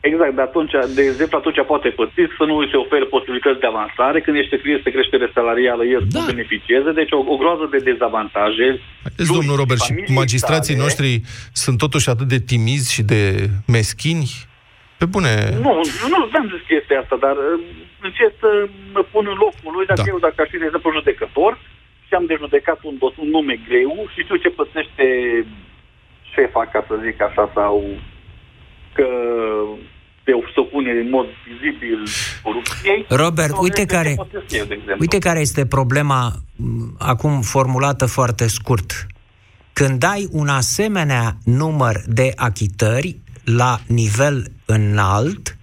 Exact, 0.00 0.34
de 0.34 0.40
atunci, 0.40 0.74
de 0.94 1.02
exemplu, 1.02 1.36
atunci 1.38 1.60
poate 1.66 1.88
păți 1.88 2.20
să 2.38 2.44
nu 2.44 2.54
îi 2.56 2.68
se 2.70 2.76
ofere 2.76 3.04
posibilități 3.04 3.60
de 3.60 3.66
avansare, 3.66 4.20
când 4.20 4.36
este, 4.36 4.56
este 4.78 4.90
creștere 4.90 5.30
salarială, 5.34 5.84
el 5.84 6.02
da. 6.08 6.18
să 6.18 6.30
beneficieze, 6.32 6.90
deci 7.00 7.12
o, 7.18 7.20
o 7.32 7.36
groază 7.36 7.66
de 7.74 7.80
dezavantaje. 7.90 8.68
Vedeți, 9.02 9.32
domnul 9.32 9.56
Robert, 9.56 9.80
și 9.80 9.92
magistrații 10.22 10.74
tale, 10.74 10.84
noștri 10.84 11.10
sunt 11.62 11.78
totuși 11.84 12.08
atât 12.08 12.28
de 12.34 12.40
timizi 12.50 12.92
și 12.96 13.02
de 13.12 13.20
meschini? 13.66 14.28
Pe 15.00 15.06
bune... 15.14 15.32
Nu, 15.64 15.72
nu, 16.12 16.16
nu 16.32 16.38
am 16.40 16.48
zis 16.54 16.62
chestia 16.72 17.00
asta, 17.02 17.16
dar 17.24 17.36
uh, 17.36 17.60
încerc 18.08 18.34
să 18.44 18.50
mă 18.94 19.02
pun 19.12 19.24
în 19.32 19.38
locul 19.44 19.70
lui, 19.76 19.86
dacă 19.90 20.04
da. 20.04 20.10
eu, 20.12 20.18
dacă 20.26 20.38
aș 20.40 20.48
fi, 20.52 20.58
de 20.62 20.68
exemplu, 20.68 20.96
judecător, 20.98 21.52
și 22.06 22.12
am 22.14 22.26
de 22.30 22.36
judecat 22.44 22.78
un, 22.88 22.94
un 23.22 23.28
nume 23.36 23.56
greu 23.68 23.92
și 24.12 24.24
știu 24.24 24.36
ce 24.44 24.56
pățește 24.58 25.06
șefa, 26.38 26.68
ca 26.72 26.84
să 26.88 26.94
zic 27.04 27.20
așa, 27.22 27.50
sau 27.54 27.82
că 28.94 29.06
se 30.24 30.32
supune 30.54 30.90
în 30.90 31.08
mod 31.10 31.26
vizibil 31.46 31.98
corupției. 32.42 33.06
Robert, 33.08 33.56
uite 33.60 33.84
care, 33.84 34.16
eu, 34.48 34.66
uite 34.98 35.18
care 35.18 35.40
este 35.40 35.66
problema 35.66 36.32
acum 36.98 37.40
formulată 37.40 38.06
foarte 38.06 38.46
scurt. 38.46 39.06
Când 39.72 40.04
ai 40.04 40.28
un 40.30 40.48
asemenea 40.48 41.36
număr 41.44 41.96
de 42.06 42.32
achitări 42.36 43.20
la 43.44 43.80
nivel 43.86 44.46
înalt, 44.66 45.58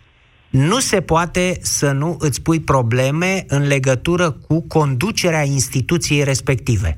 nu 0.50 0.80
se 0.80 1.02
poate 1.02 1.58
să 1.62 1.92
nu 1.92 2.16
îți 2.20 2.42
pui 2.42 2.60
probleme 2.60 3.44
în 3.48 3.68
legătură 3.68 4.32
cu 4.32 4.68
conducerea 4.68 5.44
instituției 5.44 6.24
respective. 6.24 6.96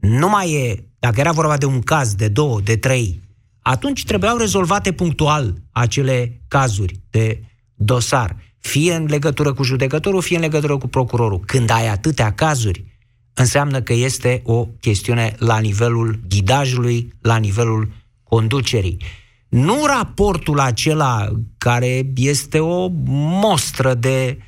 Nu 0.00 0.28
mai 0.28 0.52
e, 0.52 0.85
dacă 1.06 1.20
era 1.20 1.32
vorba 1.32 1.56
de 1.56 1.66
un 1.66 1.80
caz 1.80 2.14
de 2.14 2.28
două, 2.28 2.60
de 2.60 2.76
trei 2.76 3.20
atunci 3.66 4.04
trebuiau 4.04 4.36
rezolvate 4.36 4.92
punctual 4.92 5.54
acele 5.72 6.40
cazuri 6.48 7.00
de 7.10 7.42
dosar, 7.74 8.36
fie 8.58 8.94
în 8.94 9.06
legătură 9.08 9.52
cu 9.52 9.62
judecătorul, 9.62 10.22
fie 10.22 10.36
în 10.36 10.42
legătură 10.42 10.76
cu 10.76 10.88
procurorul. 10.88 11.40
Când 11.46 11.70
ai 11.70 11.88
atâtea 11.88 12.32
cazuri, 12.32 12.84
înseamnă 13.34 13.80
că 13.82 13.92
este 13.92 14.42
o 14.44 14.66
chestiune 14.80 15.34
la 15.38 15.58
nivelul 15.58 16.20
ghidajului, 16.28 17.12
la 17.20 17.36
nivelul 17.36 17.88
conducerii. 18.22 18.96
Nu 19.48 19.84
raportul 19.86 20.60
acela 20.60 21.28
care 21.58 22.12
este 22.16 22.58
o 22.58 22.88
mostră 23.40 23.94
de, 23.94 24.38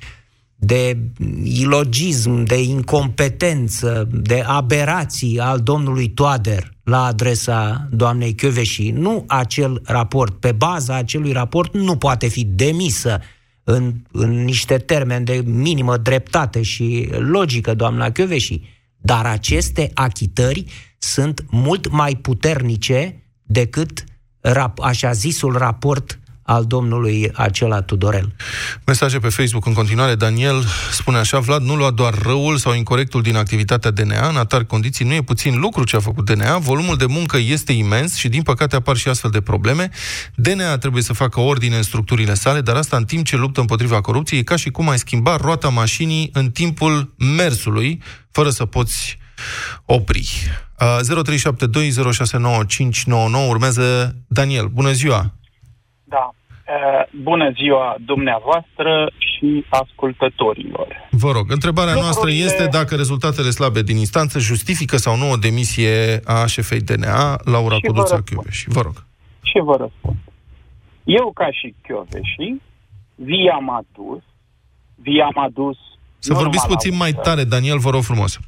de 0.60 0.98
ilogism, 1.42 2.42
de 2.44 2.62
incompetență, 2.62 4.08
de 4.12 4.42
aberații 4.46 5.38
al 5.38 5.60
domnului 5.60 6.08
Toader, 6.08 6.72
la 6.84 7.04
adresa 7.04 7.88
doamnei 7.90 8.34
Chioveși. 8.34 8.90
Nu 8.90 9.24
acel 9.26 9.82
raport. 9.84 10.36
Pe 10.40 10.52
baza 10.52 10.94
acelui 10.94 11.32
raport 11.32 11.74
nu 11.74 11.96
poate 11.96 12.26
fi 12.26 12.44
demisă 12.44 13.20
în, 13.64 13.94
în 14.12 14.44
niște 14.44 14.78
termeni 14.78 15.24
de 15.24 15.42
minimă 15.44 15.96
dreptate 15.96 16.62
și 16.62 17.08
logică 17.18 17.74
doamna 17.74 18.10
Chioveși. 18.10 18.60
Dar 18.96 19.26
aceste 19.26 19.90
achitări 19.94 20.64
sunt 20.98 21.44
mult 21.50 21.90
mai 21.90 22.14
puternice 22.14 23.22
decât 23.42 24.04
rap, 24.40 24.80
așa 24.80 25.12
zisul 25.12 25.56
raport 25.56 26.18
al 26.48 26.64
domnului 26.64 27.30
acela 27.34 27.80
Tudorel. 27.80 28.32
Mesaje 28.84 29.18
pe 29.18 29.28
Facebook 29.28 29.66
în 29.66 29.72
continuare. 29.72 30.14
Daniel 30.14 30.64
spune 30.90 31.18
așa, 31.18 31.38
Vlad 31.38 31.62
nu 31.62 31.76
lua 31.76 31.90
doar 31.90 32.14
răul 32.14 32.56
sau 32.56 32.74
incorrectul 32.74 33.22
din 33.22 33.36
activitatea 33.36 33.90
DNA, 33.90 34.28
în 34.28 34.36
atar 34.36 34.64
condiții 34.64 35.04
nu 35.04 35.14
e 35.14 35.22
puțin 35.22 35.58
lucru 35.58 35.84
ce 35.84 35.96
a 35.96 36.00
făcut 36.00 36.24
DNA, 36.24 36.58
volumul 36.58 36.96
de 36.96 37.06
muncă 37.06 37.36
este 37.36 37.72
imens 37.72 38.14
și 38.14 38.28
din 38.28 38.42
păcate 38.42 38.76
apar 38.76 38.96
și 38.96 39.08
astfel 39.08 39.30
de 39.30 39.40
probleme. 39.40 39.90
DNA 40.34 40.78
trebuie 40.78 41.02
să 41.02 41.12
facă 41.12 41.40
ordine 41.40 41.76
în 41.76 41.82
structurile 41.82 42.34
sale, 42.34 42.60
dar 42.60 42.76
asta 42.76 42.96
în 42.96 43.04
timp 43.04 43.24
ce 43.24 43.36
luptă 43.36 43.60
împotriva 43.60 44.00
corupției 44.00 44.40
e 44.40 44.42
ca 44.42 44.56
și 44.56 44.70
cum 44.70 44.88
ai 44.88 44.98
schimba 44.98 45.36
roata 45.36 45.68
mașinii 45.68 46.30
în 46.32 46.50
timpul 46.50 47.14
mersului, 47.36 48.02
fără 48.30 48.50
să 48.50 48.64
poți 48.64 49.18
opri. 49.84 50.30
Uh, 50.80 50.98
0372069599 53.44 53.48
urmează 53.48 54.16
Daniel. 54.28 54.66
Bună 54.66 54.92
ziua! 54.92 55.32
Da. 56.04 56.37
Eh, 56.68 57.02
bună 57.22 57.50
ziua 57.50 57.96
dumneavoastră 58.00 59.10
și 59.16 59.64
ascultătorilor. 59.68 61.08
Vă 61.10 61.30
rog, 61.30 61.46
întrebarea 61.50 61.94
Lucrurile... 61.94 62.00
noastră 62.00 62.30
este 62.30 62.76
dacă 62.78 62.94
rezultatele 62.94 63.50
slabe 63.50 63.82
din 63.82 63.96
instanță 63.96 64.38
justifică 64.38 64.96
sau 64.96 65.16
nu 65.16 65.30
o 65.30 65.36
demisie 65.36 66.20
a 66.24 66.46
șefei 66.46 66.80
DNA, 66.80 67.38
Laura 67.44 67.76
Coduța 67.86 68.18
Chioveși. 68.22 68.64
Vă 68.68 68.80
rog. 68.80 68.96
Și 69.42 69.58
vă 69.68 69.76
răspund. 69.76 70.16
Eu, 71.04 71.32
ca 71.34 71.48
și 71.50 71.74
Chioveși, 71.82 72.48
vi-am 73.14 73.70
adus, 73.70 74.22
vi-am 74.94 75.38
adus... 75.38 75.76
Să 76.18 76.34
vorbiți 76.34 76.66
puțin 76.66 76.96
mai 76.96 77.12
tare, 77.12 77.44
Daniel, 77.44 77.78
vă 77.78 77.90
rog 77.90 78.02
frumos. 78.02 78.38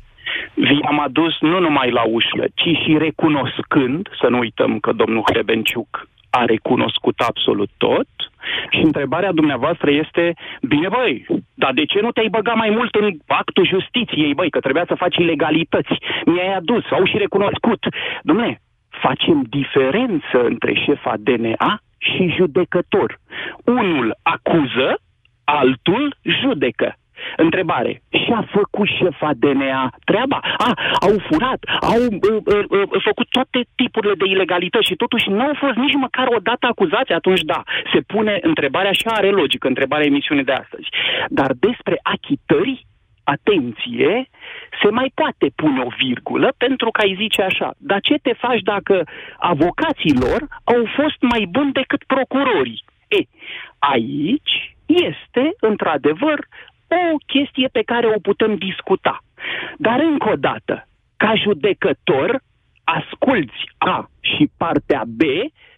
Vi-am 0.54 1.00
adus 1.00 1.40
nu 1.40 1.58
numai 1.60 1.90
la 1.90 2.02
ușă, 2.02 2.44
ci 2.54 2.70
și 2.82 2.96
recunoscând, 2.98 4.08
să 4.20 4.26
nu 4.28 4.38
uităm 4.38 4.78
că 4.78 4.92
domnul 4.92 5.22
Hrebenciuc 5.26 6.08
a 6.30 6.44
recunoscut 6.44 7.20
absolut 7.20 7.70
tot 7.76 8.08
și 8.70 8.80
întrebarea 8.82 9.32
dumneavoastră 9.32 9.90
este, 9.90 10.34
bine 10.62 10.88
băi, 10.88 11.26
dar 11.54 11.72
de 11.72 11.84
ce 11.84 12.00
nu 12.00 12.10
te-ai 12.10 12.28
băgat 12.28 12.56
mai 12.56 12.70
mult 12.70 12.94
în 12.94 13.16
actul 13.26 13.66
justiției, 13.66 14.34
băi, 14.34 14.50
că 14.50 14.60
trebuia 14.60 14.84
să 14.86 14.94
faci 14.94 15.16
ilegalități? 15.16 15.94
Mi-ai 16.26 16.54
adus, 16.54 16.84
au 16.90 17.04
și 17.04 17.16
recunoscut. 17.18 17.86
Dom'le, 18.28 18.54
facem 18.88 19.42
diferență 19.48 20.44
între 20.44 20.74
șefa 20.74 21.14
DNA 21.18 21.80
și 21.98 22.34
judecător. 22.36 23.18
Unul 23.64 24.16
acuză, 24.22 25.00
altul 25.44 26.16
judecă. 26.22 26.94
Întrebare. 27.36 28.02
Și-a 28.24 28.48
făcut 28.50 28.88
șefa 28.98 29.30
DNA 29.38 29.92
treaba? 30.04 30.38
A, 30.56 30.70
au 31.00 31.14
furat, 31.28 31.60
au 31.80 32.02
uh, 32.02 32.40
uh, 32.44 32.64
uh, 32.68 33.02
făcut 33.02 33.28
toate 33.30 33.58
tipurile 33.74 34.14
de 34.14 34.26
ilegalități 34.28 34.86
și 34.86 34.94
totuși 34.94 35.28
nu 35.28 35.40
au 35.40 35.54
fost 35.58 35.76
nici 35.76 35.94
măcar 35.94 36.26
o 36.36 36.38
dată 36.38 36.66
acuzați, 36.66 37.12
atunci 37.12 37.40
da, 37.40 37.62
se 37.92 38.00
pune 38.00 38.38
întrebarea 38.42 38.92
și 38.92 39.06
are 39.06 39.30
logică 39.30 39.66
întrebarea 39.66 40.06
emisiunii 40.06 40.44
de 40.44 40.52
astăzi. 40.52 40.88
Dar 41.28 41.50
despre 41.58 41.98
achitări 42.02 42.86
atenție, 43.24 44.28
se 44.82 44.90
mai 44.90 45.12
poate 45.14 45.46
pune 45.54 45.80
o 45.80 45.88
virgulă 46.04 46.54
pentru 46.56 46.90
că 46.90 47.00
ai 47.00 47.14
zice 47.18 47.42
așa, 47.42 47.74
dar 47.78 48.00
ce 48.00 48.14
te 48.14 48.32
faci 48.32 48.62
dacă 48.62 49.04
avocații 49.38 50.18
lor 50.24 50.40
au 50.64 50.82
fost 50.98 51.20
mai 51.20 51.46
buni 51.50 51.72
decât 51.72 52.02
procurorii? 52.04 52.84
E, 53.08 53.20
aici 53.78 54.54
este, 54.86 55.54
într-adevăr, 55.60 56.38
o 56.94 57.16
chestie 57.26 57.68
pe 57.72 57.82
care 57.82 58.06
o 58.06 58.18
putem 58.28 58.54
discuta. 58.56 59.24
Dar, 59.78 59.98
încă 60.00 60.28
o 60.30 60.36
dată, 60.36 60.88
ca 61.16 61.32
judecător, 61.44 62.40
asculți 62.84 63.60
A 63.78 64.10
și 64.20 64.50
partea 64.56 65.02
B 65.06 65.20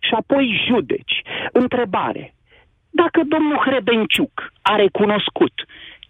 și 0.06 0.12
apoi 0.20 0.64
judeci. 0.68 1.22
Întrebare. 1.52 2.34
Dacă 2.90 3.20
domnul 3.28 3.58
Hrebenciuc 3.66 4.52
a 4.62 4.76
recunoscut 4.76 5.52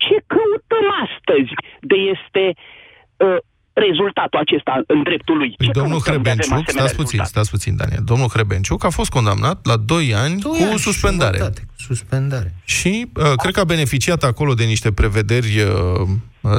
ce 0.04 0.16
căutăm 0.26 0.86
astăzi 1.04 1.52
de 1.80 1.96
este 2.14 2.44
uh, 3.16 3.36
rezultatul 3.72 4.38
acesta 4.38 4.82
în 4.86 5.02
dreptul 5.02 5.36
lui. 5.36 5.54
Păi 5.56 5.66
Ce 5.66 5.72
domnul 5.80 6.00
căutăm 6.00 6.22
de 6.22 6.28
Hrebenciuc, 6.28 6.52
asemenea 6.52 6.72
stați 6.86 6.96
puțin, 7.00 7.18
rezultat? 7.18 7.26
stați 7.26 7.50
puțin, 7.50 7.76
Daniel. 7.76 8.02
Domnul 8.04 8.28
Hrebenciuc 8.34 8.84
a 8.84 8.90
fost 8.90 9.10
condamnat 9.10 9.58
la 9.66 9.76
2 9.76 10.14
ani 10.14 10.40
Doi 10.40 10.58
cu 10.58 10.62
ani 10.62 10.76
și 10.78 10.86
suspendare. 10.88 11.36
jumătate 11.36 11.62
cu 11.66 11.71
Suspendare. 11.86 12.54
Și 12.64 13.06
uh, 13.16 13.32
cred 13.36 13.54
că 13.54 13.60
a 13.60 13.64
beneficiat 13.64 14.22
acolo 14.22 14.54
de 14.54 14.64
niște 14.64 14.92
prevederi, 14.92 15.60
uh, 15.60 16.08
uh, 16.40 16.50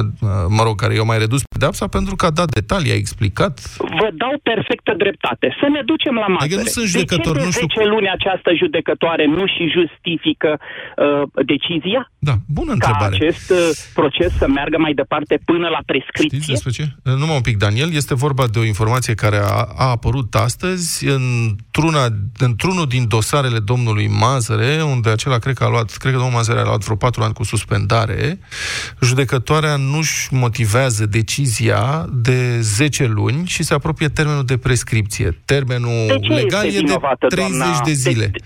mă 0.48 0.62
rog, 0.62 0.80
care 0.80 0.94
i-au 0.94 1.04
mai 1.04 1.18
redus 1.18 1.42
pedepsa 1.50 1.86
pentru 1.86 2.14
că 2.16 2.26
a 2.26 2.30
dat 2.30 2.48
detalii, 2.50 2.90
a 2.90 2.94
explicat. 2.94 3.54
Vă 3.78 4.08
dau 4.22 4.34
perfectă 4.42 4.94
dreptate. 4.96 5.56
Să 5.60 5.66
ne 5.68 5.82
ducem 5.84 6.14
la 6.14 6.26
masă. 6.26 6.44
Adică 6.44 6.60
nu 6.60 6.66
sunt 6.66 6.86
judecător, 6.86 7.32
de 7.34 7.38
ce 7.38 7.44
nu 7.44 7.50
de 7.50 7.56
știu- 7.56 7.66
10 7.82 7.88
luni 7.94 8.08
această 8.18 8.50
judecătoare 8.62 9.24
nu 9.26 9.44
și 9.54 9.62
justifică 9.78 10.50
uh, 10.60 11.22
decizia? 11.52 12.02
Da, 12.18 12.34
bună 12.58 12.72
Ca 12.74 12.74
întrebare. 12.74 13.14
acest 13.20 13.50
uh, 13.50 13.58
proces 13.94 14.30
să 14.40 14.46
meargă 14.48 14.78
mai 14.78 14.94
departe 14.94 15.34
până 15.44 15.66
la 15.68 15.80
Știți 15.80 15.92
prescripție? 15.92 16.54
despre 16.56 16.70
ce? 16.78 16.84
Numai 17.02 17.34
un 17.40 17.46
pic, 17.50 17.56
Daniel. 17.66 17.90
Este 17.92 18.14
vorba 18.14 18.44
de 18.52 18.58
o 18.58 18.64
informație 18.64 19.14
care 19.14 19.36
a, 19.36 19.60
a 19.84 19.86
apărut 19.96 20.34
astăzi 20.34 21.06
într-una, 21.06 22.04
într-unul 22.38 22.86
din 22.86 23.04
dosarele 23.08 23.58
domnului 23.58 24.08
Mazăre, 24.20 24.82
unde 24.82 25.10
acela 25.14 25.38
cred 25.38 25.54
că 25.54 25.64
a 25.64 25.68
luat, 25.68 25.90
cred 25.90 26.12
că 26.12 26.18
domnul 26.18 26.36
Mazăre 26.36 26.58
a 26.60 26.62
luat 26.64 26.84
vreo 26.84 26.96
patru 26.96 27.22
ani 27.22 27.32
cu 27.32 27.44
suspendare. 27.44 28.38
Judecătoarea 29.00 29.76
nu-și 29.76 30.28
motivează 30.30 31.06
decizia 31.06 32.08
de 32.12 32.60
10 32.60 33.06
luni 33.06 33.46
și 33.46 33.62
se 33.62 33.74
apropie 33.74 34.08
termenul 34.08 34.44
de 34.44 34.56
prescripție. 34.56 35.40
Termenul 35.44 36.06
De 36.06 36.18
ce 36.26 36.32
legal 36.32 36.64
este 36.66 36.76
e 36.76 36.80
de 36.80 36.86
vinovată 36.86 37.26
30 37.26 37.56
doamna... 37.58 37.80
de 37.84 37.92
zile. 37.92 38.26
De, 38.26 38.38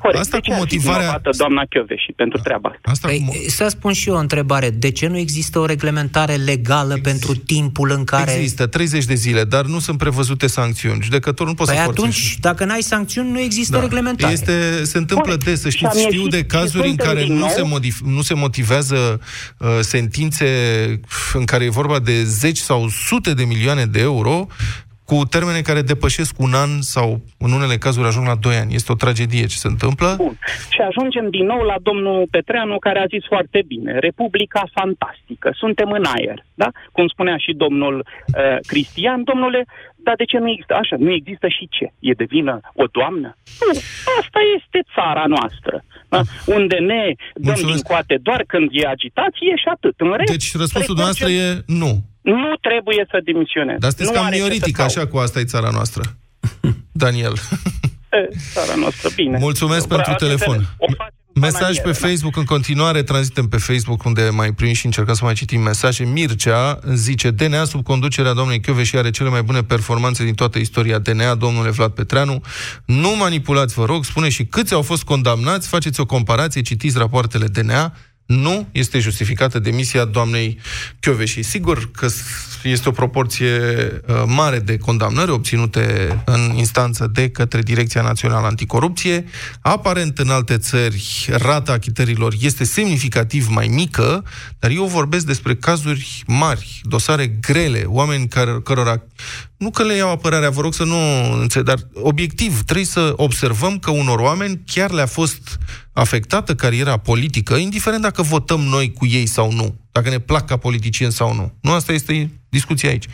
corect, 0.00 0.18
Asta 0.20 0.36
de 0.36 0.42
ce 0.42 0.50
cu 0.50 0.56
ar 0.60 0.66
fi 0.68 0.74
motivarea- 0.76 0.98
vinovată 1.00 1.30
doamna 1.36 1.62
Chioveși 1.70 2.12
pentru 2.16 2.38
treaba 2.38 2.68
asta? 2.68 2.90
Asta 2.90 3.08
Păi, 3.08 3.24
cu... 3.26 3.50
să 3.50 3.66
spun 3.68 3.92
și 3.92 4.08
eu 4.08 4.14
o 4.14 4.18
întrebare. 4.18 4.70
De 4.70 4.90
ce 4.90 5.06
nu 5.06 5.18
există 5.18 5.58
o 5.58 5.64
reglementare 5.66 6.34
legală 6.34 6.94
Ex- 6.96 7.02
pentru 7.08 7.34
timpul 7.36 7.90
în 7.90 8.04
care... 8.04 8.32
Există 8.32 8.66
30 8.66 9.04
de 9.04 9.14
zile, 9.14 9.44
dar 9.44 9.64
nu 9.64 9.78
sunt 9.78 9.98
prevăzute 9.98 10.46
sancțiuni. 10.46 11.02
Judecătorul 11.02 11.48
nu 11.48 11.54
poate 11.54 11.72
Păi 11.72 11.80
să 11.80 11.86
forțeze. 11.86 12.06
atunci, 12.06 12.36
dacă 12.40 12.64
n-ai 12.64 12.82
sancțiuni, 12.82 13.30
nu 13.30 13.40
există 13.40 13.78
reglementare. 13.78 14.32
Este, 14.32 14.84
se 14.84 14.98
întâmplă 14.98 15.24
Corect. 15.30 15.44
des, 15.44 15.60
să 15.60 15.68
Și 15.68 15.76
știți, 15.76 16.04
am 16.04 16.10
știu 16.16 16.28
ieșit 16.28 16.48
de 16.48 16.56
și 16.56 16.60
cazuri 16.60 16.82
în 16.82 16.88
suntem 16.88 17.06
care 17.06 17.22
din 17.22 17.32
nu 17.32 17.38
nou- 17.38 17.48
se, 17.48 17.62
modif- 17.62 18.04
nu 18.04 18.22
se 18.22 18.34
motivează 18.34 19.20
uh, 19.58 19.68
sentințe 19.80 20.46
în 21.32 21.44
care 21.44 21.64
e 21.64 21.68
vorba 21.68 21.98
de 21.98 22.24
zeci 22.24 22.58
sau 22.58 22.88
sute 22.88 23.34
de 23.34 23.44
milioane 23.44 23.86
de 23.86 24.00
euro 24.00 24.46
cu 25.10 25.16
termene 25.30 25.60
care 25.60 25.82
depășesc 25.92 26.34
un 26.46 26.52
an 26.54 26.70
sau 26.80 27.20
în 27.38 27.52
unele 27.52 27.76
cazuri 27.76 28.06
ajung 28.06 28.26
la 28.26 28.34
doi 28.46 28.54
ani. 28.56 28.74
Este 28.74 28.92
o 28.92 29.00
tragedie 29.04 29.46
ce 29.52 29.56
se 29.64 29.68
întâmplă. 29.74 30.14
Bun. 30.16 30.38
Și 30.74 30.80
ajungem 30.90 31.30
din 31.30 31.44
nou 31.52 31.60
la 31.72 31.74
domnul 31.82 32.26
Petreanu, 32.30 32.78
care 32.78 32.98
a 33.00 33.06
zis 33.14 33.24
foarte 33.32 33.62
bine, 33.66 33.98
Republica 33.98 34.62
fantastică, 34.74 35.48
suntem 35.62 35.90
în 35.90 36.04
aer, 36.14 36.44
da? 36.54 36.68
Cum 36.92 37.06
spunea 37.08 37.36
și 37.36 37.52
domnul 37.52 37.94
uh, 38.04 38.56
Cristian, 38.66 39.22
domnule, 39.24 39.64
dar 40.06 40.14
de 40.16 40.24
ce 40.24 40.38
nu 40.38 40.48
există 40.50 40.74
așa? 40.82 40.96
Nu 40.98 41.10
există 41.12 41.46
și 41.48 41.68
ce? 41.70 41.86
E 41.98 42.12
de 42.12 42.24
vină 42.34 42.60
o 42.82 42.84
doamnă? 42.96 43.28
Nu, 43.60 43.78
asta 44.20 44.40
este 44.56 44.78
țara 44.94 45.24
noastră, 45.36 45.84
da? 46.08 46.20
unde 46.58 46.76
ne 46.90 47.02
dăm 47.34 47.42
Mulțumesc. 47.50 47.74
din 47.74 47.82
coate 47.90 48.14
doar 48.22 48.44
când 48.46 48.68
e 48.72 48.86
agitație 48.96 49.52
și 49.62 49.68
atât. 49.76 49.94
În 50.04 50.12
rest, 50.16 50.30
Deci 50.36 50.56
răspunsul 50.56 50.94
trecem- 50.94 51.04
noastră 51.04 51.28
e 51.28 51.46
nu. 51.66 51.92
Nu 52.34 52.50
trebuie 52.60 53.06
să 53.10 53.18
dimisioneze. 53.24 53.78
Dar 53.78 53.90
sunteți 53.90 54.10
nu 54.10 54.16
cam 54.16 54.24
are 54.24 54.34
ce 54.36 54.40
să 54.40 54.46
mioritic, 54.46 54.76
caute. 54.76 54.92
așa 54.98 55.06
cu 55.06 55.16
asta 55.16 55.38
e 55.40 55.44
țara 55.44 55.70
noastră. 55.72 56.02
Daniel. 57.04 57.34
E, 58.12 58.36
Țara 58.52 58.74
noastră, 58.74 59.08
bine. 59.14 59.38
Mulțumesc 59.38 59.86
pentru 59.88 60.12
Vreau 60.14 60.18
să 60.18 60.44
telefon. 60.44 60.74
o 60.78 60.86
facem 60.96 61.14
Mesaj 61.40 61.60
pe 61.60 61.66
bananieră, 61.68 61.98
da. 62.00 62.06
Facebook 62.06 62.36
în 62.36 62.44
continuare, 62.44 63.02
tranzitem 63.02 63.48
pe 63.48 63.56
Facebook 63.56 64.04
unde 64.04 64.28
mai 64.32 64.52
primim 64.52 64.74
și 64.74 64.86
încercăm 64.86 65.14
să 65.14 65.24
mai 65.24 65.34
citim 65.34 65.60
mesaje. 65.60 66.04
Mircea 66.04 66.78
zice, 66.92 67.30
DNA 67.30 67.64
sub 67.64 67.82
conducerea 67.84 68.32
domnului 68.32 68.60
Chioveși 68.60 68.96
are 68.96 69.10
cele 69.10 69.28
mai 69.28 69.42
bune 69.42 69.62
performanțe 69.62 70.24
din 70.24 70.34
toată 70.34 70.58
istoria 70.58 70.98
DNA, 70.98 71.34
domnule 71.34 71.70
Vlad 71.70 71.90
Petreanu. 71.92 72.40
Nu 72.84 73.16
manipulați, 73.16 73.74
vă 73.74 73.84
rog, 73.84 74.04
spune 74.04 74.28
și 74.28 74.44
câți 74.44 74.74
au 74.74 74.82
fost 74.82 75.04
condamnați, 75.04 75.68
faceți 75.68 76.00
o 76.00 76.06
comparație, 76.06 76.62
citiți 76.62 76.98
rapoartele 76.98 77.46
DNA, 77.46 77.92
nu 78.26 78.68
este 78.72 78.98
justificată 78.98 79.58
demisia 79.58 80.04
doamnei 80.04 80.58
Chioveși. 81.00 81.42
Sigur 81.42 81.90
că 81.90 82.08
este 82.62 82.88
o 82.88 82.92
proporție 82.92 83.60
uh, 84.06 84.22
mare 84.26 84.58
de 84.58 84.76
condamnări 84.78 85.30
obținute 85.30 86.16
în 86.24 86.52
instanță 86.56 87.10
de 87.12 87.28
către 87.28 87.60
Direcția 87.60 88.02
Națională 88.02 88.46
Anticorupție. 88.46 89.24
Aparent, 89.60 90.18
în 90.18 90.28
alte 90.28 90.58
țări, 90.58 91.28
rata 91.30 91.72
achitărilor 91.72 92.34
este 92.40 92.64
semnificativ 92.64 93.48
mai 93.48 93.66
mică, 93.66 94.24
dar 94.58 94.70
eu 94.70 94.84
vorbesc 94.84 95.26
despre 95.26 95.54
cazuri 95.54 96.22
mari, 96.26 96.80
dosare 96.82 97.26
grele, 97.26 97.84
oameni 97.86 98.28
care, 98.28 98.60
cărora 98.64 99.02
nu 99.56 99.70
că 99.70 99.82
le 99.82 99.94
iau 99.94 100.10
apărarea, 100.10 100.50
vă 100.50 100.60
rog 100.60 100.74
să 100.74 100.84
nu 100.84 100.96
înțeleg, 101.40 101.66
dar 101.66 101.78
obiectiv, 101.94 102.62
trebuie 102.62 102.86
să 102.86 103.12
observăm 103.16 103.78
că 103.78 103.90
unor 103.90 104.18
oameni 104.18 104.62
chiar 104.66 104.90
le-a 104.90 105.06
fost 105.06 105.58
afectată 105.96 106.54
cariera 106.54 106.96
politică, 106.96 107.54
indiferent 107.54 108.02
dacă 108.02 108.22
votăm 108.22 108.60
noi 108.60 108.92
cu 108.92 109.06
ei 109.06 109.26
sau 109.26 109.52
nu, 109.52 109.74
dacă 109.92 110.08
ne 110.08 110.18
plac 110.18 110.46
ca 110.46 110.56
politicieni 110.56 111.12
sau 111.12 111.34
nu. 111.34 111.52
Nu 111.60 111.72
asta 111.72 111.92
este 111.92 112.30
discuția 112.48 112.88
aici. 112.88 113.04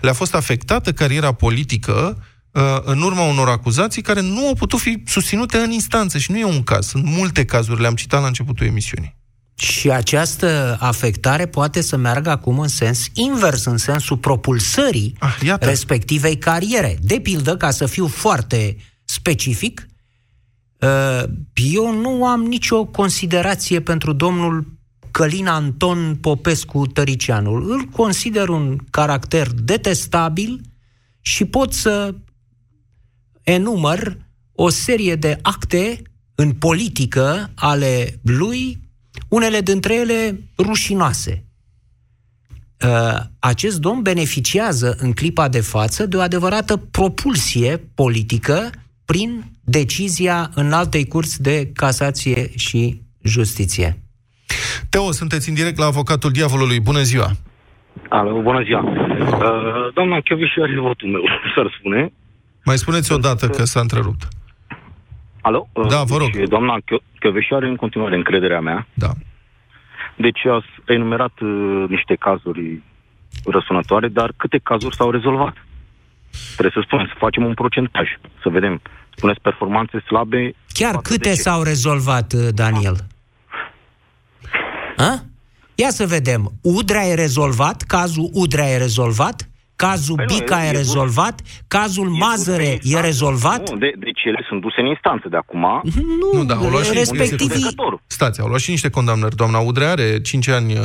Le-a 0.00 0.12
fost 0.12 0.34
afectată 0.34 0.92
cariera 0.92 1.32
politică 1.32 2.24
uh, 2.50 2.62
în 2.84 3.02
urma 3.02 3.22
unor 3.22 3.48
acuzații 3.48 4.02
care 4.02 4.20
nu 4.20 4.46
au 4.46 4.54
putut 4.54 4.80
fi 4.80 5.02
susținute 5.06 5.56
în 5.58 5.70
instanță 5.70 6.18
și 6.18 6.30
nu 6.30 6.38
e 6.38 6.44
un 6.44 6.62
caz. 6.62 6.86
Sunt 6.86 7.04
multe 7.04 7.44
cazuri, 7.44 7.80
le-am 7.80 7.94
citat 7.94 8.20
la 8.20 8.26
începutul 8.26 8.66
emisiunii. 8.66 9.16
Și 9.54 9.90
această 9.90 10.76
afectare 10.80 11.46
poate 11.46 11.80
să 11.80 11.96
meargă 11.96 12.30
acum 12.30 12.58
în 12.58 12.68
sens 12.68 13.06
invers, 13.12 13.64
în 13.64 13.76
sensul 13.76 14.16
propulsării 14.16 15.14
Ah, 15.18 15.38
iată. 15.44 15.66
respectivei 15.66 16.38
cariere. 16.38 16.98
De 17.00 17.18
pildă, 17.18 17.56
ca 17.56 17.70
să 17.70 17.86
fiu 17.86 18.06
foarte 18.06 18.76
specific, 19.04 19.86
uh, 19.86 19.91
eu 21.54 22.00
nu 22.00 22.26
am 22.26 22.42
nicio 22.42 22.84
considerație 22.84 23.80
pentru 23.80 24.12
domnul 24.12 24.66
Călin 25.10 25.46
Anton 25.46 26.16
Popescu 26.20 26.86
Tăricianul. 26.86 27.70
Îl 27.70 27.82
consider 27.84 28.48
un 28.48 28.78
caracter 28.90 29.50
detestabil 29.50 30.60
și 31.20 31.44
pot 31.44 31.72
să 31.72 32.14
enumăr 33.42 34.16
o 34.52 34.68
serie 34.68 35.16
de 35.16 35.38
acte 35.42 36.02
în 36.34 36.52
politică 36.52 37.50
ale 37.54 38.20
lui, 38.22 38.80
unele 39.28 39.60
dintre 39.60 39.94
ele 39.94 40.48
rușinoase. 40.58 41.44
Uh, 42.84 43.20
Acest 43.38 43.78
domn 43.78 44.02
beneficiază 44.02 44.96
în 44.98 45.12
clipa 45.12 45.48
de 45.48 45.60
față 45.60 46.06
de 46.06 46.16
o 46.16 46.20
adevărată 46.20 46.76
propulsie 46.76 47.76
politică 47.94 48.70
prin 49.04 49.51
decizia 49.64 50.50
în 50.54 50.72
altei 50.72 51.06
curți 51.06 51.42
de 51.42 51.70
casație 51.74 52.50
și 52.56 53.00
justiție. 53.22 53.98
Teo, 54.90 55.10
sunteți 55.10 55.48
în 55.48 55.54
direct 55.54 55.78
la 55.78 55.86
avocatul 55.86 56.30
diavolului. 56.30 56.80
Bună 56.80 57.02
ziua! 57.02 57.30
Alo, 58.08 58.40
bună 58.40 58.62
ziua. 58.62 58.80
Uh, 58.80 59.92
doamna 59.94 60.20
Chioviș 60.20 60.50
are 60.62 60.80
votul 60.80 61.08
meu, 61.08 61.22
să-l 61.54 61.74
spune. 61.78 62.12
Mai 62.64 62.76
spuneți 62.76 63.12
o 63.12 63.16
dată 63.16 63.48
că 63.48 63.64
s-a 63.64 63.80
întrerupt. 63.80 64.28
Alo? 65.40 65.68
Uh, 65.72 65.86
Da, 65.88 66.02
vă 66.02 66.16
rog. 66.16 66.30
Deci, 66.30 66.48
doamna 66.48 66.76
Chioviș 67.20 67.50
are 67.50 67.66
în 67.66 67.76
continuare 67.76 68.16
încrederea 68.16 68.60
mea. 68.60 68.86
Da. 68.94 69.10
Deci 70.16 70.46
a 70.46 70.64
enumerat 70.86 71.40
uh, 71.40 71.84
niște 71.88 72.14
cazuri 72.14 72.82
răsunătoare, 73.44 74.08
dar 74.08 74.32
câte 74.36 74.60
cazuri 74.62 74.96
s-au 74.96 75.10
rezolvat? 75.10 75.54
Trebuie 76.56 76.72
să 76.74 76.82
spunem, 76.84 77.06
să 77.06 77.14
facem 77.18 77.44
un 77.44 77.54
procentaj, 77.54 78.08
să 78.42 78.48
vedem. 78.48 78.80
Spuneți 79.16 79.40
performanțe 79.40 80.02
slabe. 80.06 80.54
Chiar 80.72 80.94
față 80.94 81.08
câte 81.08 81.28
de 81.28 81.34
ce? 81.34 81.40
s-au 81.40 81.62
rezolvat, 81.62 82.32
uh, 82.32 82.48
Daniel? 82.54 82.96
A? 84.96 85.22
Ia 85.74 85.90
să 85.90 86.06
vedem. 86.06 86.52
Udrea 86.62 87.06
e 87.06 87.14
rezolvat, 87.14 87.82
cazul 87.82 88.30
Udrea 88.32 88.70
e 88.70 88.76
rezolvat, 88.76 89.48
cazul 89.86 90.16
Păi 90.16 90.24
nu, 90.28 90.34
Bica 90.36 90.58
e- 90.62 90.64
e 90.64 90.68
e 90.68 90.70
bun. 90.70 90.76
rezolvat, 90.78 91.40
cazul 91.68 92.06
E 92.14 92.18
Mazăre 92.18 92.62
bun, 92.62 92.72
e 92.72 92.74
exact. 92.74 93.04
rezolvat. 93.04 93.70
Nu, 93.70 93.76
de, 93.76 93.92
deci 93.98 94.10
deci 94.12 94.22
ele 94.24 94.44
sunt 94.48 94.60
duse 94.60 94.80
în 94.80 94.86
instanță 94.86 95.26
de 95.30 95.36
acum. 95.36 95.64
Nu, 95.82 96.38
Nu, 96.38 96.44
da, 96.44 96.54
au 96.54 96.68
luat 96.68 96.84
și 96.84 96.92
respectivii... 96.92 97.54
Judecătorul. 97.54 98.00
Stați, 98.06 98.40
au 98.40 98.46
luat 98.46 98.60
și 98.60 98.70
niște 98.70 98.90
condamnări. 98.90 99.36
Doamna 99.36 99.58
Udrea 99.58 99.90
are 99.90 100.20
5 100.20 100.48
ani 100.48 100.72
uh, 100.72 100.78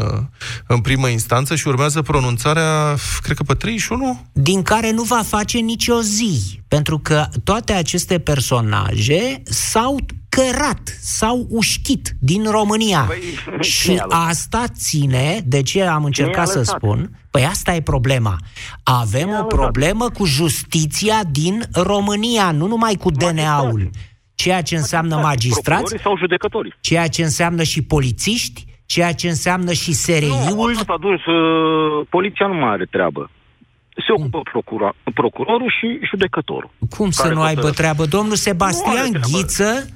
în 0.68 0.80
primă 0.82 1.08
instanță 1.08 1.56
și 1.56 1.68
urmează 1.68 2.02
pronunțarea, 2.02 2.95
f- 2.95 3.20
cred 3.22 3.38
că 3.38 3.43
pe 3.43 3.54
31? 3.54 4.22
din 4.34 4.62
care 4.62 4.91
nu 4.91 5.04
va 5.04 5.22
face 5.28 5.58
nicio 5.58 6.02
zi, 6.02 6.60
pentru 6.68 6.98
că 7.00 7.26
toate 7.43 7.74
aceste 7.74 8.20
personaje 8.20 9.41
s-au 9.45 9.95
cărat, 10.30 10.98
s-au 11.02 11.45
ușchit 11.50 12.16
din 12.20 12.43
România. 12.52 13.00
Păi, 13.08 13.20
și 13.70 13.82
cine 13.82 13.93
i-a 13.93 14.06
lăsat? 14.10 14.28
asta 14.30 14.64
ține, 14.76 15.41
de 15.45 15.62
ce 15.62 15.84
am 15.84 16.04
încercat 16.04 16.36
i-a 16.45 16.52
să 16.52 16.58
lăsat? 16.58 16.76
spun, 16.76 17.20
păi 17.32 17.45
asta 17.45 17.73
e 17.75 17.82
problema. 17.82 18.36
Avem 18.84 19.28
o 19.28 19.32
lăsat? 19.32 19.47
problemă 19.47 20.09
cu 20.09 20.25
justiția 20.25 21.19
din 21.32 21.63
România, 21.73 22.51
nu 22.51 22.67
numai 22.67 22.95
cu 22.95 23.11
DNA-ul. 23.11 23.89
Ceea 24.36 24.61
ce 24.61 24.75
înseamnă 24.75 25.15
magistrați, 25.15 25.63
Procurorii 25.65 25.99
sau 26.03 26.17
judecătorii. 26.17 26.73
ceea 26.80 27.07
ce 27.07 27.23
înseamnă 27.23 27.63
și 27.63 27.82
polițiști, 27.84 28.65
ceea 28.86 29.13
ce 29.13 29.28
înseamnă 29.28 29.71
și 29.73 29.89
Nu, 29.89 29.95
SRI-ul. 29.95 30.73
atât 30.75 30.89
atunci 30.89 31.25
uh, 31.25 32.07
poliția 32.09 32.47
nu 32.47 32.53
mai 32.53 32.69
are 32.69 32.86
treabă. 32.86 33.30
Se 34.05 34.11
ocupă 34.17 34.39
procura, 34.51 34.93
procurorul 35.13 35.73
și 35.80 35.99
judecătorul. 36.09 36.69
Cum 36.97 37.11
să 37.11 37.21
care 37.21 37.34
nu 37.34 37.41
aibă 37.41 37.55
hotărăsc. 37.55 37.78
treabă? 37.80 38.05
Domnul 38.05 38.30
Nu 38.30 38.36
Sebastian 38.36 38.97
are 38.97 39.09
treabă. 39.09 39.28
Ghiță, 39.32 39.84
uh, 39.88 39.95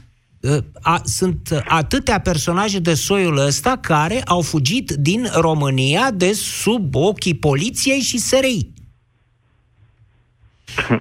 a, 0.82 1.02
sunt 1.04 1.64
atâtea 1.68 2.20
personaje 2.20 2.80
de 2.80 2.94
soiul 2.94 3.38
ăsta 3.38 3.78
care 3.82 4.22
au 4.26 4.42
fugit 4.42 4.92
din 4.92 5.28
România 5.34 6.12
de 6.14 6.32
sub 6.34 6.96
ochii 6.96 7.36
poliției 7.36 8.00
și 8.00 8.18
SRI. 8.18 8.70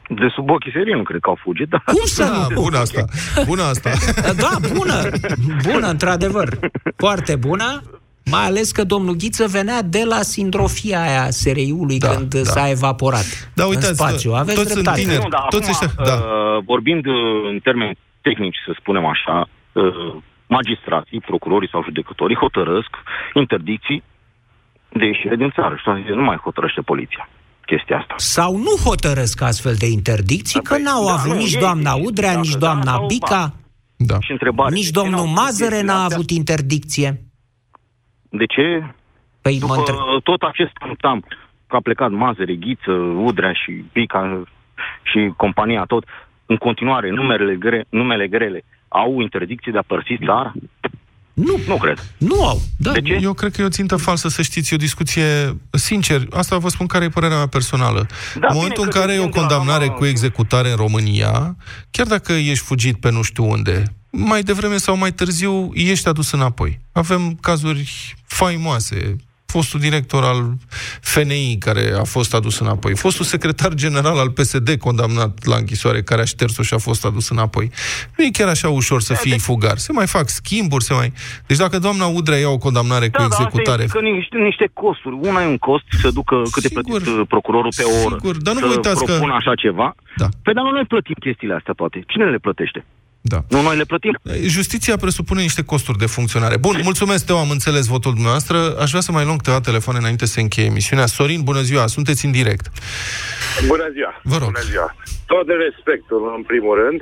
De 0.09 0.29
sub 0.35 0.51
ochii 0.51 0.73
serii 0.73 0.95
nu 0.95 1.03
cred 1.03 1.21
că 1.21 1.29
au 1.29 1.39
fugit, 1.43 1.69
dar... 1.69 1.83
Cum 1.87 2.01
să 2.05 2.23
Da, 2.25 2.47
nu? 2.55 2.61
bună 2.61 2.79
asta. 2.79 3.05
Bună 3.47 3.63
asta. 3.63 3.91
Da, 4.37 4.59
bună! 4.73 5.09
Bună, 5.73 5.87
într-adevăr. 5.89 6.59
Foarte 6.97 7.37
bună. 7.37 7.83
Mai 8.25 8.45
ales 8.45 8.73
că 8.73 8.85
domnul 8.85 9.15
Ghiță 9.15 9.47
venea 9.47 9.83
de 9.83 10.03
la 10.07 10.23
sindrofia 10.23 11.01
aia 11.03 11.31
SRI-ului 11.31 11.99
Da, 11.99 12.09
când 12.09 12.35
da. 12.35 12.43
s-a 12.51 12.71
evaporat 12.71 13.51
Da, 13.55 13.67
uitați, 13.67 13.89
în 13.89 13.95
spațiu. 13.95 14.33
Aveți 14.33 14.57
toți 14.59 14.71
sunt 14.71 14.83
dreptate. 14.83 15.01
tineri. 15.01 15.23
Nu, 15.23 15.29
dar 15.29 15.47
Toți 15.51 15.71
acum, 15.71 15.87
ăștia- 15.89 16.05
da. 16.05 16.15
uh, 16.15 16.65
vorbind 16.67 17.07
uh, 17.07 17.15
în 17.53 17.59
termeni 17.63 17.99
tehnici, 18.21 18.57
să 18.67 18.73
spunem 18.81 19.05
așa, 19.05 19.49
uh, 19.73 20.15
magistrații, 20.47 21.21
procurorii 21.21 21.69
sau 21.69 21.83
judecătorii 21.85 22.37
hotărăsc 22.37 22.91
interdicții 23.35 24.03
de 24.89 25.05
ieșire 25.05 25.37
din 25.37 25.51
țară. 25.51 25.75
Și 25.75 25.89
atunci 25.89 26.07
nu 26.07 26.23
mai 26.23 26.37
hotărăște 26.37 26.81
poliția 26.81 27.29
chestia 27.67 27.99
asta. 27.99 28.15
Sau 28.17 28.57
nu 28.57 28.75
hotărăsc 28.89 29.43
astfel 29.43 29.75
de 29.79 29.87
interdicții, 29.87 30.63
că 30.63 30.75
Păi, 30.75 30.83
n-au 30.83 31.05
da, 31.07 31.13
avut 31.13 31.33
nu, 31.33 31.39
nici 31.39 31.53
ei 31.55 31.61
doamna 31.61 31.93
decid 31.93 32.07
Udrea, 32.09 32.29
dacă 32.29 32.41
nici 32.41 32.53
da 32.53 32.59
doamna 32.59 32.93
sau 32.93 33.07
Bica, 33.07 33.53
Da. 33.97 34.21
Și 34.21 34.31
întrebare. 34.31 34.75
nici 34.75 34.91
de 34.91 34.91
ce 34.91 35.01
domnul 35.01 35.15
n-au 35.19 35.27
făcut 35.27 35.41
Mazăre 35.43 35.69
chestiile 35.71 35.93
n-a 35.93 36.03
astea? 36.03 36.17
avut 36.17 36.31
interdicție. 36.31 37.11
De 38.29 38.47
ce? 38.47 38.95
Păi 39.43 39.53
mă 39.55 39.67
După 39.67 39.75
întreb. 39.77 39.97
tot 40.23 40.43
acest 40.43 40.73
tam 41.01 41.25
că 41.67 41.77
a 41.77 41.81
plecat 41.81 42.11
Mazăre, 42.11 42.55
Ghiță, 42.55 42.93
Udrea 43.29 43.53
și 43.53 43.85
Bica 43.93 44.43
și 45.03 45.33
compania 45.37 45.85
tot, 45.85 46.05
în 46.53 46.57
continuare, 46.57 47.11
numerele, 47.11 47.55
gre, 47.57 47.85
numele 47.89 48.27
grele 48.29 48.65
au 48.89 49.21
interdicție 49.21 49.73
de 49.73 49.79
a 49.79 49.83
părăsi 49.87 50.17
țara? 50.27 50.53
Nu, 51.33 51.61
Nu 51.67 51.77
cred. 51.77 51.99
nu 52.19 52.45
au. 52.45 52.61
Da. 52.79 52.93
De 52.93 53.01
ce? 53.01 53.19
Eu 53.23 53.33
cred 53.33 53.53
că 53.53 53.63
e 53.63 53.65
o 53.65 53.69
țintă 53.79 53.97
falsă, 53.97 54.29
să 54.29 54.43
știți, 54.43 54.73
e 54.73 54.77
o 54.77 54.79
discuție, 54.89 55.25
sincer, 55.71 56.21
asta 56.31 56.59
vă 56.59 56.69
spun 56.69 56.87
care 56.87 57.05
e 57.05 57.09
părerea 57.09 57.37
mea 57.37 57.47
personală. 57.47 58.07
Da, 58.41 58.47
în 58.49 58.55
momentul 58.55 58.85
bine 58.85 58.85
în 58.85 58.91
că 58.91 58.99
care 58.99 59.13
e 59.13 59.19
o 59.19 59.25
depinde 59.25 59.39
la 59.41 59.47
condamnare 59.47 59.87
mama- 59.87 59.97
cu 59.97 60.05
executare 60.07 60.71
în 60.71 60.77
România, 60.77 61.57
chiar 61.91 62.07
dacă 62.07 62.33
ești 62.33 62.65
fugit 62.65 62.97
pe 63.01 63.11
nu 63.11 63.23
știu 63.23 63.45
unde, 63.51 63.83
mai 64.11 64.43
devreme 64.43 64.77
sau 64.77 64.97
mai 64.97 65.13
târziu 65.13 65.71
ești 65.75 66.09
adus 66.09 66.31
înapoi. 66.33 66.81
Avem 66.93 67.39
cazuri 67.41 68.15
faimoase, 68.27 69.17
fostul 69.51 69.81
director 69.81 70.23
al 70.25 70.41
FNI 71.01 71.57
care 71.59 71.93
a 71.99 72.05
fost 72.05 72.35
adus 72.35 72.59
înapoi, 72.59 72.97
fostul 72.97 73.25
secretar 73.25 73.75
general 73.75 74.19
al 74.19 74.31
PSD 74.31 74.69
condamnat 74.79 75.45
la 75.45 75.57
închisoare 75.57 76.03
care 76.03 76.21
a 76.21 76.25
șters-o 76.25 76.63
și 76.63 76.75
a 76.75 76.79
fost 76.79 77.05
adus 77.05 77.29
înapoi. 77.29 77.71
Nu 78.17 78.25
e 78.25 78.31
chiar 78.33 78.49
așa 78.49 78.69
ușor 78.69 79.01
să 79.01 79.15
fii 79.15 79.39
fugar. 79.39 79.77
Se 79.77 79.93
mai 79.93 80.07
fac 80.07 80.29
schimburi, 80.29 80.85
se 80.85 80.95
mai... 80.95 81.13
Deci 81.47 81.57
dacă 81.59 81.79
doamna 81.79 82.07
Udrea 82.07 82.39
ia 82.39 82.49
o 82.49 82.59
condamnare 82.59 83.07
cu 83.09 83.19
Da, 83.19 83.19
dar 83.19 83.29
executare... 83.31 83.83
asta 83.85 83.99
implică 83.99 84.17
niște, 84.17 84.37
niște 84.37 84.71
costuri. 84.73 85.15
Una 85.29 85.43
e 85.43 85.47
un 85.47 85.59
cost 85.59 85.85
să 86.03 86.11
ducă 86.11 86.43
câte 86.51 86.69
Sigur. 86.69 86.83
plătit 86.85 87.07
uh, 87.07 87.27
procurorul 87.29 87.73
pe 87.77 87.83
oră. 88.05 88.17
Sigur, 88.19 88.37
dar 88.37 88.55
nu 88.55 88.61
să 88.61 88.67
vă 88.67 88.73
uitați 88.73 89.05
că- 89.05 89.13
propună 89.13 89.35
așa 89.35 89.55
ceva. 89.55 89.95
Da. 90.17 90.29
Păi 90.43 90.55
dar 90.55 90.65
nu 90.65 90.71
noi 90.71 90.85
plătim 90.85 91.17
chestiile 91.21 91.55
astea 91.55 91.75
toate. 91.81 92.05
Cine 92.07 92.25
le 92.25 92.39
plătește? 92.39 92.85
Da. 93.21 93.39
Nu 93.49 93.63
noi 93.63 93.77
le 93.77 93.85
plătim. 93.85 94.19
Justiția 94.47 94.97
presupune 94.97 95.41
niște 95.41 95.65
costuri 95.65 95.99
de 95.99 96.07
funcționare. 96.07 96.57
Bun, 96.57 96.81
mulțumesc, 96.83 97.27
Teo, 97.27 97.39
am 97.39 97.51
înțeles 97.51 97.87
votul 97.87 98.13
dumneavoastră. 98.13 98.77
Aș 98.81 98.89
vrea 98.91 99.01
să 99.01 99.13
mai 99.13 99.25
luăm 99.25 99.37
câteva 99.37 99.61
telefoane 99.61 99.99
înainte 99.99 100.27
să 100.27 100.41
încheie 100.41 100.67
emisiunea. 100.67 101.07
Sorin, 101.07 101.43
bună 101.43 101.61
ziua, 101.61 101.87
sunteți 101.87 102.25
în 102.25 102.33
direct. 102.33 102.67
Bună 103.67 103.89
ziua! 103.93 104.21
Vă 104.23 104.37
rog. 104.37 104.51
Bună 104.53 104.65
ziua! 104.71 104.95
Tot 105.27 105.47
de 105.47 105.53
respectul, 105.53 106.33
în 106.37 106.43
primul 106.43 106.75
rând, 106.83 107.01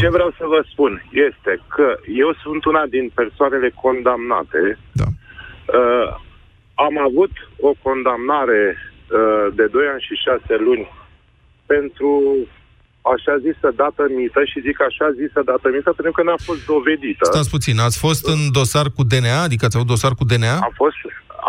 ce 0.00 0.08
vreau 0.08 0.30
să 0.38 0.44
vă 0.46 0.60
spun 0.70 0.92
este 1.28 1.52
că 1.74 1.86
eu 2.24 2.30
sunt 2.42 2.64
una 2.64 2.84
din 2.86 3.10
persoanele 3.14 3.70
condamnate. 3.84 4.78
Da. 4.92 5.08
Uh, 5.78 6.08
am 6.74 6.98
avut 7.08 7.32
o 7.60 7.72
condamnare 7.82 8.62
uh, 8.76 9.46
de 9.54 9.66
2 9.66 9.86
ani 9.92 10.06
și 10.08 10.14
6 10.14 10.62
luni 10.66 10.86
pentru 11.66 12.10
așa 13.12 13.34
zisă 13.46 13.68
dată 13.82 14.02
mită 14.18 14.40
și 14.50 14.58
zic 14.66 14.76
așa 14.88 15.06
zisă 15.20 15.40
dată 15.50 15.66
mită 15.76 15.90
pentru 15.98 16.14
că 16.16 16.22
n-a 16.28 16.38
fost 16.48 16.60
dovedită. 16.72 17.24
Stați 17.32 17.50
puțin, 17.56 17.76
ați 17.88 17.98
fost 18.06 18.22
în 18.34 18.40
dosar 18.58 18.86
cu 18.96 19.02
DNA? 19.10 19.38
Adică 19.46 19.62
ați 19.64 19.76
avut 19.76 19.90
dosar 19.94 20.12
cu 20.18 20.24
DNA? 20.30 20.54
Am 20.68 20.74
fost, 20.82 20.98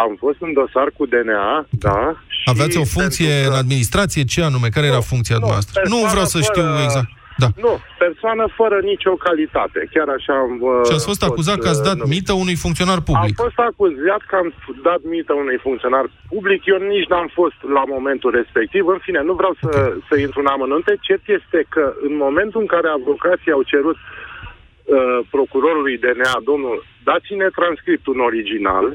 am 0.03 0.11
fost 0.23 0.39
în 0.45 0.51
dosar 0.59 0.87
cu 0.97 1.03
DNA, 1.13 1.49
da. 1.85 1.99
și 2.37 2.45
Aveați 2.53 2.77
o 2.83 2.85
funcție 2.97 3.27
pentru 3.33 3.47
în 3.49 3.53
că- 3.55 3.61
administrație? 3.63 4.23
Ce 4.33 4.39
anume? 4.49 4.67
Care 4.75 4.85
era 4.93 5.03
funcția 5.13 5.37
nu, 5.39 5.47
noastră? 5.51 5.75
Nu 5.83 5.83
persoană 5.89 6.11
vreau 6.13 6.25
să 6.35 6.39
știu 6.49 6.61
fără- 6.69 6.83
exact. 6.87 7.09
Da. 7.43 7.47
Nu, 7.65 7.73
persoană 8.03 8.45
fără 8.59 8.77
nicio 8.91 9.13
calitate. 9.25 9.79
Chiar 9.93 10.07
așa 10.17 10.33
am... 10.45 10.53
uh, 10.61 10.85
Și 10.87 10.93
ați 10.97 11.09
fost 11.11 11.23
acuzat 11.29 11.57
că 11.59 11.67
ați 11.69 11.83
dat 11.89 11.99
uh, 11.99 12.07
mită 12.15 12.33
unui 12.43 12.55
funcționar 12.65 12.97
Am 12.97 13.07
public. 13.09 13.35
fost 13.45 13.59
acuzat 13.69 14.21
că 14.29 14.35
am 14.41 14.49
dat 14.89 15.01
mită 15.15 15.33
unui 15.43 15.57
funcționar 15.65 16.05
public. 16.33 16.61
Eu 16.65 16.77
nici 16.95 17.09
n-am 17.11 17.29
fost 17.39 17.59
la 17.77 17.83
momentul 17.95 18.31
respectiv. 18.39 18.83
În 18.95 18.99
fine, 19.05 19.21
nu 19.29 19.33
vreau 19.39 19.53
să, 19.61 19.69
să 20.09 20.13
intru 20.25 20.39
în 20.39 20.53
amănunte. 20.55 20.91
Cert 21.07 21.25
este 21.37 21.59
că 21.73 21.83
în 22.07 22.13
momentul 22.25 22.59
în 22.61 22.69
care 22.75 22.87
avocații 22.87 23.51
au 23.57 23.63
cerut 23.73 23.97
uh, 23.99 25.19
procurorului 25.35 25.97
DNA, 26.03 26.35
domnul, 26.49 26.77
dați-ne 27.09 27.47
transcriptul 27.59 28.13
în 28.17 28.23
original, 28.29 28.85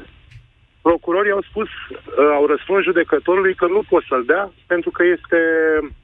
procurorii 0.81 1.31
au 1.37 1.43
spus, 1.49 1.67
uh, 1.67 2.29
au 2.37 2.45
răspuns 2.53 2.81
judecătorului 2.83 3.55
că 3.55 3.65
nu 3.75 3.81
pot 3.89 4.03
să-l 4.09 4.23
dea 4.31 4.43
pentru 4.67 4.89
că 4.95 5.03
este 5.15 5.39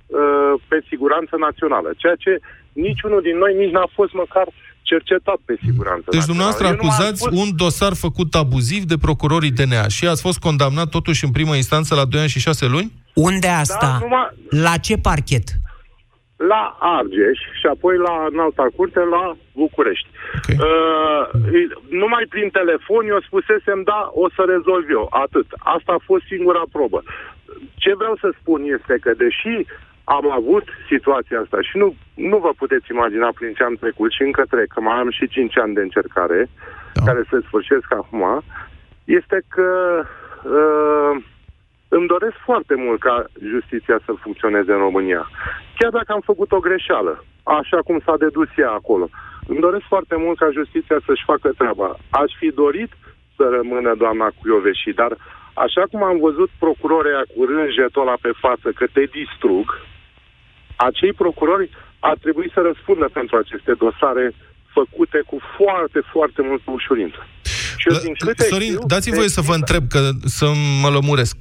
uh, 0.07 0.26
pe 0.69 0.77
siguranță 0.89 1.33
națională. 1.47 1.89
Ceea 1.97 2.15
ce 2.23 2.31
niciunul 2.73 3.21
din 3.27 3.37
noi 3.37 3.53
nici 3.61 3.71
n-a 3.77 3.87
fost 3.97 4.13
măcar 4.13 4.47
cercetat 4.81 5.39
pe 5.45 5.55
siguranță 5.65 6.07
Deci 6.09 6.19
națională. 6.19 6.31
dumneavoastră 6.31 6.65
Eu 6.67 6.71
numai 6.71 6.85
am 6.85 6.91
acuzați 6.91 7.21
spus- 7.21 7.39
un 7.41 7.49
dosar 7.63 7.93
făcut 8.05 8.31
abuziv 8.43 8.81
de 8.91 8.97
procurorii 9.07 9.51
DNA 9.59 9.87
și 9.95 10.07
ați 10.07 10.21
fost 10.27 10.39
condamnat 10.47 10.89
totuși 10.97 11.25
în 11.25 11.31
primă 11.37 11.55
instanță 11.55 11.95
la 11.95 12.05
2 12.05 12.19
ani 12.19 12.29
și 12.35 12.39
6 12.39 12.65
luni? 12.75 12.91
Unde 13.29 13.47
asta? 13.63 13.87
Da, 13.91 13.97
numai- 14.05 14.31
La 14.65 14.75
ce 14.77 14.95
parchet? 15.09 15.47
la 16.53 16.63
Argeș 16.97 17.39
și 17.59 17.65
apoi 17.73 17.95
la 18.07 18.15
înalta 18.31 18.65
curte 18.75 18.99
la 19.15 19.23
București. 19.63 20.07
Okay. 20.37 20.55
Uh, 20.67 21.21
numai 22.03 22.23
prin 22.33 22.47
telefon 22.59 23.03
eu 23.13 23.19
spusesem, 23.27 23.79
da, 23.91 24.01
o 24.23 24.25
să 24.35 24.41
rezolv 24.53 24.85
eu, 24.97 25.05
atât. 25.25 25.47
Asta 25.75 25.91
a 25.95 26.05
fost 26.09 26.23
singura 26.33 26.63
probă. 26.75 26.99
Ce 27.83 27.91
vreau 27.99 28.15
să 28.23 28.27
spun 28.39 28.59
este 28.77 28.93
că, 29.03 29.11
deși 29.23 29.53
am 30.15 30.31
avut 30.31 30.65
situația 30.91 31.39
asta 31.39 31.57
și 31.61 31.77
nu, 31.77 31.95
nu 32.15 32.37
vă 32.37 32.51
puteți 32.57 32.91
imagina 32.91 33.29
prin 33.37 33.53
ce 33.53 33.63
am 33.63 33.75
trecut 33.83 34.11
și 34.11 34.21
încă 34.21 34.43
trec, 34.49 34.67
că 34.67 34.81
mai 34.81 34.97
am 34.97 35.11
și 35.11 35.27
5 35.27 35.57
ani 35.57 35.73
de 35.73 35.81
încercare, 35.81 36.39
Da. 36.93 37.01
care 37.05 37.21
se 37.29 37.39
sfârșesc 37.47 37.87
acum, 38.01 38.23
este 39.03 39.37
că 39.55 39.69
uh, 40.57 41.23
îmi 41.87 42.07
doresc 42.07 42.37
foarte 42.49 42.75
mult 42.75 42.99
ca 42.99 43.25
justiția 43.53 43.99
să 44.05 44.11
funcționeze 44.23 44.71
în 44.71 44.77
România. 44.87 45.29
Chiar 45.77 45.91
dacă 45.91 46.11
am 46.13 46.21
făcut 46.31 46.51
o 46.51 46.59
greșeală, 46.59 47.23
așa 47.43 47.79
cum 47.87 47.99
s-a 48.05 48.17
dedus 48.17 48.47
ea 48.57 48.71
acolo. 48.71 49.09
Îmi 49.47 49.59
doresc 49.59 49.85
foarte 49.87 50.15
mult 50.15 50.37
ca 50.37 50.49
justiția 50.51 50.97
să-și 51.05 51.27
facă 51.31 51.49
treaba. 51.57 51.97
Aș 52.09 52.31
fi 52.39 52.49
dorit 52.51 52.91
să 53.35 53.43
rămână 53.51 53.95
doamna 53.95 54.27
Cuioveși, 54.39 54.91
dar 55.01 55.11
așa 55.53 55.83
cum 55.91 56.03
am 56.03 56.17
văzut 56.19 56.49
procurorii 56.59 57.27
cu 57.33 57.45
rânjetul 57.45 58.01
ăla 58.01 58.17
pe 58.21 58.31
față 58.43 58.67
că 58.75 58.85
te 58.93 59.03
distrug, 59.03 59.65
acei 60.87 61.13
procurori 61.13 61.69
ar 61.99 62.17
trebui 62.23 62.47
să 62.53 62.59
răspundă 62.69 63.07
pentru 63.13 63.35
aceste 63.37 63.73
dosare 63.83 64.25
făcute 64.77 65.19
cu 65.29 65.37
foarte, 65.57 65.99
foarte 66.13 66.41
multă 66.49 66.67
ușurință. 66.71 67.19
Și 67.77 67.87
eu, 67.91 67.97
din 67.99 68.13
câte 68.17 68.43
Sorin, 68.43 68.73
știu, 68.73 68.85
dați-mi 68.93 69.15
voie 69.15 69.27
să 69.29 69.41
vă 69.41 69.53
există- 69.55 69.75
întreb, 69.75 69.83
că 69.93 70.27
să 70.27 70.45
mă 70.81 70.89
lămuresc. 70.89 71.35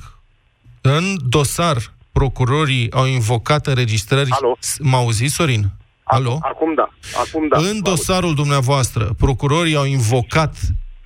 În 0.81 1.05
dosar, 1.29 1.77
procurorii 2.13 2.93
au 2.93 3.07
invocat 3.07 3.67
înregistrări... 3.67 4.31
Alo? 4.31 4.57
S- 4.59 4.79
M-auzi, 4.81 5.25
Sorin? 5.27 5.65
Alo? 6.03 6.39
Acum 6.43 6.75
da. 6.75 6.89
Acum 7.25 7.49
da. 7.49 7.59
În 7.59 7.83
dosarul 7.83 8.35
dumneavoastră, 8.35 9.11
procurorii 9.19 9.77
au 9.77 9.85
invocat 9.85 10.57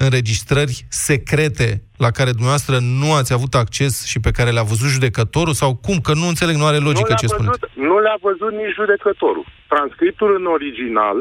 înregistrări 0.06 0.74
secrete 0.88 1.68
la 2.04 2.10
care 2.10 2.30
dumneavoastră 2.30 2.74
nu 3.00 3.08
ați 3.20 3.32
avut 3.32 3.54
acces 3.54 3.92
și 4.10 4.18
pe 4.26 4.30
care 4.36 4.50
le-a 4.50 4.70
văzut 4.72 4.88
judecătorul? 4.96 5.54
Sau 5.62 5.70
cum? 5.86 5.96
Că 6.06 6.12
nu 6.20 6.26
înțeleg, 6.32 6.56
nu 6.56 6.66
are 6.70 6.80
logică 6.88 7.12
nu 7.14 7.20
ce 7.22 7.26
le-a 7.26 7.34
spuneți. 7.36 7.58
văzut, 7.60 7.88
Nu 7.88 7.96
le-a 8.04 8.18
văzut 8.28 8.52
nici 8.60 8.74
judecătorul. 8.80 9.44
Transcriptul 9.74 10.30
în 10.40 10.46
original 10.56 11.18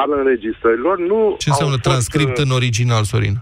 al 0.00 0.10
înregistrărilor 0.20 0.96
nu 1.10 1.18
Ce 1.38 1.48
înseamnă 1.50 1.76
au 1.76 1.80
fost, 1.82 1.88
transcript 1.88 2.36
uh, 2.38 2.44
în 2.44 2.50
original, 2.58 3.02
Sorin? 3.12 3.36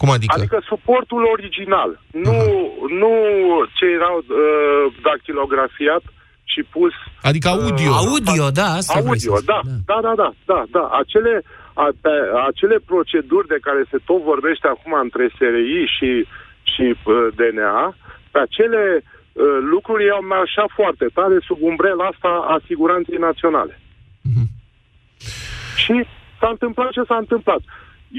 Cum 0.00 0.10
adică? 0.10 0.34
Adică 0.38 0.58
suportul 0.72 1.22
original, 1.34 1.90
nu, 2.26 2.36
nu 3.00 3.12
ce 3.76 3.84
erau 3.98 4.16
uh, 4.18 4.84
dactilografiat 5.06 6.02
și 6.52 6.60
pus... 6.74 6.92
Adică 7.30 7.48
audio. 7.48 7.92
Audio, 8.04 8.44
da, 8.60 8.68
asta 8.80 9.00
vrei 9.00 9.06
Audio, 9.08 9.36
să 9.36 9.42
da, 9.52 9.60
da, 9.90 9.98
da, 10.06 10.12
da, 10.22 10.28
da, 10.50 10.60
da. 10.76 10.84
Acele, 11.00 11.32
a, 11.82 11.86
pe, 12.04 12.14
acele 12.48 12.78
proceduri 12.90 13.46
de 13.46 13.58
care 13.66 13.82
se 13.90 13.98
tot 14.04 14.20
vorbește 14.22 14.66
acum 14.66 14.92
între 14.92 15.24
SRI 15.36 15.84
și, 15.96 16.10
și 16.72 16.84
uh, 17.04 17.26
DNA, 17.38 17.94
pe 18.30 18.38
acele 18.38 18.82
uh, 19.02 19.58
lucruri 19.72 20.10
au 20.10 20.22
așa 20.44 20.64
foarte 20.78 21.06
tare 21.14 21.36
sub 21.48 21.58
umbrela 21.60 22.04
asta 22.04 22.28
a 22.28 22.56
siguranței 22.66 23.18
naționale. 23.28 23.74
Și 25.76 25.94
s-a 26.40 26.48
întâmplat 26.50 26.90
ce 26.90 27.02
s-a 27.02 27.16
întâmplat. 27.16 27.62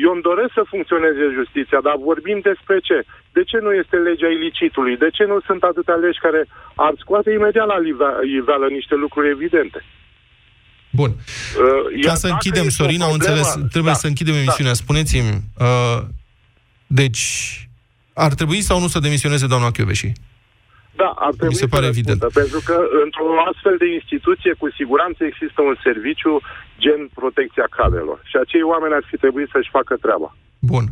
Eu 0.05 0.11
îmi 0.11 0.21
doresc 0.21 0.51
să 0.53 0.71
funcționeze 0.73 1.35
justiția, 1.37 1.79
dar 1.81 1.95
vorbim 2.09 2.39
despre 2.49 2.79
ce? 2.79 2.97
De 3.31 3.43
ce 3.43 3.57
nu 3.57 3.71
este 3.73 3.95
legea 3.95 4.27
ilicitului? 4.27 4.97
De 4.97 5.09
ce 5.09 5.23
nu 5.23 5.39
sunt 5.39 5.63
atâtea 5.63 5.95
legi 5.95 6.19
care 6.19 6.45
ar 6.75 6.93
scoate 6.97 7.31
imediat 7.31 7.67
la 7.67 7.79
live- 7.79 8.19
iveală 8.37 8.67
niște 8.67 8.95
lucruri 8.95 9.29
evidente? 9.29 9.79
Bun. 10.91 11.09
Uh, 11.09 12.01
Ca 12.01 12.07
iar 12.07 12.15
să 12.15 12.27
dacă 12.27 12.33
închidem, 12.33 12.65
este 12.65 12.81
o 12.81 12.85
Sorin, 12.85 13.01
am 13.01 13.09
problemă- 13.09 13.33
înțeles, 13.37 13.69
trebuie 13.71 13.93
Da, 13.93 13.97
să 13.99 14.07
închidem 14.07 14.33
da. 14.33 14.39
emisiunea. 14.39 14.73
Spuneți-mi, 14.73 15.41
uh, 15.57 15.99
deci, 16.87 17.23
ar 18.13 18.33
trebui 18.33 18.61
sau 18.61 18.79
nu 18.79 18.87
să 18.87 18.99
demisioneze 18.99 19.47
doamna 19.47 19.71
Chioveși? 19.71 20.11
Da, 20.95 21.13
ar 21.27 21.33
trebui 21.37 21.55
se 21.55 21.67
pare 21.67 21.83
să 21.83 21.89
evident. 21.89 22.21
răspundă, 22.21 22.39
pentru 22.41 22.59
că 22.67 22.75
într-o 23.03 23.27
astfel 23.51 23.75
de 23.83 23.87
instituție, 23.99 24.51
cu 24.61 24.67
siguranță 24.79 25.19
există 25.23 25.59
un 25.69 25.75
serviciu 25.87 26.33
gen 26.83 27.01
protecția 27.19 27.67
cadrelor. 27.77 28.19
Și 28.29 28.35
acei 28.43 28.63
oameni 28.71 28.93
ar 28.93 29.03
fi 29.09 29.17
trebuit 29.17 29.49
să-și 29.53 29.69
facă 29.77 29.93
treaba. 30.05 30.29
Bun. 30.59 30.85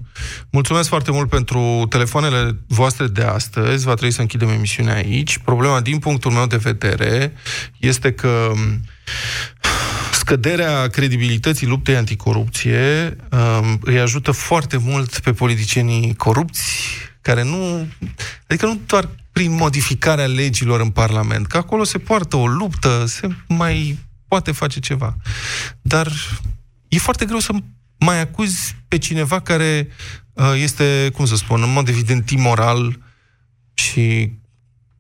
Mulțumesc 0.52 0.90
foarte 0.90 1.12
mult 1.12 1.30
pentru 1.30 1.62
telefoanele 1.90 2.42
voastre 2.68 3.06
de 3.08 3.24
astăzi. 3.24 3.86
Va 3.86 3.94
trebui 3.94 4.14
să 4.14 4.22
închidem 4.22 4.50
emisiunea 4.50 4.96
aici. 4.96 5.38
Problema, 5.38 5.80
din 5.82 6.00
punctul 6.00 6.32
meu 6.32 6.48
de 6.48 6.58
vedere, 6.70 7.34
este 7.80 8.14
că 8.14 8.52
m, 8.56 8.80
scăderea 10.30 10.88
credibilității 10.88 11.68
luptei 11.68 11.96
anticorupție 11.96 13.16
um, 13.32 13.80
îi 13.82 14.00
ajută 14.00 14.32
foarte 14.32 14.78
mult 14.78 15.20
pe 15.20 15.34
politicienii 15.34 16.16
corupți, 16.16 16.64
care 17.22 17.44
nu... 17.44 17.88
Adică 18.48 18.66
nu 18.66 18.80
doar 18.86 19.10
prin 19.32 19.52
modificarea 19.52 20.26
legilor 20.26 20.80
în 20.80 20.90
Parlament, 20.90 21.48
că 21.48 21.58
acolo 21.58 21.84
se 21.84 21.98
poartă 21.98 22.36
o 22.36 22.48
luptă, 22.48 23.06
se 23.06 23.28
mai 23.48 23.98
poate 24.28 24.52
face 24.52 24.80
ceva. 24.80 25.16
Dar 25.82 26.12
e 26.88 26.98
foarte 26.98 27.26
greu 27.26 27.40
să 27.40 27.54
mai 28.00 28.20
acuzi 28.20 28.76
pe 28.88 28.98
cineva 28.98 29.40
care 29.40 29.88
uh, 30.34 30.54
este, 30.56 31.10
cum 31.14 31.26
să 31.26 31.36
spun, 31.36 31.62
în 31.62 31.72
mod 31.72 31.88
evident 31.88 32.30
imoral 32.30 33.00
și 33.74 34.32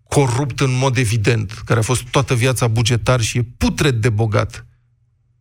corupt 0.07 0.59
în 0.59 0.77
mod 0.77 0.97
evident, 0.97 1.51
care 1.51 1.79
a 1.79 1.83
fost 1.83 2.03
toată 2.03 2.35
viața 2.35 2.67
bugetar 2.67 3.21
și 3.21 3.37
e 3.37 3.47
putred 3.57 3.95
de 3.95 4.09
bogat. 4.09 4.63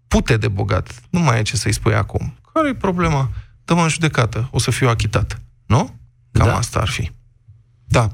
Pute 0.08 0.36
de 0.36 0.48
bogat. 0.48 0.94
Nu 1.10 1.20
mai 1.20 1.38
e 1.38 1.42
ce 1.42 1.56
să-i 1.56 1.72
spui 1.72 1.94
acum. 1.94 2.34
Care 2.52 2.68
e 2.68 2.74
problema? 2.74 3.30
Dă-mă 3.64 3.82
în 3.82 3.88
judecată, 3.88 4.48
o 4.52 4.58
să 4.58 4.70
fiu 4.70 4.88
achitat. 4.88 5.40
Nu? 5.66 5.94
Cam 6.32 6.46
da. 6.46 6.56
asta 6.56 6.78
ar 6.78 6.88
fi. 6.88 7.10
Da. 7.90 8.10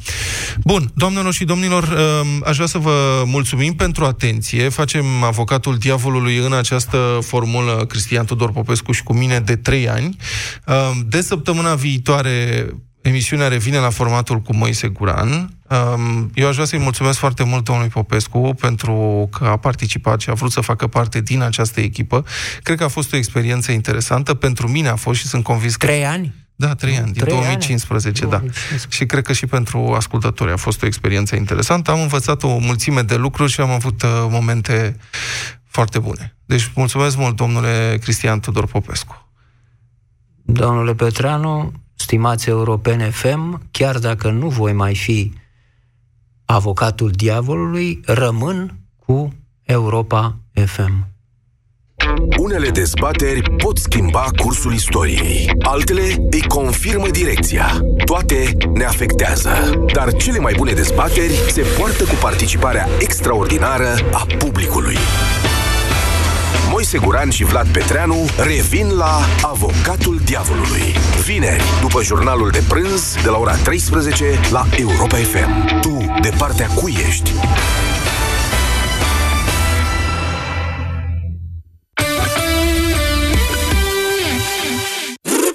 Bun, 0.64 0.92
doamnelor 0.94 1.32
și 1.32 1.44
domnilor, 1.44 1.82
um, 1.82 2.42
aș 2.44 2.54
vrea 2.54 2.66
să 2.66 2.78
vă 2.78 3.22
mulțumim 3.26 3.74
pentru 3.74 4.04
atenție. 4.04 4.68
Facem 4.68 5.04
avocatul 5.22 5.78
diavolului 5.78 6.36
în 6.36 6.52
această 6.52 7.18
formulă 7.20 7.84
Cristian 7.88 8.24
Tudor 8.24 8.52
Popescu 8.52 8.92
și 8.92 9.02
cu 9.02 9.12
mine 9.12 9.40
de 9.40 9.56
trei 9.56 9.88
ani. 9.88 10.16
Um, 10.66 11.04
De 11.08 11.20
săptămâna 11.20 11.74
viitoare, 11.74 12.66
emisiunea 13.04 13.48
revine 13.48 13.78
la 13.78 13.90
formatul 13.90 14.40
cu 14.40 14.54
Moise 14.54 14.88
Guran. 14.88 15.28
Um, 15.68 16.30
Eu 16.34 16.48
aș 16.48 16.54
vrea 16.54 16.66
să-i 16.66 16.78
mulțumesc 16.78 17.18
foarte 17.18 17.44
mult 17.44 17.64
domnului 17.64 17.90
Popescu 17.90 18.54
pentru 18.60 19.28
că 19.32 19.44
a 19.44 19.56
participat 19.56 20.20
și 20.20 20.30
a 20.30 20.32
vrut 20.32 20.50
să 20.50 20.60
facă 20.60 20.86
parte 20.86 21.20
din 21.20 21.42
această 21.42 21.80
echipă. 21.80 22.24
Cred 22.62 22.78
că 22.78 22.84
a 22.84 22.88
fost 22.88 23.12
o 23.12 23.16
experiență 23.16 23.72
interesantă. 23.72 24.34
Pentru 24.34 24.68
mine 24.68 24.88
a 24.88 24.96
fost 24.96 25.20
și 25.20 25.26
sunt 25.26 25.42
convins 25.42 25.76
că... 25.76 25.86
Trei 25.86 26.06
ani? 26.06 26.34
Da, 26.56 26.74
trei 26.74 26.96
ani, 26.96 27.12
din 27.12 27.22
Trei 27.22 27.34
ani? 27.34 27.42
2015, 27.42 28.26
da. 28.26 28.42
Și 28.88 29.06
cred 29.06 29.24
că 29.24 29.32
și 29.32 29.46
pentru 29.46 29.92
ascultători 29.92 30.52
a 30.52 30.56
fost 30.56 30.82
o 30.82 30.86
experiență 30.86 31.36
interesantă. 31.36 31.90
Am 31.90 32.00
învățat 32.00 32.42
o 32.42 32.58
mulțime 32.58 33.02
de 33.02 33.16
lucruri 33.16 33.52
și 33.52 33.60
am 33.60 33.70
avut 33.70 34.02
uh, 34.02 34.08
momente 34.28 34.96
foarte 35.68 35.98
bune. 35.98 36.36
Deci 36.44 36.70
mulțumesc 36.74 37.16
mult, 37.16 37.36
domnule 37.36 37.98
Cristian 38.02 38.40
Tudor 38.40 38.66
Popescu. 38.66 39.28
Domnule 40.44 40.94
Petreanu, 40.94 41.72
stimați 42.04 42.48
europene 42.48 43.10
FM, 43.10 43.68
chiar 43.70 43.98
dacă 43.98 44.30
nu 44.30 44.48
voi 44.48 44.72
mai 44.72 44.94
fi 44.94 45.32
avocatul 46.44 47.10
diavolului, 47.10 48.00
rămân 48.04 48.78
cu 49.06 49.32
Europa 49.62 50.38
FM. 50.52 51.06
Unele 52.38 52.68
dezbateri 52.68 53.50
pot 53.56 53.78
schimba 53.78 54.26
cursul 54.36 54.72
istoriei, 54.72 55.50
altele 55.60 56.02
îi 56.30 56.42
confirmă 56.48 57.08
direcția. 57.08 57.80
Toate 58.04 58.56
ne 58.74 58.84
afectează, 58.84 59.50
dar 59.92 60.12
cele 60.12 60.38
mai 60.38 60.54
bune 60.56 60.72
dezbateri 60.72 61.32
se 61.48 61.62
poartă 61.78 62.04
cu 62.04 62.14
participarea 62.20 62.88
extraordinară 62.98 63.88
a 64.12 64.26
publicului. 64.38 64.96
Moise 66.74 66.98
Guran 66.98 67.30
și 67.30 67.44
Vlad 67.44 67.68
Petreanu 67.68 68.26
revin 68.36 68.90
la 68.96 69.20
Avocatul 69.42 70.20
Diavolului. 70.24 70.82
Vineri, 71.24 71.62
după 71.80 72.02
jurnalul 72.02 72.50
de 72.50 72.62
prânz, 72.68 73.16
de 73.22 73.28
la 73.28 73.38
ora 73.38 73.54
13 73.54 74.24
la 74.50 74.66
Europa 74.78 75.16
FM. 75.16 75.80
Tu, 75.80 76.04
de 76.20 76.30
partea 76.38 76.66
cui 76.66 76.96
ești? 77.08 77.30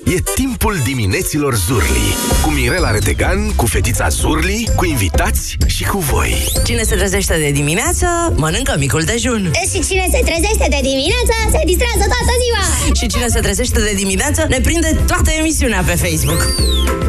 E 0.05 0.21
timpul 0.59 0.81
dimineților 0.83 1.55
Zurli 1.55 2.15
Cu 2.43 2.49
Mirela 2.49 2.91
Retegan, 2.91 3.51
cu 3.55 3.65
fetița 3.65 4.07
Zurli 4.09 4.69
Cu 4.75 4.85
invitați 4.85 5.57
și 5.65 5.83
cu 5.83 5.97
voi 5.97 6.51
Cine 6.63 6.83
se 6.83 6.95
trezește 6.95 7.37
de 7.37 7.51
dimineață, 7.51 8.05
mănâncă 8.35 8.75
micul 8.77 9.01
dejun. 9.01 9.51
Și 9.73 9.79
cine 9.87 10.07
se 10.11 10.19
trezește 10.23 10.67
de 10.69 10.79
dimineață, 10.81 11.35
se 11.51 11.61
distrează 11.65 12.05
toată 12.13 12.33
ziua. 12.43 12.93
Și 12.93 13.07
cine 13.07 13.27
se 13.27 13.39
trezește 13.39 13.79
de 13.79 13.93
dimineață, 13.95 14.45
ne 14.49 14.59
prinde 14.59 15.03
toată 15.07 15.29
emisiunea 15.39 15.83
pe 15.85 15.95
Facebook. 15.95 16.47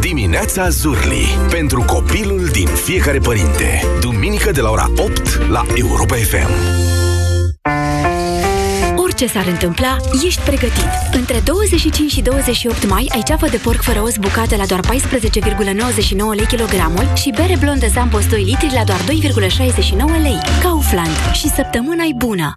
Dimineața 0.00 0.68
Zurli 0.68 1.26
Pentru 1.50 1.82
copilul 1.82 2.48
din 2.52 2.66
fiecare 2.66 3.18
părinte 3.18 3.84
Duminică 4.00 4.50
de 4.50 4.60
la 4.60 4.70
ora 4.70 4.90
8 4.96 5.48
la 5.48 5.66
Europa 5.74 6.14
FM 6.14 6.99
Orice 9.20 9.38
s-ar 9.38 9.46
întâmpla, 9.46 9.96
ești 10.24 10.40
pregătit. 10.40 10.90
Între 11.12 11.40
25 11.44 12.10
și 12.10 12.22
28 12.22 12.88
mai 12.88 13.08
ai 13.12 13.22
ceafă 13.22 13.46
de 13.48 13.56
porc 13.56 13.82
fără 13.82 14.02
os 14.02 14.16
bucată 14.16 14.56
la 14.56 14.66
doar 14.66 14.80
14,99 14.80 14.88
lei 16.34 16.46
kilogramul 16.46 17.14
și 17.14 17.30
bere 17.30 17.56
blondă 17.60 17.86
Zampos 17.86 18.26
2 18.26 18.42
litri 18.42 18.72
la 18.74 18.84
doar 18.84 19.00
2,69 19.00 20.22
lei. 20.22 20.38
Kaufland. 20.62 21.32
Și 21.32 21.48
săptămâna-i 21.48 22.14
bună! 22.16 22.52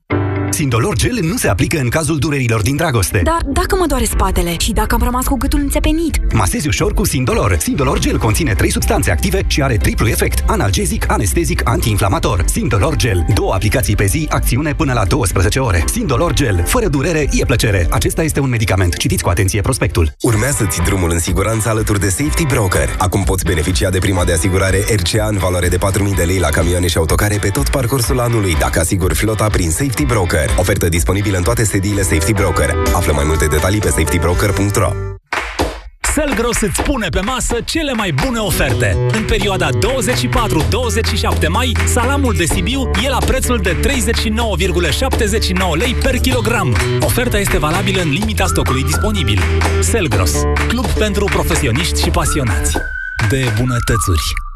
Sindolor 0.54 0.96
Gel 0.96 1.20
nu 1.22 1.38
se 1.38 1.48
aplică 1.48 1.80
în 1.80 1.90
cazul 1.90 2.18
durerilor 2.18 2.62
din 2.62 2.76
dragoste. 2.76 3.22
Dar 3.24 3.40
dacă 3.48 3.76
mă 3.80 3.86
doare 3.88 4.04
spatele 4.04 4.58
și 4.58 4.72
dacă 4.72 4.96
am 4.96 5.02
rămas 5.04 5.26
cu 5.26 5.38
gâtul 5.38 5.60
înțepenit? 5.60 6.34
Masezi 6.34 6.68
ușor 6.68 6.94
cu 6.94 7.06
Sindolor. 7.06 7.58
Sindolor 7.60 8.00
Gel 8.00 8.18
conține 8.18 8.54
trei 8.54 8.72
substanțe 8.72 9.12
active 9.12 9.42
și 9.48 9.62
are 9.62 9.78
triplu 9.78 10.08
efect. 10.08 10.44
Analgezic, 10.48 11.12
anestezic, 11.12 11.62
antiinflamator. 11.64 12.44
Sindolor 12.48 12.96
Gel. 12.96 13.26
Două 13.34 13.54
aplicații 13.54 13.96
pe 13.96 14.06
zi, 14.06 14.28
acțiune 14.30 14.74
până 14.74 14.94
la 14.94 15.06
12 15.06 15.60
ore. 15.60 15.84
Sindolor 15.92 16.34
Gel. 16.34 16.64
Fără 16.66 16.88
durere, 16.88 17.30
e 17.32 17.46
plăcere. 17.46 17.88
Acesta 17.90 18.24
este 18.24 18.40
un 18.40 18.50
medicament. 18.50 18.98
Citiți 18.98 19.24
cu 19.24 19.30
atenție 19.30 19.62
prospectul. 19.62 20.12
Urmează-ți 20.22 20.82
drumul 20.82 21.12
în 21.12 21.20
siguranță 21.20 21.70
alături 21.70 22.00
de 22.00 22.10
Safety 22.10 22.46
Broker. 22.46 22.96
Acum 22.98 23.24
poți 23.24 23.44
beneficia 23.44 23.90
de 23.90 23.98
prima 23.98 24.24
de 24.24 24.34
asigurare 24.34 24.86
RCA 24.96 25.28
în 25.28 25.38
valoare 25.38 25.68
de 25.68 25.78
4.000 25.78 26.16
de 26.16 26.24
lei 26.24 26.40
la 26.40 26.50
camioane 26.50 26.88
și 26.88 26.98
autocare 26.98 27.38
pe 27.42 27.48
tot 27.48 27.70
parcursul 27.70 28.20
anului, 28.20 28.56
dacă 28.60 28.80
asiguri 28.80 29.16
flota 29.16 29.48
prin 29.48 29.70
Safety 29.70 30.06
Broker. 30.06 30.43
Ofertă 30.56 30.90
disponibilă 30.90 31.38
în 31.38 31.44
toate 31.44 31.64
sediile 31.64 32.02
Safety 32.02 32.34
Broker. 32.34 32.76
Află 32.94 33.14
mai 33.14 33.24
multe 33.28 33.46
detalii 33.46 33.80
pe 33.80 33.88
safetybroker.ro 33.88 34.92
Selgros 36.14 36.62
îți 36.62 36.82
pune 36.82 37.08
pe 37.08 37.20
masă 37.20 37.58
cele 37.66 37.94
mai 37.94 38.12
bune 38.26 38.40
oferte. 38.40 38.98
În 39.12 39.24
perioada 39.26 39.70
24-27 39.70 39.74
mai, 41.50 41.72
salamul 41.86 42.34
de 42.34 42.46
Sibiu 42.46 42.92
e 43.04 43.10
la 43.10 43.18
prețul 43.18 43.58
de 43.58 43.80
39,79 43.80 43.80
lei 45.78 45.96
per 46.04 46.16
kilogram. 46.16 46.78
Oferta 47.00 47.38
este 47.38 47.58
valabilă 47.58 48.02
în 48.02 48.10
limita 48.10 48.46
stocului 48.46 48.84
disponibil. 48.84 49.40
Selgros, 49.80 50.34
club 50.68 50.86
pentru 50.88 51.26
profesioniști 51.26 52.02
și 52.02 52.10
pasionați 52.10 52.78
de 53.30 53.54
bunătățuri. 53.60 54.53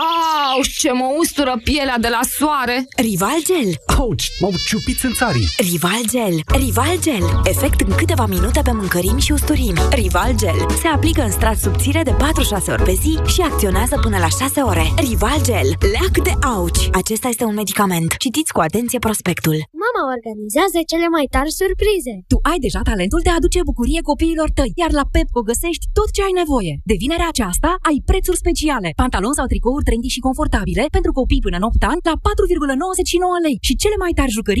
Auș, 0.00 0.68
ce 0.82 0.92
mă 0.92 1.08
ustură 1.22 1.52
pielea 1.64 1.98
de 2.04 2.10
la 2.16 2.22
soare! 2.36 2.76
Rival 3.08 3.38
Gel. 3.48 3.70
Ouch, 3.98 4.24
m-au 4.40 4.54
ciupit 4.66 5.00
în 5.08 5.12
țarii. 5.20 5.48
Rival 5.70 6.02
Gel. 6.14 6.36
Rival 6.64 6.96
Gel. 7.06 7.24
Efect 7.52 7.80
în 7.86 7.92
câteva 8.00 8.26
minute 8.26 8.60
pe 8.64 8.72
mâncărimi 8.80 9.24
și 9.26 9.32
usturimi. 9.38 9.82
Rival 10.00 10.32
Gel. 10.42 10.58
Se 10.80 10.88
aplică 10.96 11.22
în 11.22 11.32
strat 11.38 11.58
subțire 11.64 12.02
de 12.08 12.14
4-6 12.14 12.74
ori 12.74 12.86
pe 12.88 12.94
zi 13.04 13.12
și 13.32 13.40
acționează 13.50 13.94
până 14.04 14.18
la 14.24 14.28
6 14.28 14.60
ore. 14.60 14.86
Rival 15.06 15.38
Gel. 15.48 15.68
Leac 15.92 16.14
de 16.28 16.34
auci. 16.54 16.82
Acesta 17.00 17.28
este 17.28 17.44
un 17.50 17.56
medicament. 17.60 18.10
Citiți 18.24 18.52
cu 18.56 18.60
atenție 18.68 18.98
prospectul. 19.06 19.56
Mama 19.84 20.02
organizează 20.16 20.78
cele 20.92 21.08
mai 21.16 21.26
tari 21.34 21.56
surprize. 21.60 22.14
Tu 22.30 22.36
ai 22.50 22.58
deja 22.66 22.80
talentul 22.90 23.20
de 23.26 23.30
a 23.30 23.38
aduce 23.40 23.60
bucurie 23.70 24.00
copiilor 24.10 24.48
tăi, 24.58 24.72
iar 24.82 24.92
la 25.00 25.04
Pepco 25.14 25.40
găsești 25.50 25.84
tot 25.98 26.08
ce 26.16 26.22
ai 26.26 26.34
nevoie. 26.42 26.72
De 26.90 26.96
vinerea 27.02 27.28
aceasta 27.32 27.70
ai 27.88 27.98
prețuri 28.10 28.42
speciale. 28.44 28.88
Pantaloni 29.02 29.38
sau 29.38 29.46
tricouri 29.52 29.80
trendy 29.88 30.14
și 30.14 30.24
confortabile 30.26 30.84
pentru 30.96 31.12
copii 31.18 31.44
până 31.46 31.56
în 31.60 31.62
8 31.62 31.82
ani 31.92 32.00
la 32.08 32.14
4,99 32.16 33.44
lei. 33.46 33.56
Și 33.66 33.74
cele 33.82 33.96
mai 34.02 34.12
tari 34.18 34.36
jucării 34.38 34.60